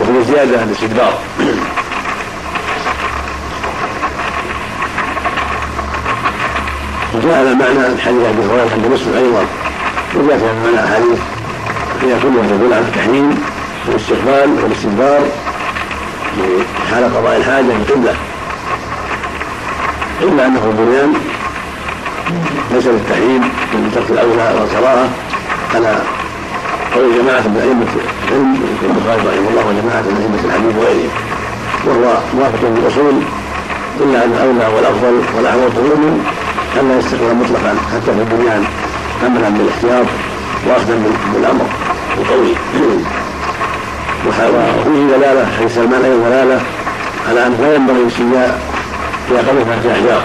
[0.00, 1.18] وفي زيادة الاستدبار.
[7.14, 9.44] وجاء على معنى الحديث ابي هريره عند مسلم أيضا
[10.16, 11.18] وجاء في معنى احاديث
[12.02, 13.42] هي كلها تدل على التحريم
[13.88, 15.49] والإستقبال والاستدبار في
[16.90, 18.14] حال قضاء الحاجة في القبله
[20.22, 21.12] إلا أنه بنيان
[22.72, 23.42] ليس للتحريم
[23.72, 25.08] من ترك الأولى والكراهه
[25.74, 25.98] على
[26.94, 27.90] قول جماعة من أئمة
[28.28, 28.50] العلم
[28.82, 31.10] البخاري رحمه الله وجماعة من أئمة الحديث وغيرهم
[31.86, 33.14] وهو موافق للأصول
[34.00, 36.26] إلا أن الأولى والأفضل والاحوط من
[36.80, 38.64] أن لا يستقبل مطلقا حتى في البنيان
[39.26, 40.06] املا بالاحتياط
[40.68, 40.94] واخذا
[41.34, 41.66] بالأمر
[42.18, 42.54] القوي.
[44.28, 46.60] وفيه دلالة حديث سلمان أيضا دلالة
[47.28, 48.60] على أن لا ينبغي الاستنجاء
[49.28, 50.22] في أقل ثلاثة أحجار.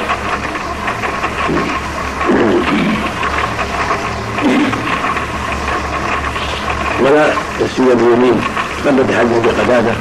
[7.01, 7.25] ولا
[7.61, 8.41] السنة باليمين.
[8.85, 9.93] قد تحدث بقتادة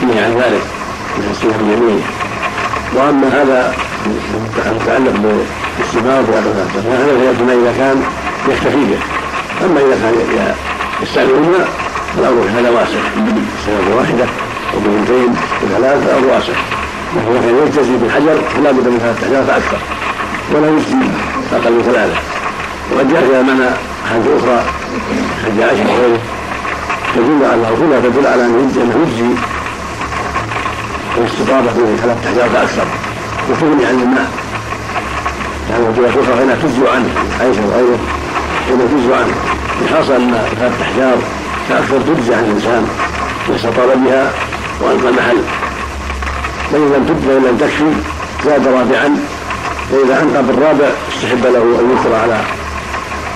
[0.00, 0.62] فيه عن ذلك
[1.18, 2.02] من السنة باليمين.
[2.94, 3.74] وأما هذا
[4.66, 8.02] المتعلق بالاستمرار هذا ما إذا كان
[8.48, 8.98] يكتفي به.
[9.64, 10.14] أما إذا كان
[11.02, 11.64] يستعمل
[12.16, 13.00] فالأمر في هذا واسع.
[13.66, 14.24] سنة واحدة
[14.74, 16.52] أو بنتين بثلاث فالأمر واسع.
[17.16, 19.78] لكن كان يلتزم بالحجر فلا بد من ثلاثة أحجار فأكثر.
[20.54, 20.96] ولا يجزي
[21.52, 22.18] أقل من ثلاثة.
[22.92, 23.70] وقد جاء فيها معنى
[24.10, 24.64] حديث أخرى
[25.44, 26.20] حج عائشة وغيره
[27.14, 29.30] تدل على كلها تدل على أنه يجزي
[31.18, 32.86] الاستطابة في ثلاثة أحجار فأكثر.
[33.50, 34.30] وتغني عن الماء
[35.70, 37.08] يعني وجهة أخرى هنا تجزو عنه
[37.40, 37.98] عائشة وغيره
[38.70, 39.34] هنا تجزو عنه.
[39.82, 41.18] الحاصل أن ثلاثة أحجار
[41.70, 42.88] فأكثر تجزي عن الإنسان
[43.48, 44.32] واستطاب بها
[44.80, 45.42] وألقى المحل.
[46.72, 47.92] فإن لم تجزي فإن لم تكفي
[48.44, 49.16] زاد رابعا
[49.90, 52.40] فإذا أنقى بالرابع استحب له أن يكثر على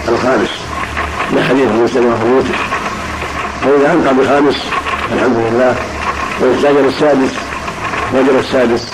[0.09, 0.51] الخامس.
[1.33, 2.57] من حديث ابن سلمة وخروجه
[3.63, 4.57] فإذا أنقى بخامس
[5.15, 5.75] الحمد لله
[6.41, 6.55] وإن
[6.89, 7.33] السادس
[8.15, 8.89] وجب السادس.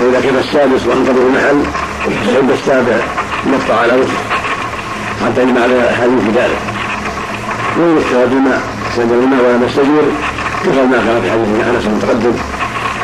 [0.00, 1.62] وإذا كان السادس وأنقى به المحل
[2.08, 2.96] استحب السابع
[3.46, 4.20] نقطع على وجهه.
[5.24, 5.74] حتى يجمع على
[6.20, 6.69] في ذلك
[7.80, 10.04] بما استجر الماء ولم يستجر
[10.64, 12.32] كفى ما كان في حديث أنس المتقدم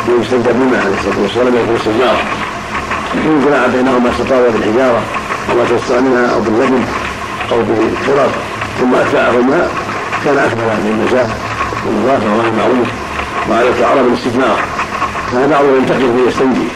[0.08, 2.16] ويستجر بما عليه الصلاة والسلام استجمار
[3.14, 5.02] يكون جماعة بينهما استطاع بالحجارة
[5.50, 6.84] أو ما تستطاع منها أو باللبن
[7.52, 8.30] أو بالخرط
[8.80, 9.70] ثم أتبعه الماء
[10.24, 11.36] كان أكمل في النزاهة
[11.86, 12.88] والنظافة والمعروف
[13.50, 14.58] وعلى العرب الاستثمار
[15.32, 16.68] كان بعضهم ينتقل فيستنجي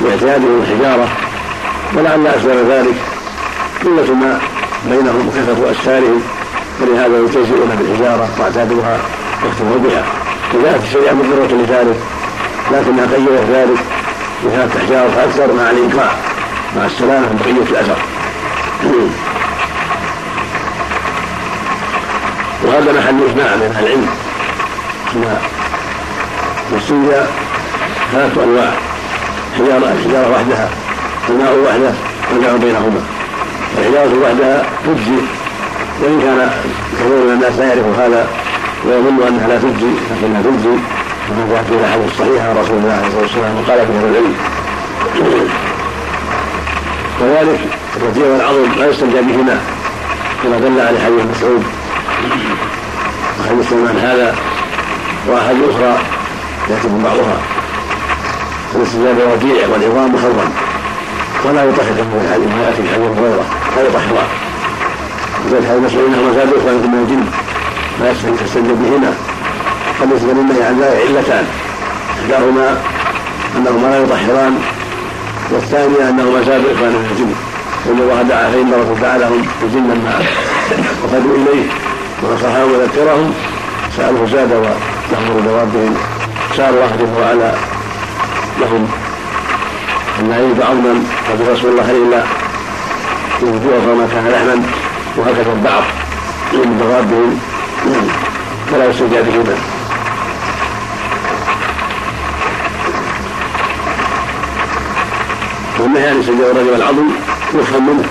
[0.00, 1.08] باعتياده الحجارة
[1.96, 2.94] ولعل أسباب ذلك.
[3.84, 4.38] قلة ما
[4.90, 6.22] بينهم وكثرة أسفارهم.
[6.80, 8.98] ولهذا يلتزئون بالحجارة واعتادوها
[9.44, 10.02] واكتفوا بها
[10.54, 11.96] وجاءت الشريعة مضرة لذلك
[12.72, 13.78] لكنها غيرت ذلك
[14.44, 16.18] بثلاث أحجار فأكثر مع الإنقاء
[16.76, 17.96] مع السلامة من بقية الأثر.
[22.64, 24.08] وهذا محل إجماع من أهل العلم.
[25.16, 25.38] أن
[26.76, 27.26] السنجة
[28.12, 28.72] ثلاثة أنواع.
[29.58, 30.68] حجارة الحجارة وحدها
[31.28, 31.92] الماء وحده
[32.32, 33.00] والجمع بينهما.
[33.78, 35.20] الحجارة وحدها تجزي
[36.02, 36.50] وإن كان
[36.92, 38.26] كثير من الناس لا يعرف هذا
[38.86, 40.76] ويظن أنها لا تجزي لكنها تجزي
[41.28, 44.34] وما جاءت في الأحاديث الصحيحة عن رسول الله عليه الصلاة والسلام وقال في العلم.
[47.20, 47.60] وذلك
[47.96, 49.60] الرجيع والعظم لا يستنجى بهما
[50.42, 51.62] كما دل عليه حديث مسعود.
[53.40, 54.34] وحديث سلمان هذا
[55.28, 55.98] واحاديث أخرى
[56.70, 57.38] يأتي من بعضها.
[58.74, 60.50] الاستنجاء بالرجيع والعظام محرم
[61.44, 63.44] ولا يطهر من ما يأتي في حديث هريره
[63.76, 64.47] لا يطهران
[65.46, 67.24] وذلك هذا انه زاد أخرى من الجن.
[68.00, 68.10] لا
[68.44, 69.12] يستنجى بهما.
[70.00, 71.46] قد يثبت لله عن ذلك علتان.
[72.20, 72.68] إحداهما
[73.56, 74.54] أنهما لا يطهران
[75.50, 77.32] والثانية أنهما زاد إخوان من الجن.
[77.86, 80.14] وإن الله دعا فإن الله دعا لهم الجن ما
[81.02, 81.64] وقدوا إليه
[82.22, 83.34] ونصحهم وذكرهم.
[83.96, 85.96] سأله زاد ولهم دوابهم
[86.56, 87.52] سأل الله جل وعلا
[88.60, 88.88] لهم
[90.20, 90.94] أن لا عظما
[91.28, 92.22] قد رسول الله إلا
[93.42, 94.77] ينفوه ما كان لحما.
[95.18, 95.78] وهكذا
[96.52, 97.40] من دوابهم
[98.70, 99.58] فلا يستجاب بهما
[105.78, 107.08] والنهي عن استنجاء الرجل والعظم
[107.54, 108.04] يفهم منه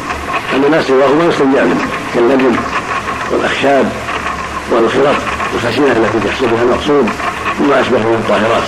[0.56, 2.56] أن ما سواه ما يستنجى منه كاللبن
[3.32, 3.90] والأخشاب
[4.72, 5.16] والخرط
[5.56, 7.10] الخشنه التي تحصل بها المقصود
[7.62, 8.64] وما أشبه من الطاهرات.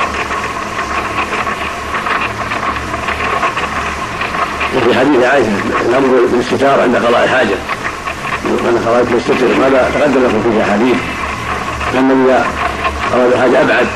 [4.78, 5.48] وفي حديث عائشة
[5.90, 7.56] الأمر بالاستتار عند قضاء الحاجة
[8.46, 10.98] ان قضاء يستتر هذا تقدم لكم فيه احاديث
[11.94, 12.46] ان إذا
[13.14, 13.88] أراد حاجة أبعد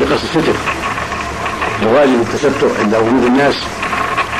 [0.00, 0.52] بقصد الستر.
[1.82, 3.54] الواجب التستر عند وجود الناس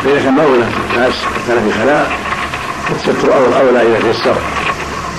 [0.05, 1.15] فإذا كان ما هناك ناس
[1.49, 2.11] كان في خلاء
[2.91, 4.37] التستر أول أولى إذا تيسر.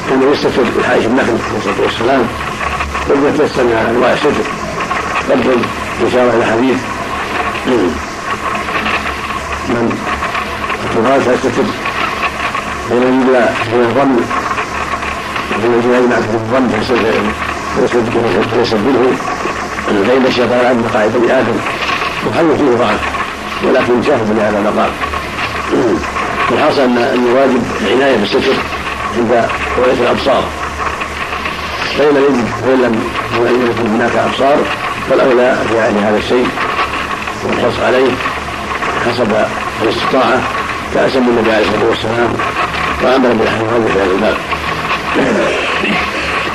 [0.10, 2.28] كان يستتر بحائش النخل عليه الصلاة والسلام.
[3.10, 4.48] وإذا تيسر من أنواع الستر.
[5.30, 5.58] قبل
[6.08, 6.78] إشارة إلى حديث
[9.70, 9.98] من
[10.86, 11.64] التراب فيستتر
[12.90, 14.16] فإن يجد حين الظن.
[15.50, 16.70] فإن يجد معك في الظن.
[18.54, 19.12] فيسبله
[20.08, 21.58] فإن الشيطان عند مقاعد بني آدم.
[22.28, 23.00] وحل فيه ضعف
[23.64, 24.92] ولكن شاهد لهذا المقام
[26.52, 28.54] الحاصل أن الواجب العناية بالستر
[29.18, 29.32] عند
[29.78, 30.44] رؤية الأبصار.
[31.98, 32.80] فإن لم يجد فإن
[33.46, 34.58] لم يكن هناك أبصار
[35.10, 36.48] فالأولى فعل هذا الشيء.
[37.46, 38.12] والحرص عليه
[39.06, 39.46] حسب
[39.84, 40.42] الاستطاعة
[40.94, 42.34] كأسم النبي عليه الصلاة والسلام.
[43.04, 44.38] وأمر بالأحوال في هذا الباب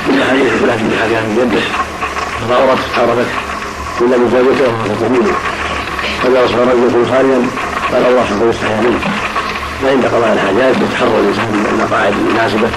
[0.07, 1.61] من حديث فلان بن حديث من يده
[2.41, 3.35] فضاورت حاربته
[4.01, 5.25] إلا مزوجته وهو
[6.23, 7.41] فإذا أصبح رجل خاليا.
[7.91, 8.99] قال الله حفظ يستحيا منه
[9.83, 12.69] فعند قضاء الحاجات يتحرى الإنسان من المقاعد المناسبة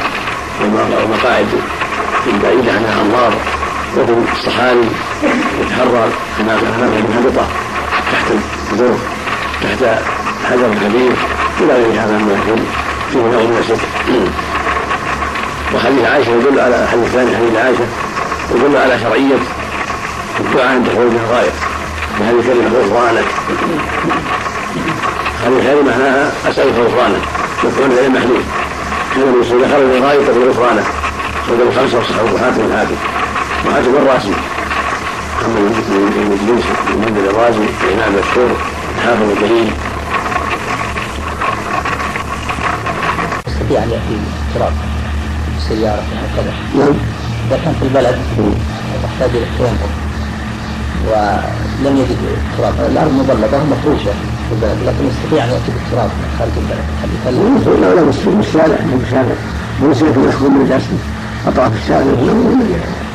[0.60, 1.46] والمقاعد
[2.26, 3.32] البعيدة عن الأنظار
[3.96, 4.88] وفي الصحاري
[5.60, 6.08] يتحرى
[6.40, 6.66] أماكن
[7.08, 7.46] منهبطة
[8.12, 8.26] تحت
[8.72, 8.98] الجذور
[9.62, 9.84] تحت
[10.50, 11.12] حجر كبير
[11.60, 12.34] إلى غير هذا مما
[13.14, 13.88] نوع من الستر
[15.74, 17.86] وحديث عائشة يدل على الحديث الثاني حديث عائشة
[18.54, 19.38] يدل على شرعية
[20.40, 21.50] الدعاء عند خروج الغاية
[22.20, 23.24] بهذه الكلمة غفرانك
[25.44, 27.22] هذه الكلمة معناها أسألك غفرانك
[27.64, 28.42] مفعول غير محلول
[29.14, 30.84] كان إذا خرج الغاية تقول غفرانك
[31.48, 32.96] خرج الخمسة والصحابة وحاتم الحاكم
[33.66, 34.32] وحاتم الراسي
[35.40, 36.10] محمد بن
[36.88, 38.50] بن منزل الرازي الإمام المشهور
[38.98, 39.70] الحافظ الجليل
[43.68, 44.14] يستطيع أن يأتي
[44.48, 44.72] التراب
[45.54, 46.94] بالسياره هكذا نعم.
[47.48, 48.16] إذا كان في البلد
[49.02, 49.92] تحتاج إلى التيمم
[51.08, 52.16] ولم يجد
[52.52, 54.12] التراب الأرض مبلده مفروشة
[54.48, 58.76] في البلد لكن يستطيع أن يأتي بالتراب من خارج البلد؟ لا لا بس في الشارع
[58.76, 59.36] في الشارع
[59.82, 60.98] وليس يكون ياخذ من جسده
[61.46, 62.04] أطراف الشارع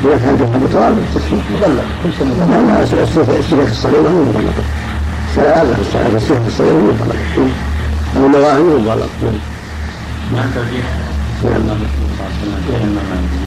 [0.03, 0.97] كان في التراب
[1.61, 3.03] مبلد كل شيء لا مبلد لا
[3.39, 4.57] السلك الصغير مو مغلق
[5.30, 7.15] الشارع هذا الشارع السلك الصغير مو مغلق
[8.17, 9.09] أو النواهي مو مغلق
[10.34, 10.84] ما كان في نعم
[11.41, 11.77] صلى الله
[12.22, 13.34] عليه وسلم